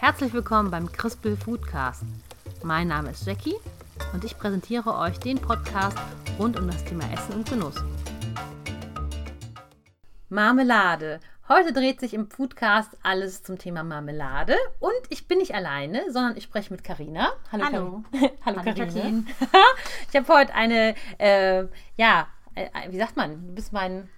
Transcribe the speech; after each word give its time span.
Herzlich 0.00 0.32
willkommen 0.32 0.70
beim 0.70 0.92
Crispel 0.92 1.36
Foodcast. 1.36 2.04
Mein 2.62 2.86
Name 2.86 3.10
ist 3.10 3.26
Jackie 3.26 3.56
und 4.12 4.22
ich 4.22 4.38
präsentiere 4.38 4.96
euch 4.96 5.18
den 5.18 5.40
Podcast 5.40 5.98
rund 6.38 6.56
um 6.56 6.68
das 6.68 6.84
Thema 6.84 7.02
Essen 7.12 7.34
und 7.34 7.50
Genuss. 7.50 7.74
Marmelade. 10.28 11.18
Heute 11.48 11.72
dreht 11.72 11.98
sich 11.98 12.14
im 12.14 12.30
Foodcast 12.30 12.96
alles 13.02 13.42
zum 13.42 13.58
Thema 13.58 13.82
Marmelade 13.82 14.54
und 14.78 14.92
ich 15.08 15.26
bin 15.26 15.38
nicht 15.38 15.56
alleine, 15.56 16.04
sondern 16.12 16.36
ich 16.36 16.44
spreche 16.44 16.72
mit 16.72 16.84
Karina. 16.84 17.32
Hallo. 17.50 17.64
Hallo, 17.64 18.04
Hallo 18.46 18.62
Karina. 18.62 19.24
ich 20.10 20.16
habe 20.16 20.32
heute 20.32 20.54
eine, 20.54 20.94
äh, 21.18 21.64
ja, 21.96 22.28
äh, 22.54 22.68
wie 22.90 22.98
sagt 22.98 23.16
man? 23.16 23.48
Du 23.48 23.54
bist 23.56 23.72
mein 23.72 24.08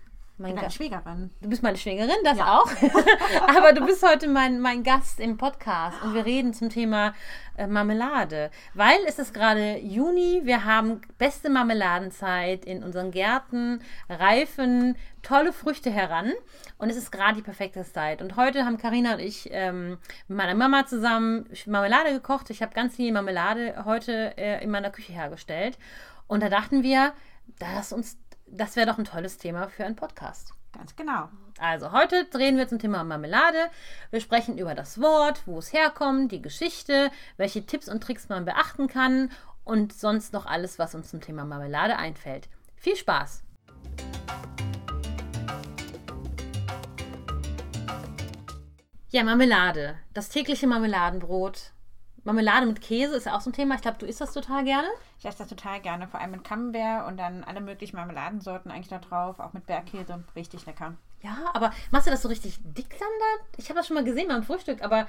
mein 0.40 0.56
Deine 0.56 0.70
Schwägerin. 0.70 1.30
Du 1.40 1.48
bist 1.48 1.62
meine 1.62 1.76
Schwägerin, 1.76 2.16
das 2.24 2.38
ja. 2.38 2.58
auch. 2.58 2.66
Aber 3.56 3.72
du 3.72 3.84
bist 3.84 4.02
heute 4.02 4.26
mein, 4.26 4.60
mein 4.60 4.82
Gast 4.82 5.20
im 5.20 5.36
Podcast 5.36 6.02
und 6.02 6.14
wir 6.14 6.24
reden 6.24 6.54
zum 6.54 6.70
Thema 6.70 7.14
äh, 7.56 7.66
Marmelade. 7.66 8.50
Weil 8.74 8.98
es 9.06 9.18
ist 9.18 9.34
gerade 9.34 9.78
Juni, 9.78 10.40
wir 10.44 10.64
haben 10.64 11.02
beste 11.18 11.50
Marmeladenzeit 11.50 12.64
in 12.64 12.82
unseren 12.82 13.10
Gärten, 13.10 13.82
reifen 14.08 14.96
tolle 15.22 15.52
Früchte 15.52 15.90
heran 15.90 16.32
und 16.78 16.88
es 16.88 16.96
ist 16.96 17.12
gerade 17.12 17.34
die 17.34 17.42
perfekte 17.42 17.84
Zeit. 17.84 18.22
Und 18.22 18.36
heute 18.36 18.64
haben 18.64 18.78
Karina 18.78 19.14
und 19.14 19.20
ich 19.20 19.48
ähm, 19.52 19.98
mit 20.26 20.38
meiner 20.38 20.54
Mama 20.54 20.86
zusammen 20.86 21.46
Marmelade 21.66 22.12
gekocht. 22.12 22.48
Ich 22.48 22.62
habe 22.62 22.72
ganz 22.72 22.96
viel 22.96 23.12
Marmelade 23.12 23.84
heute 23.84 24.36
äh, 24.38 24.64
in 24.64 24.70
meiner 24.70 24.90
Küche 24.90 25.12
hergestellt. 25.12 25.78
Und 26.26 26.42
da 26.42 26.48
dachten 26.48 26.82
wir, 26.82 27.12
dass 27.58 27.92
uns 27.92 28.16
das 28.52 28.76
wäre 28.76 28.86
doch 28.86 28.98
ein 28.98 29.04
tolles 29.04 29.38
Thema 29.38 29.68
für 29.68 29.84
einen 29.84 29.96
Podcast. 29.96 30.54
Ganz 30.72 30.94
genau. 30.96 31.28
Also 31.58 31.92
heute 31.92 32.24
drehen 32.26 32.56
wir 32.56 32.68
zum 32.68 32.78
Thema 32.78 33.02
Marmelade. 33.04 33.70
Wir 34.10 34.20
sprechen 34.20 34.58
über 34.58 34.74
das 34.74 35.00
Wort, 35.00 35.42
wo 35.46 35.58
es 35.58 35.72
herkommt, 35.72 36.32
die 36.32 36.42
Geschichte, 36.42 37.10
welche 37.36 37.66
Tipps 37.66 37.88
und 37.88 38.02
Tricks 38.02 38.28
man 38.28 38.44
beachten 38.44 38.86
kann 38.86 39.30
und 39.64 39.92
sonst 39.92 40.32
noch 40.32 40.46
alles, 40.46 40.78
was 40.78 40.94
uns 40.94 41.10
zum 41.10 41.20
Thema 41.20 41.44
Marmelade 41.44 41.96
einfällt. 41.96 42.48
Viel 42.76 42.96
Spaß! 42.96 43.42
Ja, 49.10 49.24
Marmelade. 49.24 49.96
Das 50.14 50.28
tägliche 50.28 50.68
Marmeladenbrot 50.68 51.72
Marmelade 52.24 52.66
mit 52.66 52.80
Käse 52.80 53.16
ist 53.16 53.26
ja 53.26 53.36
auch 53.36 53.40
so 53.40 53.50
ein 53.50 53.54
Thema. 53.54 53.74
Ich 53.74 53.82
glaube, 53.82 53.98
du 53.98 54.06
isst 54.06 54.20
das 54.20 54.32
total 54.32 54.64
gerne. 54.64 54.88
Ich 55.18 55.24
esse 55.24 55.38
das 55.38 55.48
total 55.48 55.80
gerne, 55.80 56.06
vor 56.08 56.20
allem 56.20 56.32
mit 56.32 56.44
Camembert 56.44 57.06
und 57.08 57.16
dann 57.16 57.44
alle 57.44 57.60
möglichen 57.60 57.96
Marmeladensorten 57.96 58.70
eigentlich 58.70 58.88
da 58.88 58.98
drauf, 58.98 59.38
auch 59.40 59.52
mit 59.52 59.66
Bergkäse. 59.66 60.22
Richtig 60.36 60.66
lecker. 60.66 60.94
Ja, 61.22 61.50
aber 61.52 61.72
machst 61.90 62.06
du 62.06 62.10
das 62.10 62.22
so 62.22 62.28
richtig 62.28 62.58
dick 62.62 62.98
dann 62.98 63.08
da? 63.18 63.46
Ich 63.58 63.68
habe 63.68 63.78
das 63.78 63.86
schon 63.86 63.94
mal 63.94 64.04
gesehen 64.04 64.28
beim 64.28 64.42
Frühstück, 64.42 64.82
aber 64.82 65.06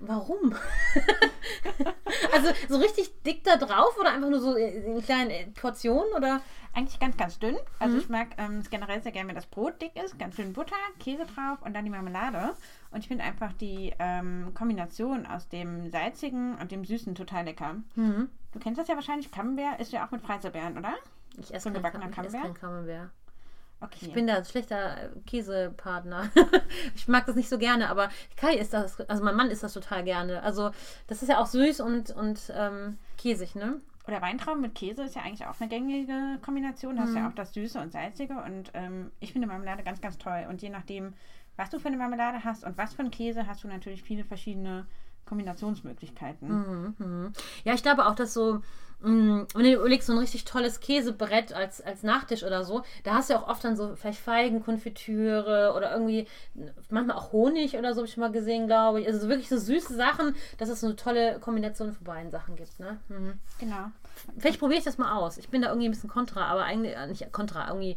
warum? 0.00 0.54
also 2.32 2.50
so 2.68 2.78
richtig 2.78 3.12
dick 3.22 3.44
da 3.44 3.56
drauf 3.56 3.96
oder 3.98 4.12
einfach 4.12 4.30
nur 4.30 4.40
so 4.40 4.54
in 4.54 5.02
kleinen 5.02 5.52
Portionen 5.54 6.12
oder? 6.16 6.40
Eigentlich 6.72 7.00
ganz, 7.00 7.16
ganz 7.16 7.38
dünn. 7.38 7.56
Also 7.78 7.94
mhm. 7.94 8.00
ich 8.00 8.08
mag 8.08 8.28
ähm, 8.38 8.62
generell 8.70 9.02
sehr 9.02 9.12
gerne, 9.12 9.28
wenn 9.28 9.34
das 9.34 9.46
Brot 9.46 9.82
dick 9.82 9.96
ist. 9.96 10.18
Ganz 10.18 10.36
dünn 10.36 10.52
Butter, 10.52 10.76
Käse 11.00 11.26
drauf 11.26 11.58
und 11.62 11.74
dann 11.74 11.84
die 11.84 11.90
Marmelade. 11.90 12.54
Und 12.92 13.00
ich 13.00 13.08
finde 13.08 13.24
einfach 13.24 13.52
die 13.54 13.92
ähm, 13.98 14.52
Kombination 14.54 15.26
aus 15.26 15.48
dem 15.48 15.90
salzigen 15.90 16.56
und 16.58 16.70
dem 16.70 16.84
süßen 16.84 17.14
total 17.14 17.44
lecker. 17.44 17.76
Mhm. 17.96 18.28
Du 18.52 18.58
kennst 18.58 18.78
das 18.80 18.88
ja 18.88 18.94
wahrscheinlich. 18.94 19.30
Camembert 19.30 19.80
ist 19.80 19.92
ja 19.92 20.06
auch 20.06 20.10
mit 20.10 20.22
Preiselbeeren, 20.22 20.78
oder? 20.78 20.94
Ich 21.38 21.54
esse 21.54 21.72
so 21.72 21.80
kein, 21.80 21.92
kein 21.92 22.10
Camembert. 22.10 23.10
Okay. 23.80 24.06
Ich 24.06 24.12
bin 24.12 24.26
da 24.26 24.36
ein 24.36 24.44
schlechter 24.44 25.10
Käsepartner. 25.26 26.30
ich 26.94 27.08
mag 27.08 27.24
das 27.26 27.36
nicht 27.36 27.48
so 27.48 27.58
gerne, 27.58 27.88
aber 27.88 28.10
Kai 28.36 28.54
ist 28.54 28.74
das, 28.74 29.00
also 29.00 29.24
mein 29.24 29.36
Mann 29.36 29.50
isst 29.50 29.62
das 29.62 29.72
total 29.72 30.04
gerne. 30.04 30.42
Also 30.42 30.70
das 31.06 31.22
ist 31.22 31.28
ja 31.28 31.40
auch 31.40 31.46
süß 31.46 31.80
und, 31.80 32.10
und 32.10 32.52
ähm, 32.54 32.98
käsig, 33.16 33.54
ne? 33.54 33.80
Oder 34.06 34.22
Weintrauben 34.22 34.60
mit 34.60 34.74
Käse 34.74 35.04
ist 35.04 35.14
ja 35.14 35.22
eigentlich 35.22 35.46
auch 35.46 35.60
eine 35.60 35.68
gängige 35.68 36.38
Kombination. 36.42 36.96
Du 36.96 37.02
hast 37.02 37.14
ja 37.14 37.20
mhm. 37.20 37.28
auch 37.28 37.34
das 37.34 37.54
Süße 37.54 37.80
und 37.80 37.92
Salzige. 37.92 38.34
Und 38.42 38.70
ähm, 38.74 39.10
ich 39.20 39.32
finde 39.32 39.46
Marmelade 39.46 39.82
ganz, 39.82 40.00
ganz 40.00 40.18
toll. 40.18 40.46
Und 40.48 40.62
je 40.62 40.68
nachdem, 40.70 41.14
was 41.56 41.70
du 41.70 41.78
für 41.78 41.88
eine 41.88 41.96
Marmelade 41.96 42.42
hast 42.42 42.64
und 42.64 42.76
was 42.76 42.94
für 42.94 43.00
einen 43.00 43.10
Käse, 43.10 43.46
hast 43.46 43.62
du 43.62 43.68
natürlich 43.68 44.02
viele 44.02 44.24
verschiedene 44.24 44.86
Kombinationsmöglichkeiten. 45.26 46.48
Mhm, 46.48 46.94
mh. 46.98 47.32
Ja, 47.64 47.74
ich 47.74 47.82
glaube 47.82 48.06
auch, 48.06 48.14
dass 48.14 48.34
so, 48.34 48.62
mh, 49.02 49.10
mm, 49.10 49.46
wenn 49.54 49.64
du 49.64 49.72
überlegst, 49.72 50.06
so 50.06 50.12
ein 50.12 50.18
richtig 50.18 50.44
tolles 50.44 50.80
Käsebrett 50.80 51.52
als, 51.52 51.80
als 51.80 52.02
Nachtisch 52.02 52.44
oder 52.44 52.64
so, 52.64 52.82
da 53.04 53.14
hast 53.14 53.30
du 53.30 53.34
ja 53.34 53.40
auch 53.40 53.48
oft 53.48 53.64
dann 53.64 53.76
so 53.76 53.94
vielleicht 53.96 54.20
Feigenkonfitüre 54.20 55.72
oder 55.76 55.92
irgendwie 55.92 56.26
manchmal 56.90 57.16
auch 57.16 57.32
Honig 57.32 57.76
oder 57.76 57.94
so, 57.94 58.00
habe 58.00 58.08
ich 58.08 58.16
mal 58.16 58.32
gesehen, 58.32 58.66
glaube 58.66 59.00
ich. 59.00 59.06
Also 59.06 59.28
wirklich 59.28 59.48
so 59.48 59.58
süße 59.58 59.94
Sachen, 59.94 60.34
dass 60.58 60.68
es 60.68 60.80
so 60.80 60.86
eine 60.86 60.96
tolle 60.96 61.38
Kombination 61.40 61.92
von 61.92 62.04
beiden 62.04 62.30
Sachen 62.30 62.56
gibt. 62.56 62.78
Ne? 62.80 62.98
Mhm. 63.08 63.38
Genau. 63.58 63.90
Vielleicht 64.38 64.60
probiere 64.60 64.78
ich 64.78 64.84
das 64.84 64.98
mal 64.98 65.16
aus. 65.16 65.38
Ich 65.38 65.48
bin 65.48 65.62
da 65.62 65.68
irgendwie 65.68 65.88
ein 65.88 65.92
bisschen 65.92 66.10
kontra, 66.10 66.46
aber 66.46 66.64
eigentlich 66.64 66.96
äh, 66.96 67.06
nicht 67.06 67.32
kontra, 67.32 67.68
irgendwie. 67.68 67.96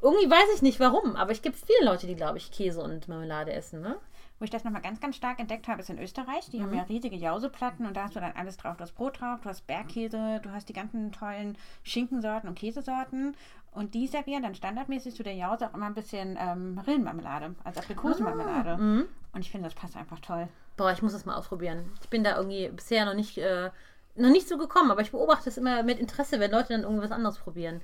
Irgendwie 0.00 0.30
weiß 0.30 0.54
ich 0.54 0.62
nicht 0.62 0.78
warum, 0.78 1.16
aber 1.16 1.32
es 1.32 1.42
gibt 1.42 1.56
viele 1.56 1.90
Leute, 1.90 2.06
die, 2.06 2.14
glaube 2.14 2.38
ich, 2.38 2.52
Käse 2.52 2.80
und 2.80 3.08
Marmelade 3.08 3.52
essen, 3.52 3.80
ne? 3.80 3.96
Wo 4.38 4.44
ich 4.44 4.50
das 4.50 4.62
nochmal 4.62 4.82
ganz, 4.82 5.00
ganz 5.00 5.16
stark 5.16 5.40
entdeckt 5.40 5.66
habe, 5.66 5.80
ist 5.80 5.90
in 5.90 5.98
Österreich. 5.98 6.48
Die 6.50 6.58
mhm. 6.58 6.64
haben 6.64 6.74
ja 6.74 6.82
riesige 6.84 7.16
Jauseplatten 7.16 7.86
und 7.86 7.96
da 7.96 8.04
hast 8.04 8.14
du 8.14 8.20
dann 8.20 8.32
alles 8.36 8.56
drauf. 8.56 8.76
Du 8.76 8.82
hast 8.82 8.94
Brot 8.94 9.20
drauf, 9.20 9.40
du 9.42 9.48
hast 9.48 9.66
Bergkäse, 9.66 10.40
du 10.42 10.52
hast 10.52 10.68
die 10.68 10.72
ganzen 10.72 11.10
tollen 11.10 11.58
Schinkensorten 11.82 12.48
und 12.48 12.58
Käsesorten. 12.58 13.34
Und 13.72 13.94
die 13.94 14.06
servieren 14.06 14.42
dann 14.42 14.54
standardmäßig 14.54 15.14
zu 15.14 15.22
der 15.22 15.34
Jause 15.34 15.68
auch 15.68 15.74
immer 15.74 15.86
ein 15.86 15.94
bisschen 15.94 16.36
ähm, 16.40 16.80
Rillenmarmelade, 16.86 17.54
also 17.64 17.80
Aprikosenmarmelade. 17.80 18.70
Ah, 18.70 18.76
mhm. 18.76 19.04
und 19.32 19.40
ich 19.40 19.50
finde, 19.50 19.68
das 19.68 19.74
passt 19.74 19.96
einfach 19.96 20.20
toll. 20.20 20.48
Boah, 20.76 20.92
ich 20.92 21.02
muss 21.02 21.12
das 21.12 21.26
mal 21.26 21.36
ausprobieren. 21.36 21.90
Ich 22.00 22.08
bin 22.08 22.24
da 22.24 22.36
irgendwie 22.36 22.68
bisher 22.68 23.04
noch 23.04 23.14
nicht, 23.14 23.38
äh, 23.38 23.70
noch 24.16 24.30
nicht 24.30 24.48
so 24.48 24.56
gekommen, 24.56 24.90
aber 24.90 25.02
ich 25.02 25.10
beobachte 25.10 25.48
es 25.48 25.58
immer 25.58 25.82
mit 25.82 25.98
Interesse, 25.98 26.40
wenn 26.40 26.50
Leute 26.50 26.72
dann 26.72 26.82
irgendwas 26.82 27.12
anderes 27.12 27.38
probieren. 27.38 27.80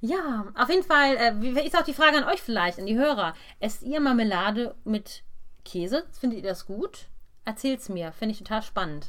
Ja, 0.00 0.46
auf 0.54 0.68
jeden 0.68 0.82
Fall 0.82 1.16
äh, 1.16 1.64
ist 1.64 1.76
auch 1.76 1.84
die 1.84 1.94
Frage 1.94 2.16
an 2.16 2.24
euch 2.24 2.42
vielleicht, 2.42 2.78
an 2.78 2.86
die 2.86 2.98
Hörer. 2.98 3.34
Esst 3.60 3.82
ihr 3.82 4.00
Marmelade 4.00 4.74
mit 4.84 5.22
Käse. 5.64 6.04
Findet 6.12 6.40
ihr 6.40 6.48
das 6.48 6.66
gut? 6.66 7.06
Erzählt's 7.44 7.88
mir. 7.88 8.12
Finde 8.12 8.32
ich 8.32 8.38
total 8.38 8.62
spannend. 8.62 9.08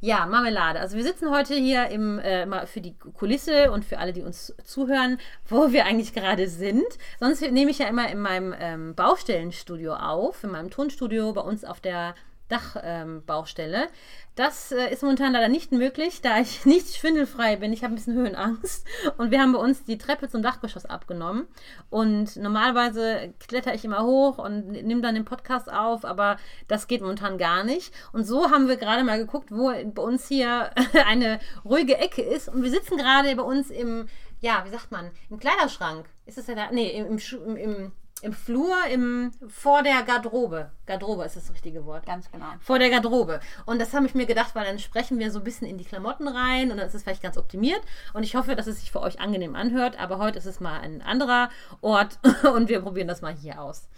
Ja, 0.00 0.26
Marmelade. 0.26 0.78
Also 0.78 0.96
wir 0.96 1.04
sitzen 1.04 1.30
heute 1.30 1.54
hier 1.54 1.88
im, 1.88 2.18
äh, 2.18 2.66
für 2.66 2.80
die 2.80 2.94
Kulisse 2.98 3.72
und 3.72 3.84
für 3.84 3.98
alle, 3.98 4.12
die 4.12 4.22
uns 4.22 4.54
zuhören, 4.62 5.18
wo 5.46 5.72
wir 5.72 5.86
eigentlich 5.86 6.12
gerade 6.12 6.48
sind. 6.48 6.84
Sonst 7.18 7.40
nehme 7.40 7.70
ich 7.70 7.78
ja 7.78 7.88
immer 7.88 8.10
in 8.10 8.20
meinem 8.20 8.54
ähm, 8.58 8.94
Baustellenstudio 8.94 9.94
auf, 9.94 10.44
in 10.44 10.50
meinem 10.50 10.70
Tonstudio 10.70 11.32
bei 11.32 11.40
uns 11.40 11.64
auf 11.64 11.80
der 11.80 12.14
Dachbaustelle. 12.48 13.82
Ähm, 13.84 13.88
das 14.34 14.70
äh, 14.70 14.92
ist 14.92 15.02
momentan 15.02 15.32
leider 15.32 15.48
nicht 15.48 15.72
möglich, 15.72 16.20
da 16.20 16.38
ich 16.38 16.64
nicht 16.66 16.94
schwindelfrei 16.94 17.56
bin. 17.56 17.72
Ich 17.72 17.82
habe 17.82 17.94
ein 17.94 17.96
bisschen 17.96 18.14
Höhenangst. 18.14 18.86
Und 19.16 19.30
wir 19.30 19.40
haben 19.40 19.52
bei 19.52 19.58
uns 19.58 19.84
die 19.84 19.98
Treppe 19.98 20.28
zum 20.28 20.42
Dachgeschoss 20.42 20.86
abgenommen. 20.86 21.46
Und 21.90 22.36
normalerweise 22.36 23.34
kletter 23.40 23.74
ich 23.74 23.84
immer 23.84 24.04
hoch 24.04 24.38
und 24.38 24.68
nehme 24.68 25.00
dann 25.00 25.14
den 25.14 25.24
Podcast 25.24 25.72
auf, 25.72 26.04
aber 26.04 26.36
das 26.68 26.86
geht 26.86 27.00
momentan 27.00 27.38
gar 27.38 27.64
nicht. 27.64 27.92
Und 28.12 28.24
so 28.24 28.50
haben 28.50 28.68
wir 28.68 28.76
gerade 28.76 29.04
mal 29.04 29.18
geguckt, 29.18 29.50
wo 29.50 29.72
bei 29.84 30.02
uns 30.02 30.28
hier 30.28 30.70
eine 31.06 31.40
ruhige 31.64 31.96
Ecke 31.96 32.22
ist. 32.22 32.48
Und 32.48 32.62
wir 32.62 32.70
sitzen 32.70 32.96
gerade 32.96 33.34
bei 33.34 33.42
uns 33.42 33.70
im, 33.70 34.08
ja, 34.40 34.64
wie 34.64 34.70
sagt 34.70 34.92
man, 34.92 35.10
im 35.30 35.38
Kleiderschrank. 35.38 36.06
Ist 36.26 36.38
das 36.38 36.46
ja 36.46 36.54
da? 36.54 36.70
Nee, 36.70 36.90
im, 36.90 37.18
im, 37.18 37.56
im 37.56 37.92
im 38.22 38.32
Flur, 38.32 38.74
im, 38.90 39.30
vor 39.46 39.82
der 39.82 40.02
Garderobe. 40.02 40.70
Garderobe 40.86 41.24
ist 41.24 41.36
das 41.36 41.52
richtige 41.52 41.84
Wort. 41.84 42.06
Ganz 42.06 42.30
genau. 42.30 42.46
Vor 42.60 42.78
der 42.78 42.88
Garderobe. 42.88 43.40
Und 43.66 43.78
das 43.78 43.92
habe 43.92 44.06
ich 44.06 44.14
mir 44.14 44.24
gedacht, 44.24 44.54
weil 44.54 44.64
dann 44.64 44.78
sprechen 44.78 45.18
wir 45.18 45.30
so 45.30 45.38
ein 45.38 45.44
bisschen 45.44 45.68
in 45.68 45.76
die 45.76 45.84
Klamotten 45.84 46.26
rein 46.26 46.70
und 46.70 46.78
dann 46.78 46.86
ist 46.86 46.94
es 46.94 47.02
vielleicht 47.02 47.22
ganz 47.22 47.36
optimiert. 47.36 47.80
Und 48.14 48.22
ich 48.22 48.34
hoffe, 48.34 48.56
dass 48.56 48.66
es 48.66 48.80
sich 48.80 48.90
für 48.90 49.00
euch 49.00 49.20
angenehm 49.20 49.54
anhört. 49.54 49.98
Aber 49.98 50.18
heute 50.18 50.38
ist 50.38 50.46
es 50.46 50.60
mal 50.60 50.80
ein 50.80 51.02
anderer 51.02 51.50
Ort 51.82 52.18
und 52.54 52.70
wir 52.70 52.80
probieren 52.80 53.08
das 53.08 53.20
mal 53.20 53.34
hier 53.34 53.60
aus. 53.60 53.88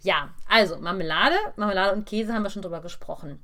Ja, 0.00 0.30
also 0.48 0.76
Marmelade. 0.78 1.36
Marmelade 1.56 1.94
und 1.94 2.06
Käse 2.06 2.34
haben 2.34 2.42
wir 2.42 2.50
schon 2.50 2.62
drüber 2.62 2.80
gesprochen. 2.80 3.40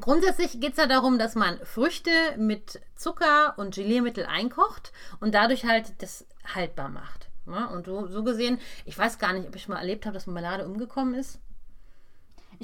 Grundsätzlich 0.00 0.60
geht 0.60 0.72
es 0.72 0.78
ja 0.78 0.86
darum, 0.86 1.18
dass 1.18 1.34
man 1.34 1.58
Früchte 1.64 2.10
mit 2.38 2.80
Zucker 2.96 3.54
und 3.58 3.74
Geliermittel 3.74 4.24
einkocht 4.24 4.92
und 5.20 5.34
dadurch 5.34 5.66
halt 5.66 6.00
das 6.00 6.26
haltbar 6.54 6.88
macht. 6.88 7.23
Ja, 7.46 7.66
und 7.66 7.86
so, 7.86 8.06
so 8.06 8.24
gesehen, 8.24 8.58
ich 8.84 8.96
weiß 8.96 9.18
gar 9.18 9.32
nicht, 9.32 9.46
ob 9.46 9.54
ich 9.56 9.68
mal 9.68 9.78
erlebt 9.78 10.06
habe, 10.06 10.14
dass 10.14 10.26
Marmelade 10.26 10.66
umgekommen 10.66 11.14
ist. 11.14 11.38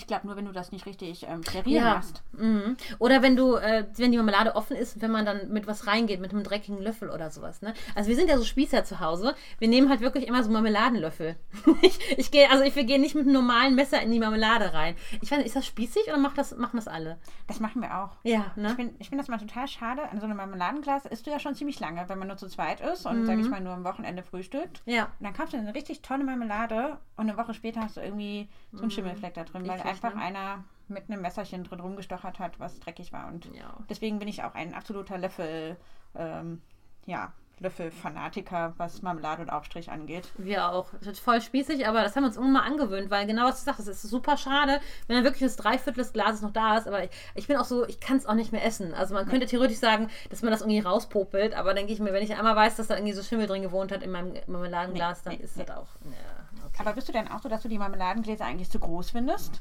Ich 0.01 0.07
glaube 0.07 0.27
nur, 0.27 0.35
wenn 0.35 0.47
du 0.47 0.53
das 0.53 0.73
nicht 0.73 0.87
richtig 0.87 1.27
ähm, 1.29 1.43
klarieren 1.43 1.85
ja. 1.85 1.95
machst. 1.95 2.23
Mhm. 2.33 2.79
Oder 2.99 3.21
wenn 3.21 3.37
du, 3.37 3.57
äh, 3.57 3.85
wenn 3.97 4.11
die 4.13 4.17
Marmelade 4.17 4.57
offen 4.57 4.75
ist, 4.75 5.03
wenn 5.03 5.11
man 5.11 5.27
dann 5.27 5.51
mit 5.51 5.67
was 5.67 5.87
reingeht, 5.87 6.21
mit 6.21 6.33
einem 6.33 6.43
dreckigen 6.43 6.81
Löffel 6.81 7.11
oder 7.11 7.31
sowas. 7.31 7.61
Ne? 7.61 7.75
Also 7.95 8.09
wir 8.09 8.17
sind 8.17 8.31
ja 8.31 8.39
so 8.39 8.45
Spießer 8.45 8.83
zu 8.85 9.01
Hause. 9.01 9.35
Wir 9.59 9.69
nehmen 9.69 9.91
halt 9.91 10.01
wirklich 10.01 10.27
immer 10.27 10.43
so 10.43 10.51
Marmeladenlöffel. 10.51 11.37
ich, 11.83 12.19
ich 12.19 12.31
gehe, 12.31 12.51
also 12.51 12.65
wir 12.65 12.85
gehen 12.85 13.03
nicht 13.03 13.15
mit 13.15 13.25
einem 13.25 13.35
normalen 13.35 13.75
Messer 13.75 14.01
in 14.01 14.11
die 14.11 14.19
Marmelade 14.19 14.73
rein. 14.73 14.95
Ich 15.21 15.31
weiß 15.31 15.37
nicht, 15.37 15.49
ist 15.49 15.57
das 15.57 15.67
spießig 15.67 16.05
oder 16.07 16.17
macht 16.17 16.39
das, 16.39 16.57
machen 16.57 16.77
das 16.77 16.89
alle? 16.89 17.19
Das 17.47 17.61
machen 17.61 17.83
wir 17.83 17.99
auch. 17.99 18.17
Ja, 18.23 18.53
ne? 18.57 18.69
Ich 18.69 18.75
finde 18.77 18.95
ich 19.01 19.09
find 19.11 19.21
das 19.21 19.29
mal 19.29 19.37
total 19.37 19.69
schade. 19.69 20.09
An 20.11 20.19
so 20.19 20.25
einem 20.25 20.39
Marmeladenglas 20.39 21.05
isst 21.05 21.27
du 21.27 21.31
ja 21.31 21.39
schon 21.39 21.55
ziemlich 21.55 21.79
lange, 21.79 22.09
wenn 22.09 22.19
man 22.19 22.29
nur 22.29 22.39
zu 22.39 22.49
zweit 22.49 22.81
ist 22.81 23.05
und, 23.05 23.21
mhm. 23.21 23.27
sage 23.27 23.41
ich 23.43 23.51
mal, 23.51 23.61
nur 23.61 23.75
am 23.75 23.85
Wochenende 23.85 24.23
frühstückt. 24.23 24.81
Ja. 24.87 25.05
Und 25.05 25.27
dann 25.27 25.35
kaufst 25.35 25.53
du 25.53 25.59
eine 25.59 25.75
richtig 25.75 26.01
tolle 26.01 26.25
Marmelade 26.25 26.99
und 27.17 27.29
eine 27.29 27.37
Woche 27.37 27.53
später 27.53 27.83
hast 27.83 27.99
du 27.99 28.01
irgendwie 28.01 28.49
so 28.73 28.79
einen 28.79 28.87
mhm. 28.87 28.91
Schimmelfleck 28.91 29.35
da 29.35 29.45
drin, 29.45 29.67
weil 29.67 29.79
einfach 29.91 30.15
ne? 30.15 30.23
einer 30.23 30.65
mit 30.89 31.09
einem 31.09 31.23
Messerchen 31.23 31.63
drin 31.65 31.81
rumgestochert 31.81 32.39
hat, 32.39 32.59
was 32.59 32.81
dreckig 32.81 33.13
war. 33.13 33.29
Und 33.29 33.47
Ja. 33.55 33.77
deswegen 33.89 34.19
bin 34.19 34.27
ich 34.29 34.43
auch 34.43 34.55
ein 34.55 34.75
absoluter 34.75 35.19
Löffel, 35.19 35.77
ähm, 36.17 36.61
ja, 37.07 37.33
Löffel-Fanatiker, 37.61 38.73
was 38.79 39.03
Marmelade 39.03 39.43
und 39.43 39.51
Aufstrich 39.51 39.91
angeht. 39.91 40.31
Wir 40.39 40.67
auch. 40.71 40.87
Das 41.01 41.09
ist 41.09 41.21
voll 41.21 41.41
spießig, 41.43 41.87
aber 41.87 42.03
das 42.03 42.17
haben 42.17 42.23
wir 42.23 42.29
uns 42.29 42.37
irgendwann 42.37 42.63
mal 42.63 42.67
angewöhnt, 42.69 43.11
weil 43.11 43.27
genau 43.27 43.45
was 43.47 43.61
du 43.61 43.65
sagst, 43.67 43.81
es 43.81 43.89
ist 43.89 44.03
super 44.11 44.37
schade, 44.37 44.81
wenn 45.07 45.17
dann 45.17 45.25
wirklich 45.25 45.43
das 45.43 45.57
Dreiviertel 45.57 45.99
des 46.03 46.13
Glases 46.13 46.41
noch 46.43 46.53
da 46.53 46.79
ist. 46.79 46.89
Aber 46.89 47.05
ich, 47.05 47.11
ich 47.35 47.47
bin 47.47 47.57
auch 47.59 47.65
so, 47.67 47.87
ich 47.87 48.01
kann 48.01 48.17
es 48.17 48.27
auch 48.27 48.35
nicht 48.35 48.51
mehr 48.53 48.65
essen. 48.65 48.95
Also 48.95 49.15
man 49.15 49.27
könnte 49.29 49.47
theoretisch 49.47 49.79
sagen, 49.79 50.09
dass 50.31 50.43
man 50.43 50.51
das 50.53 50.63
irgendwie 50.63 50.81
rauspopelt, 50.81 51.55
aber 51.55 51.75
denke 51.75 51.93
ich 51.93 52.01
mir, 52.01 52.13
wenn 52.15 52.23
ich 52.23 52.35
einmal 52.35 52.57
weiß, 52.57 52.77
dass 52.77 52.87
da 52.89 52.95
irgendwie 52.97 53.13
so 53.13 53.23
Schimmel 53.23 53.47
drin 53.47 53.63
gewohnt 53.63 53.93
hat 53.93 54.03
in 54.03 54.11
meinem 54.11 54.35
Marmeladenglas, 54.47 55.23
dann 55.23 55.35
Nee, 55.37 55.45
ist 55.45 55.57
nee. 55.59 55.65
das 55.65 55.77
auch. 55.77 55.89
Ja, 56.05 56.65
okay. 56.67 56.77
Aber 56.81 56.95
bist 56.95 57.09
du 57.09 57.13
denn 57.13 57.29
auch 57.29 57.41
so, 57.41 57.49
dass 57.51 57.63
du 57.63 57.69
die 57.69 57.79
Marmeladengläser 57.79 58.47
eigentlich 58.47 58.71
zu 58.71 58.79
groß 58.79 59.11
findest? 59.11 59.61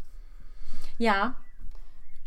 Ja. 0.99 1.35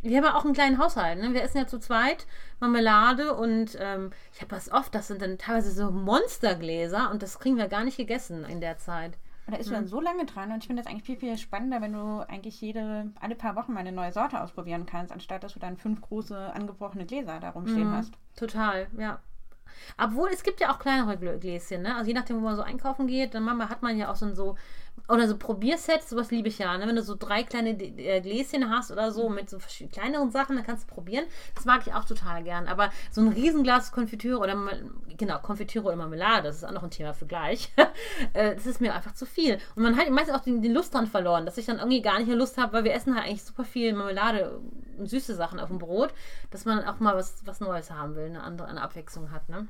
Wir 0.03 0.17
haben 0.17 0.25
ja 0.25 0.35
auch 0.35 0.45
einen 0.45 0.55
kleinen 0.55 0.79
Haushalt. 0.79 1.21
Ne? 1.21 1.33
Wir 1.33 1.45
essen 1.45 1.59
ja 1.59 1.67
zu 1.69 1.79
zweit 1.79 2.27
Marmelade 2.59 3.35
und 3.35 3.79
ähm, 3.79 4.11
ich 4.33 4.41
habe 4.41 4.53
das 4.53 4.73
oft, 4.73 4.93
das 4.97 5.07
sind 5.07 5.23
dann 5.23 5.39
teilweise 5.39 5.71
so 5.71 5.93
Monstergläser 5.93 7.11
und 7.13 7.23
das 7.23 7.39
kriegen 7.39 7.57
wir 7.57 7.69
gar 7.69 7.85
nicht 7.85 7.99
gegessen 7.99 8.45
in 8.45 8.61
der 8.61 8.79
Zeit. 8.79 9.17
Und 9.47 9.55
da 9.55 9.59
ist 9.59 9.71
du 9.71 9.75
dann 9.75 9.87
so 9.87 10.01
lange 10.01 10.25
dran 10.25 10.51
und 10.51 10.59
ich 10.59 10.67
finde 10.67 10.83
das 10.83 10.91
eigentlich 10.91 11.05
viel, 11.05 11.17
viel 11.17 11.37
spannender, 11.37 11.81
wenn 11.81 11.93
du 11.93 12.25
eigentlich 12.29 12.61
jede, 12.61 13.13
alle 13.21 13.35
paar 13.37 13.55
Wochen 13.55 13.73
mal 13.73 13.81
eine 13.81 13.93
neue 13.93 14.13
Sorte 14.13 14.41
ausprobieren 14.41 14.87
kannst, 14.87 15.13
anstatt 15.13 15.45
dass 15.45 15.55
du 15.55 15.61
dann 15.61 15.77
fünf 15.77 16.01
große 16.01 16.53
angebrochene 16.55 17.07
Gläser 17.07 17.39
da 17.41 17.51
rumstehen 17.51 17.93
hast. 17.93 18.15
Total, 18.37 18.89
ja. 18.99 19.21
Obwohl, 19.99 20.31
es 20.33 20.43
gibt 20.43 20.61
ja 20.61 20.73
auch 20.73 20.79
kleinere 20.79 21.17
Gläschen, 21.17 21.83
ne? 21.83 21.97
Also 21.97 22.09
je 22.09 22.15
nachdem, 22.15 22.37
wo 22.37 22.41
man 22.41 22.57
so 22.57 22.63
einkaufen 22.63 23.07
geht, 23.07 23.35
dann 23.35 23.69
hat 23.69 23.83
man 23.83 23.97
ja 23.97 24.11
auch 24.11 24.17
so 24.17 24.27
ein 24.27 24.35
so, 24.35 24.57
oder 25.09 25.29
so 25.29 25.37
Probiersets, 25.37 26.11
sowas 26.11 26.31
liebe 26.31 26.49
ich 26.49 26.59
ja, 26.59 26.77
ne? 26.79 26.87
Wenn 26.87 26.97
du 26.97 27.03
so 27.03 27.17
drei 27.17 27.43
kleine 27.43 27.71
äh, 27.71 28.21
Gläschen 28.21 28.71
hast 28.71 28.91
oder 28.91 29.11
so 29.11 29.29
mit 29.29 29.51
so 29.51 29.59
kleineren 29.93 30.31
Sachen, 30.31 30.57
dann 30.57 30.65
kannst 30.65 30.89
du 30.89 30.95
probieren. 30.95 31.25
Das 31.55 31.65
mag 31.65 31.83
ich 31.87 31.93
auch 31.93 32.05
total 32.05 32.43
gern. 32.45 32.69
Aber 32.69 32.91
so 33.11 33.21
ein 33.21 33.29
Riesenglas 33.29 33.93
Konfitüre 33.93 34.39
oder, 34.39 34.57
genau, 35.17 35.39
Konfitüre 35.41 35.87
oder 35.87 35.97
Marmelade, 35.97 36.45
das 36.45 36.57
ist 36.57 36.65
auch 36.65 36.73
noch 36.73 36.85
ein 36.85 36.91
Thema 36.91 37.15
für 37.15 37.27
gleich. 37.27 37.73
Äh, 38.35 38.55
das 38.55 38.67
ist 38.67 38.81
mir 38.81 38.95
einfach 38.95 39.13
zu 39.15 39.27
viel. 39.27 39.59
Und 39.75 39.83
man 39.83 39.97
hat 39.97 40.09
meistens 40.11 40.35
auch 40.35 40.43
die, 40.43 40.61
die 40.61 40.69
Lust 40.69 40.95
dran 40.95 41.07
verloren, 41.07 41.45
dass 41.45 41.59
ich 41.59 41.67
dann 41.67 41.79
irgendwie 41.79 42.01
gar 42.01 42.19
nicht 42.19 42.29
mehr 42.29 42.37
Lust 42.37 42.57
habe, 42.57 42.73
weil 42.73 42.85
wir 42.85 42.95
essen 42.95 43.15
halt 43.15 43.27
eigentlich 43.27 43.43
super 43.43 43.65
viel 43.65 43.93
Marmelade 43.93 44.61
und 44.99 45.09
süße 45.09 45.35
Sachen 45.35 45.59
auf 45.61 45.69
dem 45.69 45.79
Brot, 45.79 46.15
dass 46.51 46.65
man 46.65 46.85
auch 46.85 47.01
mal 47.01 47.17
was, 47.17 47.45
was 47.45 47.61
Neues 47.61 47.91
haben 47.91 48.15
will, 48.15 48.27
eine 48.27 48.43
andere 48.43 48.69
eine 48.69 48.81
Abwechslung 48.81 49.31
hat, 49.33 49.49
ne? 49.49 49.67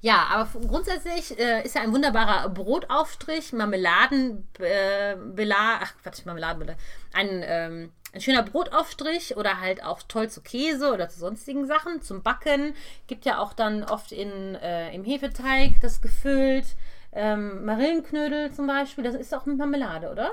Ja, 0.00 0.26
aber 0.30 0.48
grundsätzlich 0.66 1.38
äh, 1.38 1.62
ist 1.64 1.74
ja 1.74 1.82
ein 1.82 1.92
wunderbarer 1.92 2.48
Brotaufstrich, 2.48 3.52
Marmeladen, 3.52 4.48
äh, 4.58 5.16
ach 5.54 5.94
Quatsch, 6.02 6.24
Marmeladenbela, 6.24 6.74
ein, 7.12 7.42
ähm, 7.44 7.92
ein 8.12 8.20
schöner 8.20 8.42
Brotaufstrich 8.42 9.36
oder 9.36 9.60
halt 9.60 9.82
auch 9.82 10.02
toll 10.02 10.28
zu 10.28 10.40
Käse 10.40 10.92
oder 10.92 11.08
zu 11.08 11.18
sonstigen 11.18 11.66
Sachen, 11.66 12.02
zum 12.02 12.22
Backen. 12.22 12.74
Gibt 13.06 13.24
ja 13.24 13.38
auch 13.38 13.52
dann 13.52 13.84
oft 13.84 14.12
in, 14.12 14.54
äh, 14.56 14.94
im 14.94 15.04
Hefeteig 15.04 15.80
das 15.80 16.00
gefüllt. 16.00 16.66
Ähm, 17.12 17.64
Marillenknödel 17.64 18.52
zum 18.52 18.66
Beispiel, 18.66 19.04
das 19.04 19.14
ist 19.14 19.34
auch 19.34 19.46
mit 19.46 19.56
Marmelade, 19.56 20.10
oder? 20.10 20.32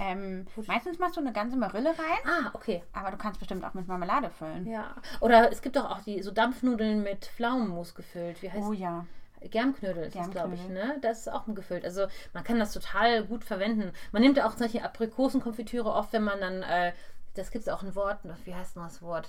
Ähm, 0.00 0.46
meistens 0.66 0.98
machst 0.98 1.16
du 1.16 1.20
eine 1.20 1.32
ganze 1.32 1.56
Marille 1.56 1.90
rein, 1.90 2.18
Ah, 2.24 2.50
okay. 2.54 2.82
aber 2.92 3.10
du 3.10 3.16
kannst 3.16 3.38
bestimmt 3.40 3.64
auch 3.64 3.74
mit 3.74 3.88
Marmelade 3.88 4.30
füllen. 4.30 4.66
Ja. 4.66 4.94
Oder 5.20 5.50
es 5.50 5.60
gibt 5.62 5.76
auch, 5.78 5.90
auch 5.90 6.00
die 6.02 6.22
so 6.22 6.30
Dampfnudeln 6.30 7.02
mit 7.02 7.26
Pflaumenmus 7.26 7.94
gefüllt. 7.94 8.40
Wie 8.42 8.50
heißt 8.50 8.66
Oh 8.68 8.72
ja. 8.72 9.06
Germknödel 9.40 10.04
ist 10.04 10.16
das, 10.16 10.30
glaube 10.30 10.54
ich, 10.54 10.60
Germknödel. 10.62 10.94
ne? 10.94 11.00
Das 11.00 11.20
ist 11.20 11.28
auch 11.28 11.44
gefüllt. 11.46 11.84
Also 11.84 12.06
man 12.32 12.42
kann 12.44 12.58
das 12.58 12.72
total 12.72 13.24
gut 13.24 13.44
verwenden. 13.44 13.92
Man 14.12 14.22
nimmt 14.22 14.36
ja 14.36 14.46
auch 14.48 14.56
solche 14.56 14.82
Aprikosenkonfitüre 14.84 15.88
oft, 15.92 16.12
wenn 16.12 16.24
man 16.24 16.40
dann, 16.40 16.62
äh, 16.62 16.92
das 17.34 17.50
gibt 17.50 17.62
es 17.62 17.72
auch 17.72 17.82
ein 17.82 17.94
Wort, 17.94 18.18
wie 18.44 18.54
heißt 18.54 18.74
denn 18.76 18.82
das 18.82 19.00
Wort? 19.02 19.28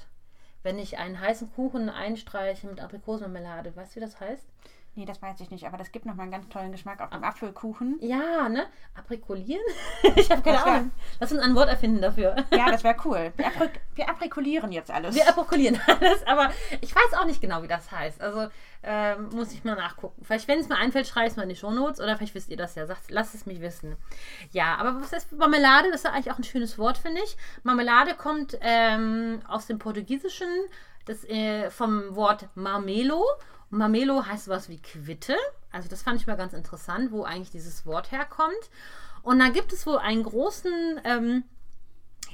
Wenn 0.64 0.78
ich 0.80 0.98
einen 0.98 1.20
heißen 1.20 1.52
Kuchen 1.54 1.90
einstreiche 1.90 2.68
mit 2.68 2.82
Aprikosenmarmelade, 2.82 3.76
weißt 3.76 3.92
du, 3.92 3.96
wie 3.98 4.04
das 4.04 4.20
heißt? 4.20 4.46
Nee, 4.96 5.06
das 5.06 5.22
weiß 5.22 5.40
ich 5.40 5.50
nicht, 5.52 5.66
aber 5.66 5.78
das 5.78 5.92
gibt 5.92 6.06
nochmal 6.06 6.24
einen 6.24 6.32
ganz 6.32 6.50
tollen 6.50 6.72
Geschmack 6.72 7.00
auf 7.00 7.10
dem 7.12 7.24
Apfelkuchen. 7.24 8.00
Ja, 8.02 8.50
ne? 8.50 8.66
Aprikolieren? 8.96 9.64
ich 10.16 10.30
habe 10.30 10.42
keine 10.42 10.64
Ahnung. 10.64 10.92
Lass 11.20 11.32
uns 11.32 11.42
ein 11.42 11.56
Wort 11.56 11.70
erfinden 11.70 12.02
dafür. 12.02 12.36
Ja, 12.52 12.70
das 12.70 12.84
wäre 12.84 12.96
cool. 13.06 13.32
Wir, 13.38 13.48
apri 13.48 13.70
wir 13.96 14.10
aprikulieren 14.10 14.72
jetzt 14.72 14.92
alles. 14.92 15.16
Wir 15.16 15.28
aprikolieren 15.28 15.80
alles, 15.88 16.26
aber 16.26 16.52
ich 16.82 16.94
weiß 16.94 17.14
auch 17.20 17.26
nicht 17.26 17.42
genau, 17.42 17.64
wie 17.64 17.68
das 17.68 17.92
heißt. 17.92 18.22
Also 18.22 18.50
ähm, 18.82 19.30
muss 19.34 19.52
ich 19.52 19.64
mal 19.64 19.76
nachgucken. 19.76 20.24
Vielleicht, 20.24 20.48
wenn 20.48 20.60
es 20.60 20.70
mir 20.70 20.78
einfällt, 20.78 21.08
schreibe 21.08 21.28
ich 21.28 21.32
es 21.32 21.38
mal 21.38 21.44
in 21.44 21.50
die 21.50 21.56
Shownotes 21.56 22.00
oder 22.00 22.18
vielleicht 22.18 22.36
wisst 22.36 22.50
ihr 22.50 22.58
das 22.58 22.76
ja. 22.76 22.86
Sagt, 22.86 23.12
lasst 23.12 23.36
es 23.36 23.46
mich 23.46 23.62
wissen. 23.62 23.98
Ja, 24.52 24.76
aber 24.78 25.02
was 25.02 25.14
ist 25.14 25.32
Marmelade? 25.34 25.92
Das 25.92 26.02
ist 26.02 26.06
eigentlich 26.06 26.32
auch 26.32 26.38
ein 26.38 26.44
schönes 26.44 26.78
Wort, 26.78 26.98
finde 26.98 27.22
ich. 27.24 27.38
Marmelade 27.64 28.16
kommt 28.16 28.58
ähm, 28.62 29.42
aus 29.48 29.68
dem 29.68 29.80
Portugiesischen 29.80 30.50
das, 31.06 31.24
äh, 31.26 31.70
vom 31.70 32.16
Wort 32.16 32.48
Marmelo. 32.56 33.26
Und 33.72 33.78
Marmelo 33.78 34.26
heißt 34.26 34.46
sowas 34.46 34.70
wie 34.70 34.82
Quitte. 34.82 35.36
Also 35.72 35.90
das 35.90 36.02
fand 36.02 36.20
ich 36.20 36.28
mal 36.28 36.38
ganz 36.38 36.54
interessant, 36.54 37.12
wo 37.12 37.24
eigentlich 37.24 37.52
dieses 37.52 37.86
Wort 37.86 38.12
herkommt. 38.12 38.70
Und 39.22 39.40
da 39.40 39.50
gibt 39.50 39.74
es 39.74 39.86
wohl 39.86 39.98
einen 39.98 40.24
großen 40.24 41.02
ähm, 41.04 41.44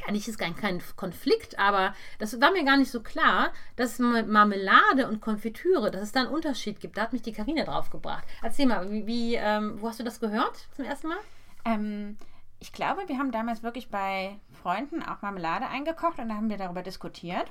ja, 0.05 0.11
nicht 0.11 0.27
ist 0.27 0.37
kein, 0.37 0.55
kein 0.55 0.81
Konflikt, 0.97 1.57
aber 1.57 1.93
das 2.19 2.39
war 2.41 2.51
mir 2.51 2.65
gar 2.65 2.75
nicht 2.77 2.91
so 2.91 3.01
klar, 3.01 3.53
dass 3.75 3.97
Ma- 3.99 4.23
Marmelade 4.23 5.07
und 5.07 5.21
Konfitüre, 5.21 5.89
dass 5.89 6.01
es 6.01 6.11
da 6.11 6.21
einen 6.21 6.29
Unterschied 6.29 6.79
gibt. 6.79 6.97
Da 6.97 7.03
hat 7.03 7.13
mich 7.13 7.21
die 7.21 7.31
Karina 7.31 7.63
drauf 7.63 7.89
gebracht. 7.89 8.25
Erzähl 8.41 8.65
mal, 8.65 8.91
wie, 8.91 9.07
wie 9.07 9.35
ähm, 9.35 9.81
wo 9.81 9.87
hast 9.87 9.99
du 9.99 10.03
das 10.03 10.19
gehört 10.19 10.67
zum 10.75 10.85
ersten 10.85 11.07
Mal? 11.07 11.17
Ähm, 11.63 12.17
ich 12.59 12.73
glaube, 12.73 13.07
wir 13.07 13.17
haben 13.17 13.31
damals 13.31 13.63
wirklich 13.63 13.89
bei 13.89 14.37
Freunden 14.61 15.01
auch 15.01 15.21
Marmelade 15.21 15.67
eingekocht 15.67 16.19
und 16.19 16.29
da 16.29 16.35
haben 16.35 16.49
wir 16.49 16.57
darüber 16.57 16.81
diskutiert. 16.81 17.45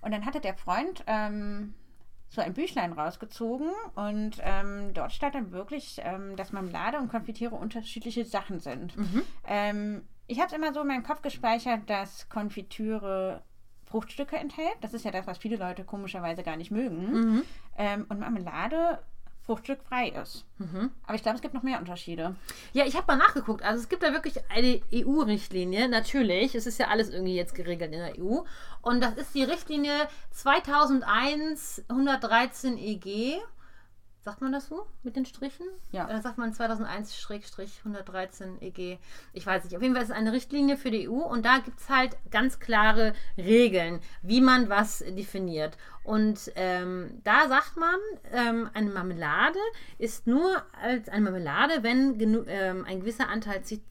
Und 0.00 0.10
dann 0.10 0.26
hatte 0.26 0.40
der 0.40 0.54
Freund 0.54 1.04
ähm, 1.06 1.74
so 2.34 2.42
ein 2.42 2.54
Büchlein 2.54 2.92
rausgezogen 2.92 3.70
und 3.94 4.32
ähm, 4.42 4.92
dort 4.94 5.12
stand 5.12 5.34
dann 5.34 5.52
wirklich, 5.52 6.00
ähm, 6.02 6.36
dass 6.36 6.52
Marmelade 6.52 6.98
und 6.98 7.08
Konfitüre 7.08 7.54
unterschiedliche 7.54 8.24
Sachen 8.24 8.60
sind. 8.60 8.94
Ähm, 9.46 10.02
ich 10.26 10.38
habe 10.38 10.48
es 10.48 10.52
immer 10.52 10.72
so 10.72 10.80
in 10.80 10.88
meinem 10.88 11.02
Kopf 11.02 11.22
gespeichert, 11.22 11.88
dass 11.88 12.28
Konfitüre 12.28 13.42
Fruchtstücke 13.84 14.36
enthält. 14.36 14.76
Das 14.80 14.94
ist 14.94 15.04
ja 15.04 15.10
das, 15.10 15.26
was 15.26 15.38
viele 15.38 15.56
Leute 15.56 15.84
komischerweise 15.84 16.42
gar 16.42 16.56
nicht 16.56 16.70
mögen. 16.70 17.12
Ähm, 17.76 18.06
und 18.08 18.18
Marmelade 18.20 18.98
fruchtstückfrei 19.46 20.08
ist. 20.08 20.44
Aber 21.06 21.14
ich 21.14 21.22
glaube, 21.22 21.36
es 21.36 21.42
gibt 21.42 21.54
noch 21.54 21.62
mehr 21.62 21.78
Unterschiede. 21.78 22.34
Ja, 22.72 22.86
ich 22.86 22.96
habe 22.96 23.06
mal 23.06 23.16
nachgeguckt. 23.16 23.62
Also 23.62 23.82
es 23.82 23.88
gibt 23.88 24.02
da 24.02 24.12
wirklich 24.12 24.38
eine 24.50 24.80
EU-Richtlinie, 24.92 25.88
natürlich. 25.88 26.54
Es 26.54 26.66
ist 26.66 26.78
ja 26.78 26.88
alles 26.88 27.10
irgendwie 27.10 27.36
jetzt 27.36 27.54
geregelt 27.54 27.92
in 27.92 27.98
der 27.98 28.18
EU. 28.18 28.40
Und 28.80 29.02
das 29.02 29.14
ist 29.14 29.34
die 29.34 29.44
Richtlinie 29.44 30.08
2001 30.30 31.84
113 31.88 32.78
EG. 32.78 33.40
Sagt 34.24 34.40
man 34.40 34.52
das 34.52 34.68
so 34.68 34.86
mit 35.02 35.16
den 35.16 35.26
Strichen? 35.26 35.66
Ja. 35.92 36.06
Oder 36.06 36.22
sagt 36.22 36.38
man 36.38 36.54
2001-113 36.54 38.62
EG? 38.62 38.78
E 38.78 38.98
Ich 39.34 39.44
weiß 39.44 39.64
nicht. 39.64 39.76
Auf 39.76 39.82
jeden 39.82 39.94
Fall 39.94 40.02
ist 40.02 40.08
es 40.08 40.16
eine 40.16 40.32
Richtlinie 40.32 40.78
für 40.78 40.90
die 40.90 41.10
EU 41.10 41.12
und 41.12 41.44
da 41.44 41.58
gibt 41.58 41.78
es 41.78 41.90
halt 41.90 42.16
ganz 42.30 42.58
klare 42.58 43.12
Regeln, 43.36 44.00
wie 44.22 44.40
man 44.40 44.70
was 44.70 45.00
definiert. 45.00 45.76
Und 46.04 46.50
ähm, 46.54 47.20
da 47.22 47.48
sagt 47.48 47.76
man, 47.76 47.96
ähm, 48.32 48.70
eine 48.72 48.88
Marmelade 48.88 49.58
ist 49.98 50.26
nur 50.26 50.62
als 50.80 51.10
eine 51.10 51.30
Marmelade, 51.30 51.82
wenn 51.82 52.46
ähm, 52.48 52.86
ein 52.86 53.00
gewisser 53.00 53.28
Anteil 53.28 53.62
Zit 53.62 53.82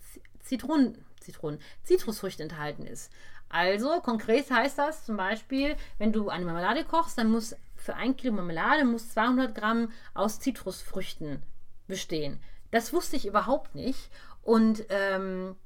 Zitronen, 0.41 0.97
Zitronen, 1.19 1.59
Zitrusfrüchte 1.83 2.41
enthalten 2.41 2.87
ist. 2.87 3.11
Also 3.49 4.01
konkret 4.01 4.49
heißt 4.49 4.79
das 4.79 5.05
zum 5.05 5.15
Beispiel, 5.15 5.75
wenn 5.99 6.11
du 6.11 6.29
eine 6.29 6.43
Marmelade 6.43 6.85
kochst, 6.85 7.19
dann 7.19 7.29
muss 7.29 7.55
für 7.83 7.95
ein 7.95 8.15
Kilo 8.15 8.33
Marmelade 8.33 8.85
muss 8.85 9.09
200 9.09 9.53
Gramm 9.53 9.91
aus 10.13 10.39
Zitrusfrüchten 10.39 11.43
bestehen. 11.85 12.39
Das 12.71 12.93
wusste 12.93 13.17
ich 13.17 13.27
überhaupt 13.27 13.75
nicht. 13.75 14.09
Und 14.41 14.85
ähm, 14.89 15.57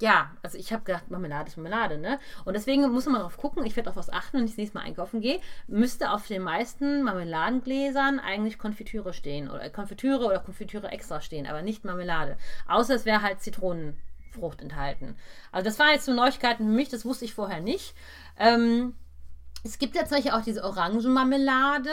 ja, 0.00 0.32
also 0.42 0.58
ich 0.58 0.72
habe 0.72 0.82
gedacht, 0.82 1.08
Marmelade 1.08 1.48
ist 1.48 1.56
Marmelade, 1.56 1.98
ne? 1.98 2.18
Und 2.44 2.54
deswegen 2.54 2.90
muss 2.90 3.06
man 3.06 3.14
darauf 3.14 3.36
gucken, 3.36 3.64
ich 3.64 3.76
werde 3.76 3.90
auf 3.90 3.96
was 3.96 4.10
achten, 4.10 4.38
wenn 4.38 4.44
ich 4.44 4.50
das 4.50 4.58
nächste 4.58 4.78
Mal 4.78 4.84
einkaufen 4.84 5.20
gehe, 5.20 5.40
müsste 5.68 6.10
auf 6.10 6.26
den 6.26 6.42
meisten 6.42 7.04
Marmeladengläsern 7.04 8.18
eigentlich 8.18 8.58
Konfitüre 8.58 9.12
stehen 9.12 9.48
oder 9.48 9.70
Konfitüre 9.70 10.26
oder 10.26 10.40
Konfitüre 10.40 10.88
extra 10.90 11.20
stehen, 11.20 11.46
aber 11.46 11.62
nicht 11.62 11.84
Marmelade. 11.84 12.36
Außer 12.66 12.96
es 12.96 13.04
wäre 13.04 13.22
halt 13.22 13.40
Zitronenfrucht 13.40 14.60
enthalten. 14.60 15.16
Also 15.52 15.66
das 15.66 15.78
waren 15.78 15.92
jetzt 15.92 16.06
so 16.06 16.12
Neuigkeiten 16.12 16.64
für 16.64 16.72
mich, 16.72 16.88
das 16.88 17.04
wusste 17.04 17.24
ich 17.24 17.34
vorher 17.34 17.60
nicht. 17.60 17.94
Ähm, 18.36 18.96
es 19.64 19.78
gibt 19.78 19.94
ja 19.94 20.04
zum 20.04 20.16
Beispiel 20.16 20.32
auch 20.32 20.42
diese 20.42 20.64
Orangenmarmelade, 20.64 21.90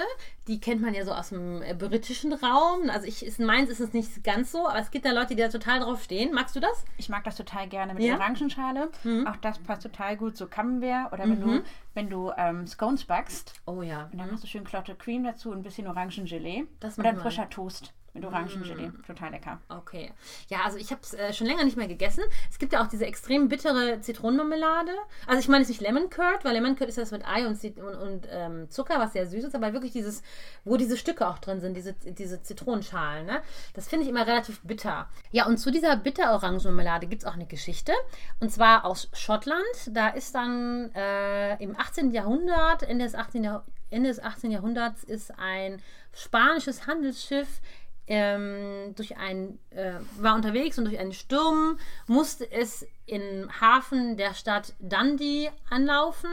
die 0.47 0.59
kennt 0.59 0.81
man 0.81 0.93
ja 0.93 1.05
so 1.05 1.11
aus 1.11 1.29
dem 1.29 1.61
äh, 1.61 1.73
britischen 1.73 2.33
Raum. 2.33 2.89
Also 2.89 3.05
ich, 3.05 3.23
ist, 3.25 3.39
meins 3.39 3.69
ist 3.69 3.79
es 3.79 3.93
nicht 3.93 4.23
ganz 4.23 4.51
so, 4.51 4.67
aber 4.67 4.79
es 4.79 4.89
gibt 4.91 5.05
da 5.05 5.11
Leute, 5.11 5.35
die 5.35 5.41
da 5.41 5.49
total 5.49 5.79
drauf 5.81 6.03
stehen. 6.03 6.33
Magst 6.33 6.55
du 6.55 6.59
das? 6.59 6.83
Ich 6.97 7.09
mag 7.09 7.23
das 7.23 7.35
total 7.35 7.67
gerne 7.67 7.93
mit 7.93 8.03
Ja? 8.03 8.15
der 8.15 8.19
Orangenschale. 8.21 8.89
Auch 9.27 9.35
das 9.37 9.59
passt 9.59 9.83
total 9.83 10.17
gut 10.17 10.35
zu 10.35 10.47
Camembert 10.47 11.13
oder 11.13 11.23
wenn 11.23 11.41
du, 11.41 11.63
wenn 11.93 12.09
du 12.09 12.31
ähm, 12.37 12.65
Scones 12.65 13.05
backst. 13.05 13.53
Oh 13.65 13.81
ja. 13.81 14.09
Und 14.11 14.17
dann 14.19 14.31
machst 14.31 14.43
du 14.43 14.47
schön 14.47 14.63
Clotted 14.63 14.97
Cream 14.97 15.23
dazu 15.23 15.51
und 15.51 15.57
ein 15.59 15.63
bisschen 15.63 15.87
Orangengelee. 15.87 16.65
Das 16.79 16.97
machen 16.97 17.15
wir. 17.15 17.21
frischer 17.21 17.49
Toast. 17.49 17.93
Mit 18.13 18.25
Orangengelee. 18.25 18.91
Total 19.05 19.31
lecker. 19.31 19.59
Okay. 19.69 20.11
Ja, 20.49 20.59
also 20.65 20.77
ich 20.77 20.91
habe 20.91 21.01
es 21.03 21.13
äh, 21.13 21.31
schon 21.33 21.45
länger 21.47 21.63
nicht 21.63 21.77
mehr 21.77 21.87
gegessen. 21.87 22.23
Es 22.49 22.57
gibt 22.57 22.73
ja 22.73 22.81
auch 22.83 22.87
diese 22.87 23.05
extrem 23.05 23.47
bittere 23.49 24.01
Zitronenmarmelade. 24.01 24.91
Also 25.27 25.39
ich 25.39 25.47
meine 25.47 25.61
es 25.63 25.69
ist 25.69 25.79
nicht 25.79 25.87
Lemon 25.87 26.09
Curd, 26.09 26.43
weil 26.43 26.53
Lemon 26.53 26.75
Curd 26.75 26.89
ist 26.89 26.97
das 26.97 27.11
mit 27.11 27.25
Ei 27.27 27.45
und, 27.45 27.55
Zit- 27.55 27.77
und, 27.79 27.95
und 27.95 28.27
ähm, 28.31 28.69
Zucker, 28.69 28.99
was 28.99 29.13
sehr 29.13 29.27
süß 29.27 29.43
ist, 29.45 29.55
aber 29.55 29.73
wirklich 29.73 29.91
dieses, 29.91 30.23
wo 30.65 30.75
diese 30.77 30.97
Stücke 30.97 31.27
auch 31.27 31.37
drin 31.39 31.59
sind, 31.61 31.75
diese, 31.77 31.93
diese 31.93 32.41
Zitronenschalen, 32.41 33.25
ne? 33.25 33.41
Das 33.73 33.87
finde 33.87 34.03
ich 34.05 34.09
immer 34.09 34.25
relativ 34.25 34.59
bitter. 34.61 35.07
Ja, 35.31 35.45
und 35.45 35.57
zu 35.57 35.69
dieser 35.71 35.95
bitter-Orangenmarmelade 35.95 37.07
gibt 37.07 37.21
es 37.23 37.27
auch 37.27 37.33
eine 37.35 37.45
Geschichte. 37.45 37.93
Und 38.39 38.51
zwar 38.51 38.85
aus 38.85 39.09
Schottland. 39.13 39.63
Da 39.91 40.09
ist 40.09 40.33
dann 40.35 40.91
äh, 40.95 41.61
im 41.63 41.75
18. 41.79 42.11
Jahrhundert, 42.11 42.83
Ende 42.83 43.05
des 43.05 43.15
18. 43.15 43.43
Jahrh- 43.43 43.63
Ende 43.91 44.09
des 44.09 44.21
18. 44.21 44.51
Jahrhunderts 44.51 45.03
ist 45.03 45.31
ein 45.39 45.81
spanisches 46.13 46.85
Handelsschiff 46.87 47.61
ähm, 48.09 48.95
durch 48.95 49.17
ein, 49.17 49.59
äh, 49.69 49.93
war 50.17 50.35
unterwegs 50.35 50.77
und 50.77 50.85
durch 50.85 50.99
einen 50.99 51.13
Sturm 51.13 51.77
musste 52.07 52.51
es 52.51 52.85
im 53.05 53.49
Hafen 53.61 54.17
der 54.17 54.33
Stadt 54.33 54.73
Dundee 54.79 55.51
anlaufen 55.69 56.31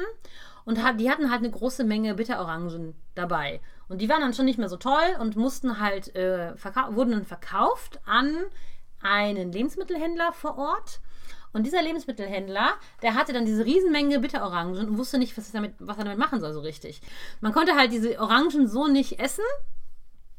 und 0.64 0.82
hat, 0.82 0.98
die 0.98 1.10
hatten 1.10 1.30
halt 1.30 1.40
eine 1.40 1.50
große 1.50 1.84
Menge 1.84 2.14
Bitterorangen 2.14 2.94
dabei. 3.14 3.60
Und 3.88 4.00
die 4.00 4.08
waren 4.08 4.22
dann 4.22 4.32
schon 4.34 4.46
nicht 4.46 4.58
mehr 4.58 4.70
so 4.70 4.78
toll 4.78 5.16
und 5.20 5.36
mussten 5.36 5.78
halt, 5.78 6.16
äh, 6.16 6.54
wurden 6.90 7.12
dann 7.12 7.26
verkauft 7.26 8.00
an 8.06 8.34
einen 9.02 9.52
Lebensmittelhändler 9.52 10.32
vor 10.32 10.58
Ort. 10.58 11.00
Und 11.52 11.64
dieser 11.64 11.82
Lebensmittelhändler, 11.82 12.72
der 13.02 13.14
hatte 13.14 13.32
dann 13.32 13.44
diese 13.44 13.64
Riesenmenge 13.64 14.18
Bitterorangen 14.18 14.88
und 14.88 14.98
wusste 14.98 15.18
nicht, 15.18 15.36
was, 15.36 15.52
damit, 15.52 15.74
was 15.78 15.98
er 15.98 16.04
damit 16.04 16.18
machen 16.18 16.40
soll 16.40 16.52
so 16.52 16.60
richtig. 16.60 17.02
Man 17.40 17.52
konnte 17.52 17.76
halt 17.76 17.92
diese 17.92 18.18
Orangen 18.18 18.66
so 18.66 18.88
nicht 18.88 19.20
essen, 19.20 19.44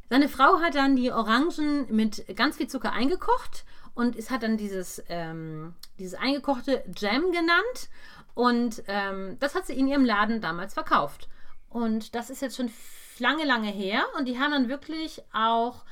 seine 0.10 0.30
Frau 0.30 0.62
hat 0.62 0.76
dann 0.76 0.96
die 0.96 1.12
Orangen 1.12 1.88
mit 1.90 2.26
ganz 2.36 2.58
viel 2.58 2.68
Zucker 2.68 2.94
eingekocht 2.94 3.66
und 3.94 4.16
es 4.16 4.30
hat 4.30 4.44
dann 4.44 4.58
dieses, 4.58 5.04
ähm, 5.10 5.74
dieses 5.98 6.14
eingekochte 6.14 6.84
Jam 6.96 7.32
genannt. 7.32 7.90
Und 8.36 8.84
ähm, 8.88 9.38
das 9.40 9.56
hat 9.56 9.66
sie 9.66 9.74
in 9.74 9.88
ihrem 9.88 10.06
Laden 10.06 10.40
damals 10.40 10.76
verkauft. 10.76 11.28
Und 11.70 12.14
das 12.14 12.30
ist 12.30 12.44
jetzt 12.44 12.56
schon 12.56 12.72
lange, 13.18 13.44
lange 13.44 13.72
her. 13.72 14.06
Und 14.16 14.26
die 14.28 14.40
haben 14.40 14.52
dann 14.52 14.70
wirklich 14.70 15.24
auch 15.34 15.84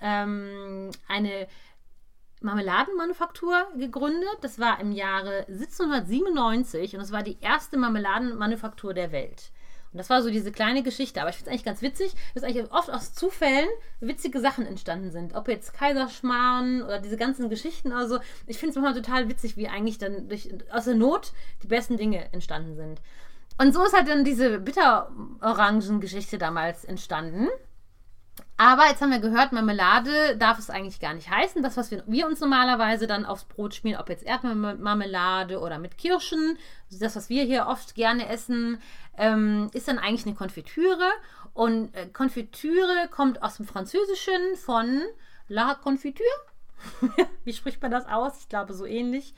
ähm, 0.00 0.90
eine 1.08 1.48
Marmeladenmanufaktur 2.40 3.66
gegründet. 3.76 4.38
Das 4.42 4.60
war 4.60 4.78
im 4.78 4.92
Jahre 4.92 5.46
1797 5.48 6.94
und 6.94 7.02
es 7.02 7.10
war 7.10 7.24
die 7.24 7.38
erste 7.40 7.76
Marmeladenmanufaktur 7.76 8.94
der 8.94 9.10
Welt. 9.10 9.50
Und 9.92 9.98
das 9.98 10.08
war 10.08 10.22
so 10.22 10.30
diese 10.30 10.52
kleine 10.52 10.82
Geschichte. 10.82 11.20
Aber 11.20 11.30
ich 11.30 11.36
finde 11.36 11.50
es 11.50 11.52
eigentlich 11.52 11.64
ganz 11.64 11.82
witzig, 11.82 12.14
dass 12.34 12.44
eigentlich 12.44 12.70
oft 12.70 12.90
aus 12.90 13.12
Zufällen 13.12 13.68
witzige 14.00 14.40
Sachen 14.40 14.66
entstanden 14.66 15.10
sind. 15.10 15.34
Ob 15.34 15.48
jetzt 15.48 15.74
Kaiserschmarrn 15.74 16.82
oder 16.82 17.00
diese 17.00 17.16
ganzen 17.16 17.50
Geschichten 17.50 17.92
oder 17.92 18.08
so. 18.08 18.18
Ich 18.46 18.58
finde 18.58 18.70
es 18.70 18.76
manchmal 18.76 19.02
total 19.02 19.28
witzig, 19.28 19.56
wie 19.56 19.68
eigentlich 19.68 19.98
dann 19.98 20.28
durch, 20.28 20.48
aus 20.70 20.84
der 20.84 20.94
Not 20.94 21.32
die 21.62 21.66
besten 21.66 21.96
Dinge 21.96 22.32
entstanden 22.32 22.76
sind. 22.76 23.00
Und 23.58 23.74
so 23.74 23.84
ist 23.84 23.94
halt 23.94 24.08
dann 24.08 24.24
diese 24.24 24.58
Bitterorangen-Geschichte 24.60 26.38
damals 26.38 26.84
entstanden. 26.84 27.48
Aber 28.60 28.88
jetzt 28.88 29.00
haben 29.00 29.10
wir 29.10 29.20
gehört, 29.20 29.52
Marmelade 29.52 30.36
darf 30.36 30.58
es 30.58 30.68
eigentlich 30.68 31.00
gar 31.00 31.14
nicht 31.14 31.30
heißen. 31.30 31.62
Das, 31.62 31.78
was 31.78 31.90
wir, 31.90 32.02
wir 32.06 32.26
uns 32.26 32.40
normalerweise 32.40 33.06
dann 33.06 33.24
aufs 33.24 33.44
Brot 33.44 33.74
schmieren, 33.74 33.98
ob 33.98 34.10
jetzt 34.10 34.22
Erdmarmelade 34.22 35.60
oder 35.60 35.78
mit 35.78 35.96
Kirschen, 35.96 36.58
das, 36.90 37.16
was 37.16 37.30
wir 37.30 37.44
hier 37.44 37.68
oft 37.68 37.94
gerne 37.94 38.28
essen, 38.28 38.78
ähm, 39.16 39.70
ist 39.72 39.88
dann 39.88 39.98
eigentlich 39.98 40.26
eine 40.26 40.34
Konfitüre. 40.34 41.08
Und 41.54 41.94
äh, 41.94 42.08
Konfitüre 42.08 43.08
kommt 43.10 43.42
aus 43.42 43.56
dem 43.56 43.64
Französischen 43.64 44.56
von 44.56 45.04
La 45.48 45.74
Confiture. 45.76 46.28
Wie 47.44 47.54
spricht 47.54 47.80
man 47.80 47.90
das 47.90 48.06
aus? 48.08 48.40
Ich 48.40 48.50
glaube 48.50 48.74
so 48.74 48.84
ähnlich. 48.84 49.32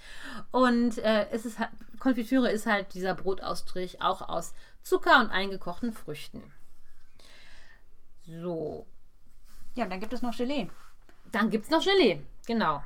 Und 0.50 0.98
äh, 0.98 1.28
es 1.30 1.46
ist 1.46 1.60
halt, 1.60 1.70
Konfitüre 2.00 2.50
ist 2.50 2.66
halt 2.66 2.92
dieser 2.94 3.14
Brotaustrich 3.14 4.02
auch 4.02 4.28
aus 4.28 4.52
Zucker 4.82 5.20
und 5.20 5.30
eingekochten 5.30 5.92
Früchten. 5.92 6.42
So, 8.26 8.86
Ja, 9.74 9.84
und 9.84 9.90
dann 9.90 10.00
gibt 10.00 10.12
es 10.12 10.22
noch 10.22 10.36
Gelee. 10.36 10.68
dann 11.32 11.50
gibt 11.50 11.64
es 11.64 11.70
noch 11.70 11.82
Gelee, 11.84 12.20
genau. 12.46 12.82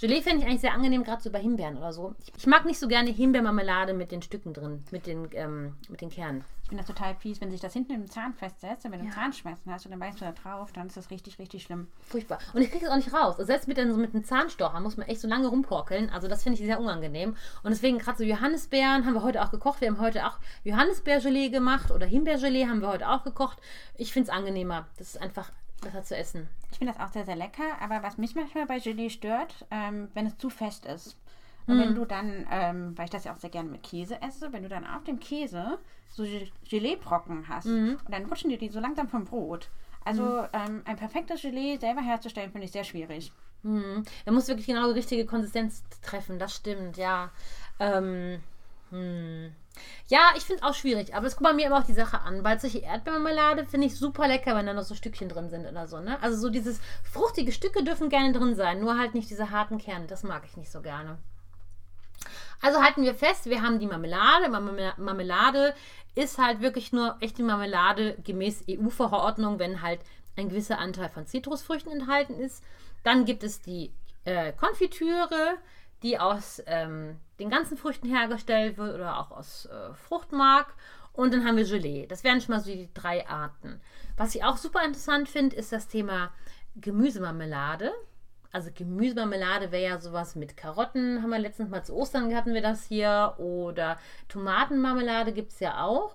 Gelee 0.00 0.22
fände 0.22 0.40
ich 0.42 0.46
eigentlich 0.48 0.60
sehr 0.60 0.74
angenehm, 0.74 1.04
gerade 1.04 1.22
so 1.22 1.30
bei 1.30 1.38
Himbeeren 1.38 1.76
oder 1.76 1.92
so. 1.92 2.16
Ich, 2.18 2.32
ich 2.36 2.46
mag 2.48 2.64
nicht 2.64 2.80
so 2.80 2.88
gerne 2.88 3.10
Himbeermarmelade 3.10 3.94
mit 3.94 4.10
den 4.10 4.22
Stücken 4.22 4.52
drin, 4.52 4.82
mit 4.90 5.06
den, 5.06 5.28
ähm, 5.34 5.76
mit 5.88 6.00
den 6.00 6.10
Kernen. 6.10 6.44
Ich 6.64 6.68
finde 6.70 6.82
das 6.82 6.88
total 6.92 7.14
fies, 7.14 7.40
wenn 7.40 7.52
sich 7.52 7.60
das 7.60 7.74
hinten 7.74 7.92
im 7.92 8.10
Zahn 8.10 8.34
festsetzt 8.34 8.84
und 8.84 8.90
wenn 8.90 9.00
du 9.02 9.06
Ja. 9.06 9.12
Zahnschmerzen 9.12 9.72
hast 9.72 9.84
und 9.84 9.92
dann 9.92 10.00
beißt 10.00 10.20
du 10.20 10.24
da 10.24 10.32
drauf, 10.32 10.72
dann 10.72 10.88
ist 10.88 10.96
das 10.96 11.10
richtig, 11.12 11.38
richtig 11.38 11.62
schlimm. 11.62 11.86
Furchtbar. 12.08 12.38
Und 12.54 12.62
ich 12.62 12.72
kriege 12.72 12.86
es 12.86 12.90
auch 12.90 12.96
nicht 12.96 13.12
raus. 13.12 13.36
Also 13.38 13.44
selbst 13.44 13.68
mit, 13.68 13.76
den, 13.76 13.92
so 13.92 13.98
mit 13.98 14.14
einem 14.14 14.24
Zahnstocher 14.24 14.80
muss 14.80 14.96
man 14.96 15.06
echt 15.06 15.20
so 15.20 15.28
lange 15.28 15.46
rumporkeln. 15.46 16.10
Also 16.10 16.26
das 16.26 16.42
finde 16.42 16.58
ich 16.58 16.66
sehr 16.66 16.80
unangenehm. 16.80 17.36
Und 17.62 17.70
deswegen 17.70 17.98
gerade 17.98 18.18
so 18.18 18.24
Johannisbeeren 18.24 19.06
haben 19.06 19.14
wir 19.14 19.22
heute 19.22 19.42
auch 19.44 19.52
gekocht. 19.52 19.80
Wir 19.80 19.88
haben 19.88 20.00
heute 20.00 20.26
auch 20.26 20.38
Johannisbeergelee 20.64 21.50
gemacht 21.50 21.92
oder 21.92 22.04
Himbeergelee 22.06 22.66
haben 22.66 22.80
wir 22.80 22.88
heute 22.88 23.08
auch 23.08 23.22
gekocht. 23.22 23.58
Ich 23.96 24.12
finde 24.12 24.28
es 24.30 24.36
angenehmer. 24.36 24.88
Das 24.98 25.14
ist 25.14 25.22
einfach 25.22 25.52
besser 25.84 26.02
zu 26.02 26.16
essen. 26.16 26.48
Ich 26.72 26.78
finde 26.78 26.92
das 26.92 27.02
auch 27.02 27.12
sehr, 27.12 27.24
sehr 27.24 27.36
lecker, 27.36 27.80
aber 27.80 28.02
was 28.02 28.18
mich 28.18 28.34
manchmal 28.34 28.66
bei 28.66 28.78
Gelee 28.80 29.10
stört, 29.10 29.66
ähm, 29.70 30.08
wenn 30.14 30.26
es 30.26 30.36
zu 30.38 30.50
fest 30.50 30.86
ist. 30.86 31.16
Und 31.66 31.78
wenn 31.78 31.94
du 31.94 32.04
dann, 32.04 32.46
ähm, 32.50 32.98
weil 32.98 33.06
ich 33.06 33.10
das 33.10 33.24
ja 33.24 33.32
auch 33.32 33.38
sehr 33.38 33.48
gerne 33.50 33.70
mit 33.70 33.82
Käse 33.82 34.20
esse, 34.20 34.52
wenn 34.52 34.64
du 34.64 34.68
dann 34.68 34.86
auf 34.86 35.04
dem 35.04 35.18
Käse 35.18 35.78
so 36.10 36.24
Ge- 36.24 36.50
Geleebrocken 36.68 37.48
hast 37.48 37.66
und 38.04 38.12
dann 38.12 38.26
rutschen 38.26 38.50
dir 38.50 38.58
die 38.58 38.68
so 38.68 38.80
langsam 38.80 39.08
vom 39.08 39.24
Brot. 39.24 39.70
Also 40.04 40.46
ähm, 40.52 40.82
ein 40.84 40.96
perfektes 40.96 41.40
Gelee 41.40 41.78
selber 41.78 42.02
herzustellen, 42.02 42.50
finde 42.52 42.66
ich 42.66 42.72
sehr 42.72 42.84
schwierig. 42.84 43.32
Mhm. 43.62 44.04
Er 44.26 44.32
muss 44.32 44.48
wirklich 44.48 44.66
genau 44.66 44.88
die 44.88 44.98
richtige 44.98 45.24
Konsistenz 45.24 45.82
treffen, 46.02 46.38
das 46.38 46.54
stimmt, 46.54 46.98
ja. 46.98 47.30
Ähm, 47.80 48.40
hm. 48.90 49.52
Ja, 50.08 50.32
ich 50.36 50.44
finde 50.44 50.62
es 50.62 50.68
auch 50.68 50.74
schwierig, 50.74 51.14
aber 51.14 51.26
es 51.26 51.36
kommt 51.36 51.48
bei 51.50 51.54
mir 51.54 51.66
immer 51.66 51.78
auch 51.78 51.84
die 51.86 51.94
Sache 51.94 52.20
an, 52.20 52.44
weil 52.44 52.60
solche 52.60 52.78
Erdbeermarmelade 52.78 53.66
finde 53.66 53.86
ich 53.86 53.96
super 53.96 54.28
lecker, 54.28 54.54
wenn 54.54 54.66
da 54.66 54.72
noch 54.72 54.82
so 54.84 54.94
Stückchen 54.94 55.28
drin 55.28 55.50
sind 55.50 55.66
oder 55.66 55.88
so, 55.88 55.98
ne? 56.00 56.22
Also 56.22 56.36
so 56.38 56.50
dieses 56.50 56.80
fruchtige 57.02 57.52
Stücke 57.52 57.82
dürfen 57.82 58.08
gerne 58.08 58.32
drin 58.32 58.54
sein, 58.54 58.80
nur 58.80 58.98
halt 58.98 59.14
nicht 59.14 59.30
diese 59.30 59.50
harten 59.50 59.78
Kerne, 59.78 60.06
das 60.06 60.22
mag 60.22 60.42
ich 60.44 60.56
nicht 60.56 60.70
so 60.70 60.80
gerne. 60.80 61.18
Also 62.60 62.82
halten 62.82 63.02
wir 63.02 63.14
fest, 63.14 63.46
wir 63.46 63.62
haben 63.62 63.78
die 63.78 63.86
Marmelade. 63.86 64.48
Marmel- 64.48 64.94
Marmelade 64.96 65.74
ist 66.14 66.38
halt 66.38 66.60
wirklich 66.60 66.92
nur 66.92 67.16
echte 67.20 67.42
Marmelade 67.42 68.16
gemäß 68.24 68.64
EU-Verordnung, 68.68 69.58
wenn 69.58 69.82
halt 69.82 70.00
ein 70.36 70.48
gewisser 70.48 70.78
Anteil 70.78 71.10
von 71.10 71.26
Zitrusfrüchten 71.26 71.92
enthalten 71.92 72.34
ist. 72.34 72.62
Dann 73.02 73.24
gibt 73.24 73.42
es 73.42 73.60
die 73.60 73.92
äh, 74.24 74.52
Konfitüre, 74.52 75.58
die 76.04 76.20
aus 76.20 76.62
ähm, 76.66 77.18
den 77.40 77.50
ganzen 77.50 77.76
Früchten 77.76 78.06
hergestellt 78.06 78.76
wird 78.76 78.94
oder 78.94 79.18
auch 79.18 79.30
aus 79.32 79.66
äh, 79.66 79.94
Fruchtmark. 79.94 80.74
Und 81.14 81.32
dann 81.32 81.44
haben 81.46 81.56
wir 81.56 81.64
Gelee. 81.64 82.06
Das 82.06 82.24
wären 82.24 82.40
schon 82.40 82.54
mal 82.54 82.60
so 82.60 82.70
die 82.70 82.90
drei 82.92 83.26
Arten. 83.26 83.80
Was 84.16 84.34
ich 84.34 84.44
auch 84.44 84.58
super 84.58 84.84
interessant 84.84 85.28
finde, 85.28 85.56
ist 85.56 85.72
das 85.72 85.88
Thema 85.88 86.30
Gemüsemarmelade. 86.76 87.92
Also 88.52 88.70
Gemüsemarmelade 88.72 89.72
wäre 89.72 89.92
ja 89.94 90.00
sowas 90.00 90.34
mit 90.36 90.56
Karotten, 90.56 91.22
haben 91.22 91.30
wir 91.30 91.38
letztens 91.38 91.70
mal 91.70 91.84
zu 91.84 91.94
Ostern 91.94 92.34
hatten 92.34 92.52
wir 92.52 92.62
das 92.62 92.84
hier. 92.84 93.34
Oder 93.38 93.98
Tomatenmarmelade 94.28 95.32
gibt 95.32 95.52
es 95.52 95.60
ja 95.60 95.84
auch. 95.84 96.14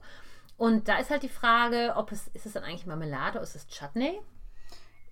Und 0.57 0.87
da 0.87 0.99
ist 0.99 1.09
halt 1.09 1.23
die 1.23 1.29
Frage, 1.29 1.93
ob 1.95 2.11
es, 2.11 2.27
ist 2.29 2.45
es 2.45 2.53
dann 2.53 2.63
eigentlich 2.63 2.85
Marmelade 2.85 3.39
oder 3.39 3.43
ist 3.43 3.55
es 3.55 3.67
Chutney? 3.67 4.19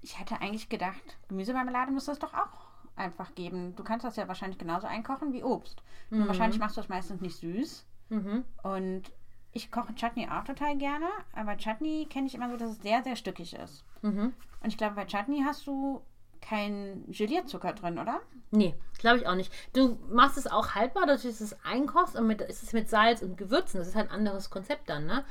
Ich 0.01 0.19
hätte 0.19 0.39
eigentlich 0.39 0.69
gedacht, 0.69 1.17
Gemüsemarmelade 1.29 1.91
müsste 1.91 2.11
es 2.11 2.19
doch 2.19 2.33
auch 2.33 2.66
einfach 2.97 3.35
geben. 3.35 3.75
Du 3.75 3.83
kannst 3.83 4.05
das 4.05 4.15
ja 4.15 4.27
wahrscheinlich 4.27 4.57
genauso 4.57 4.87
einkochen 4.87 5.33
wie 5.33 5.43
Obst. 5.43 5.81
Nur 6.09 6.27
wahrscheinlich 6.27 6.59
machst 6.59 6.77
du 6.77 6.81
das 6.81 6.89
meistens 6.89 7.21
nicht 7.21 7.37
süß. 7.37 7.85
Mhm. 8.09 8.45
Und 8.63 9.03
ich 9.51 9.71
koche 9.71 9.95
Chutney 9.95 10.27
auch 10.29 10.43
total 10.43 10.77
gerne, 10.77 11.07
aber 11.33 11.57
Chutney 11.57 12.07
kenne 12.09 12.27
ich 12.27 12.35
immer 12.35 12.49
so, 12.49 12.57
dass 12.57 12.71
es 12.71 12.81
sehr, 12.81 13.03
sehr 13.03 13.15
stückig 13.15 13.55
ist. 13.55 13.83
Mhm. 14.01 14.33
Und 14.61 14.67
ich 14.67 14.77
glaube, 14.77 14.95
bei 14.95 15.05
Chutney 15.05 15.43
hast 15.45 15.67
du 15.67 16.01
keinen 16.41 17.11
Gelierzucker 17.11 17.73
drin, 17.73 17.97
oder? 17.97 18.21
Nee, 18.51 18.75
glaube 18.99 19.17
ich 19.17 19.27
auch 19.27 19.35
nicht. 19.35 19.51
Du 19.73 19.97
machst 20.09 20.37
es 20.37 20.47
auch 20.47 20.75
haltbar, 20.75 21.05
dass 21.05 21.25
es 21.25 21.57
einkochst 21.65 22.15
und 22.15 22.27
mit, 22.27 22.41
ist 22.41 22.63
es 22.63 22.73
mit 22.73 22.89
Salz 22.89 23.21
und 23.21 23.37
Gewürzen. 23.37 23.79
Das 23.79 23.87
ist 23.87 23.95
halt 23.95 24.09
ein 24.09 24.15
anderes 24.15 24.49
Konzept 24.49 24.89
dann, 24.89 25.05
ne? 25.05 25.25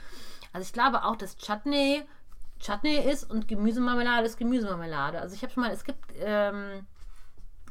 Also 0.52 0.66
ich 0.66 0.72
glaube 0.72 1.04
auch, 1.04 1.16
dass 1.16 1.36
Chutney 1.36 2.02
Chutney 2.58 2.96
ist 2.96 3.24
und 3.30 3.48
Gemüsemarmelade 3.48 4.26
ist 4.26 4.38
Gemüsemarmelade. 4.38 5.20
Also 5.20 5.34
ich 5.34 5.42
habe 5.42 5.52
schon 5.52 5.62
mal, 5.62 5.72
es 5.72 5.84
gibt, 5.84 6.00
ähm, 6.18 6.86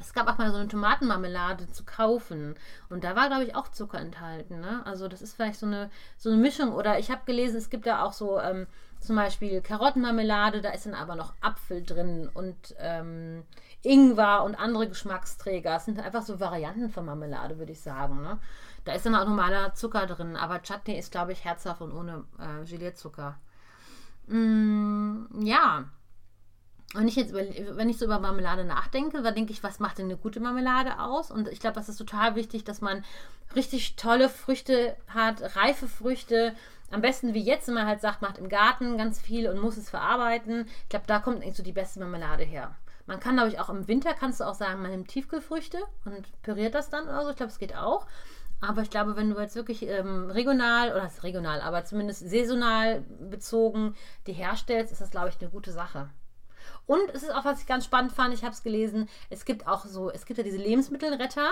es 0.00 0.12
gab 0.12 0.28
auch 0.28 0.38
mal 0.38 0.50
so 0.50 0.58
eine 0.58 0.68
Tomatenmarmelade 0.68 1.68
zu 1.68 1.84
kaufen 1.84 2.54
und 2.88 3.04
da 3.04 3.16
war, 3.16 3.28
glaube 3.28 3.44
ich, 3.44 3.54
auch 3.54 3.68
Zucker 3.68 3.98
enthalten. 3.98 4.60
Ne? 4.60 4.84
Also 4.84 5.08
das 5.08 5.22
ist 5.22 5.34
vielleicht 5.34 5.58
so 5.58 5.66
eine, 5.66 5.90
so 6.18 6.30
eine 6.30 6.38
Mischung. 6.38 6.72
Oder 6.72 6.98
ich 6.98 7.10
habe 7.10 7.22
gelesen, 7.24 7.56
es 7.56 7.70
gibt 7.70 7.86
da 7.86 8.02
auch 8.02 8.12
so 8.12 8.38
ähm, 8.38 8.66
zum 9.00 9.16
Beispiel 9.16 9.60
Karottenmarmelade, 9.60 10.60
da 10.60 10.70
ist 10.70 10.86
dann 10.86 10.94
aber 10.94 11.14
noch 11.14 11.34
Apfel 11.40 11.82
drin 11.82 12.28
und 12.32 12.74
ähm, 12.78 13.44
Ingwer 13.82 14.42
und 14.44 14.54
andere 14.54 14.88
Geschmacksträger. 14.88 15.70
Das 15.70 15.84
sind 15.84 16.00
einfach 16.00 16.22
so 16.22 16.40
Varianten 16.40 16.90
von 16.90 17.04
Marmelade, 17.04 17.58
würde 17.58 17.72
ich 17.72 17.80
sagen. 17.80 18.22
Ne? 18.22 18.38
Da 18.84 18.92
ist 18.92 19.06
dann 19.06 19.14
auch 19.14 19.26
normaler 19.26 19.74
Zucker 19.74 20.06
drin, 20.06 20.36
aber 20.36 20.62
Chutney 20.62 20.98
ist, 20.98 21.10
glaube 21.12 21.32
ich, 21.32 21.44
herzhaft 21.44 21.80
und 21.80 21.92
ohne 21.92 22.24
äh, 22.38 22.64
Gelierzucker. 22.64 23.38
Mm, 24.26 25.24
ja. 25.40 25.84
Und 26.96 27.08
ich 27.08 27.16
jetzt, 27.16 27.30
über, 27.30 27.42
wenn 27.76 27.88
ich 27.88 27.98
so 27.98 28.06
über 28.06 28.18
Marmelade 28.18 28.64
nachdenke, 28.64 29.22
dann 29.22 29.34
denke 29.34 29.52
ich, 29.52 29.62
was 29.62 29.80
macht 29.80 29.98
denn 29.98 30.06
eine 30.06 30.16
gute 30.16 30.40
Marmelade 30.40 30.98
aus? 30.98 31.30
Und 31.30 31.48
ich 31.48 31.60
glaube, 31.60 31.76
das 31.76 31.88
ist 31.88 31.98
total 31.98 32.34
wichtig, 32.36 32.64
dass 32.64 32.80
man 32.80 33.04
richtig 33.54 33.96
tolle 33.96 34.28
Früchte 34.28 34.96
hat, 35.08 35.56
reife 35.56 35.88
Früchte. 35.88 36.54
Am 36.90 37.02
besten 37.02 37.34
wie 37.34 37.42
jetzt, 37.42 37.68
wenn 37.68 37.74
man 37.74 37.86
halt 37.86 38.00
sagt, 38.00 38.22
macht 38.22 38.38
im 38.38 38.48
Garten 38.48 38.96
ganz 38.96 39.20
viel 39.20 39.48
und 39.48 39.60
muss 39.60 39.76
es 39.76 39.90
verarbeiten. 39.90 40.66
Ich 40.84 40.88
glaube, 40.88 41.06
da 41.06 41.18
kommt 41.18 41.42
eigentlich 41.42 41.56
so 41.56 41.62
die 41.62 41.72
beste 41.72 42.00
Marmelade 42.00 42.44
her. 42.44 42.74
Man 43.06 43.20
kann, 43.20 43.36
glaube 43.36 43.50
ich, 43.50 43.60
auch 43.60 43.68
im 43.68 43.86
Winter, 43.88 44.14
kannst 44.14 44.40
du 44.40 44.44
auch 44.44 44.54
sagen, 44.54 44.82
man 44.82 44.90
nimmt 44.90 45.08
Tiefkühlfrüchte 45.08 45.78
und 46.04 46.42
püriert 46.42 46.74
das 46.74 46.90
dann 46.90 47.04
oder 47.04 47.24
so. 47.24 47.30
Ich 47.30 47.36
glaube, 47.36 47.52
es 47.52 47.58
geht 47.58 47.76
auch. 47.76 48.06
Aber 48.60 48.82
ich 48.82 48.90
glaube, 48.90 49.16
wenn 49.16 49.30
du 49.30 49.38
jetzt 49.38 49.54
wirklich 49.54 49.86
ähm, 49.86 50.30
regional, 50.30 50.90
oder 50.90 51.10
regional, 51.22 51.60
aber 51.60 51.84
zumindest 51.84 52.28
saisonal 52.28 53.02
bezogen 53.20 53.94
die 54.26 54.32
herstellst, 54.32 54.92
ist 54.92 55.02
das, 55.02 55.10
glaube 55.10 55.28
ich, 55.28 55.40
eine 55.40 55.50
gute 55.50 55.72
Sache. 55.72 56.08
Und 56.86 57.10
es 57.12 57.22
ist 57.22 57.34
auch, 57.34 57.44
was 57.44 57.60
ich 57.60 57.66
ganz 57.66 57.84
spannend 57.84 58.12
fand, 58.12 58.32
ich 58.32 58.42
habe 58.42 58.52
es 58.52 58.62
gelesen, 58.62 59.08
es 59.28 59.44
gibt 59.44 59.66
auch 59.66 59.84
so, 59.84 60.10
es 60.10 60.24
gibt 60.24 60.38
ja 60.38 60.44
diese 60.44 60.58
Lebensmittelretter, 60.58 61.50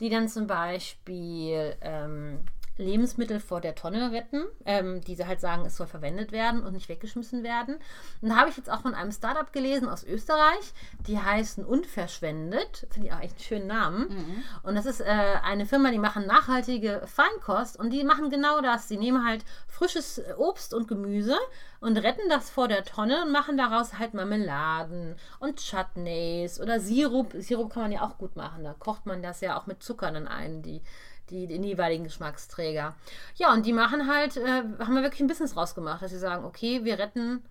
die 0.00 0.10
dann 0.10 0.28
zum 0.28 0.46
Beispiel 0.46 1.74
ähm, 1.80 2.40
Lebensmittel 2.76 3.40
vor 3.40 3.60
der 3.60 3.74
Tonne 3.74 4.10
retten, 4.12 4.44
ähm, 4.64 5.00
die 5.00 5.14
sie 5.14 5.26
halt 5.26 5.40
sagen, 5.40 5.64
es 5.64 5.76
soll 5.76 5.86
verwendet 5.86 6.32
werden 6.32 6.62
und 6.62 6.72
nicht 6.72 6.88
weggeschmissen 6.88 7.42
werden. 7.42 7.76
Und 8.20 8.30
da 8.30 8.36
habe 8.36 8.50
ich 8.50 8.56
jetzt 8.56 8.70
auch 8.70 8.80
von 8.80 8.94
einem 8.94 9.12
Startup 9.12 9.52
gelesen 9.52 9.88
aus 9.88 10.04
Österreich, 10.04 10.72
die 11.06 11.18
heißen 11.18 11.64
Unverschwendet. 11.64 12.86
Finde 12.90 13.08
ich 13.08 13.14
auch 13.14 13.20
echt 13.20 13.36
einen 13.36 13.44
schönen 13.44 13.66
Namen. 13.66 14.08
Mhm. 14.08 14.42
Und 14.62 14.74
das 14.74 14.86
ist 14.86 15.00
äh, 15.00 15.04
eine 15.04 15.66
Firma, 15.66 15.90
die 15.90 15.98
machen 15.98 16.26
nachhaltige 16.26 17.02
Feinkost 17.06 17.78
und 17.78 17.90
die 17.90 18.02
machen 18.02 18.30
genau 18.30 18.60
das. 18.60 18.88
Sie 18.88 18.96
nehmen 18.96 19.24
halt 19.24 19.44
frisches 19.68 20.20
Obst 20.36 20.74
und 20.74 20.88
Gemüse 20.88 21.36
und 21.80 21.96
retten 21.98 22.28
das 22.28 22.50
vor 22.50 22.66
der 22.66 22.84
Tonne 22.84 23.22
und 23.24 23.30
machen 23.30 23.56
daraus 23.56 23.98
halt 23.98 24.14
Marmeladen 24.14 25.16
und 25.38 25.60
Chutneys 25.60 26.60
oder 26.60 26.80
Sirup. 26.80 27.34
Sirup 27.38 27.72
kann 27.72 27.82
man 27.84 27.92
ja 27.92 28.02
auch 28.02 28.18
gut 28.18 28.36
machen. 28.36 28.64
Da 28.64 28.72
kocht 28.72 29.06
man 29.06 29.22
das 29.22 29.40
ja 29.40 29.58
auch 29.58 29.66
mit 29.66 29.82
Zucker 29.82 30.10
dann 30.10 30.26
ein, 30.26 30.62
die 30.62 30.82
die, 31.30 31.46
den 31.46 31.62
jeweiligen 31.62 32.04
Geschmacksträger. 32.04 32.94
Ja, 33.36 33.52
und 33.52 33.66
die 33.66 33.72
machen 33.72 34.08
halt, 34.08 34.36
äh, 34.36 34.62
haben 34.78 34.94
wir 34.94 35.02
wirklich 35.02 35.20
ein 35.20 35.26
Business 35.26 35.56
rausgemacht, 35.56 36.02
dass 36.02 36.10
sie 36.10 36.18
sagen, 36.18 36.44
okay, 36.44 36.84
wir 36.84 36.98
retten 36.98 37.42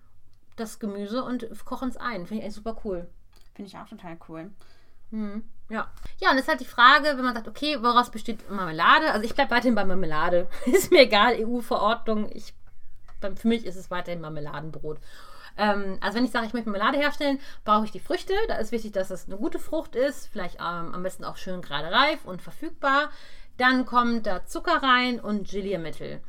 das 0.56 0.78
Gemüse 0.78 1.24
und 1.24 1.48
kochen 1.64 1.88
es 1.88 1.96
ein. 1.96 2.26
Finde 2.26 2.42
ich 2.42 2.46
echt 2.46 2.56
super 2.56 2.76
cool. 2.84 3.06
Finde 3.54 3.68
ich 3.68 3.76
auch 3.76 3.88
total 3.88 4.16
cool. 4.28 4.50
Mhm. 5.10 5.44
Ja. 5.68 5.90
Ja, 6.18 6.30
und 6.30 6.36
es 6.36 6.42
ist 6.42 6.48
halt 6.48 6.60
die 6.60 6.66
Frage, 6.66 7.16
wenn 7.16 7.24
man 7.24 7.34
sagt, 7.34 7.48
okay, 7.48 7.78
woraus 7.80 8.10
besteht 8.10 8.50
Marmelade? 8.50 9.12
Also 9.12 9.24
ich 9.24 9.34
bleibe 9.34 9.50
weiterhin 9.50 9.74
bei 9.74 9.84
Marmelade. 9.84 10.48
ist 10.66 10.90
mir 10.90 11.02
egal, 11.02 11.36
EU-Verordnung. 11.38 12.30
für 13.20 13.48
mich 13.48 13.64
ist 13.64 13.76
es 13.76 13.90
weiterhin 13.90 14.20
Marmeladenbrot. 14.20 14.98
Ähm, 15.56 15.98
also 16.00 16.16
wenn 16.16 16.24
ich 16.24 16.32
sage, 16.32 16.46
ich 16.46 16.52
möchte 16.52 16.68
Marmelade 16.68 16.98
herstellen, 16.98 17.40
brauche 17.64 17.84
ich 17.84 17.92
die 17.92 18.00
Früchte. 18.00 18.34
Da 18.48 18.56
ist 18.56 18.72
wichtig, 18.72 18.92
dass 18.92 19.08
das 19.08 19.26
eine 19.26 19.36
gute 19.36 19.58
Frucht 19.58 19.94
ist. 19.96 20.28
Vielleicht 20.28 20.56
ähm, 20.56 20.94
am 20.94 21.02
besten 21.02 21.24
auch 21.24 21.36
schön 21.36 21.62
gerade 21.62 21.90
reif 21.90 22.24
und 22.24 22.42
verfügbar. 22.42 23.10
Dann 23.56 23.86
kommt 23.86 24.26
da 24.26 24.46
Zucker 24.46 24.82
rein 24.82 25.20
und 25.20 25.48
Geliermittel. 25.48 26.20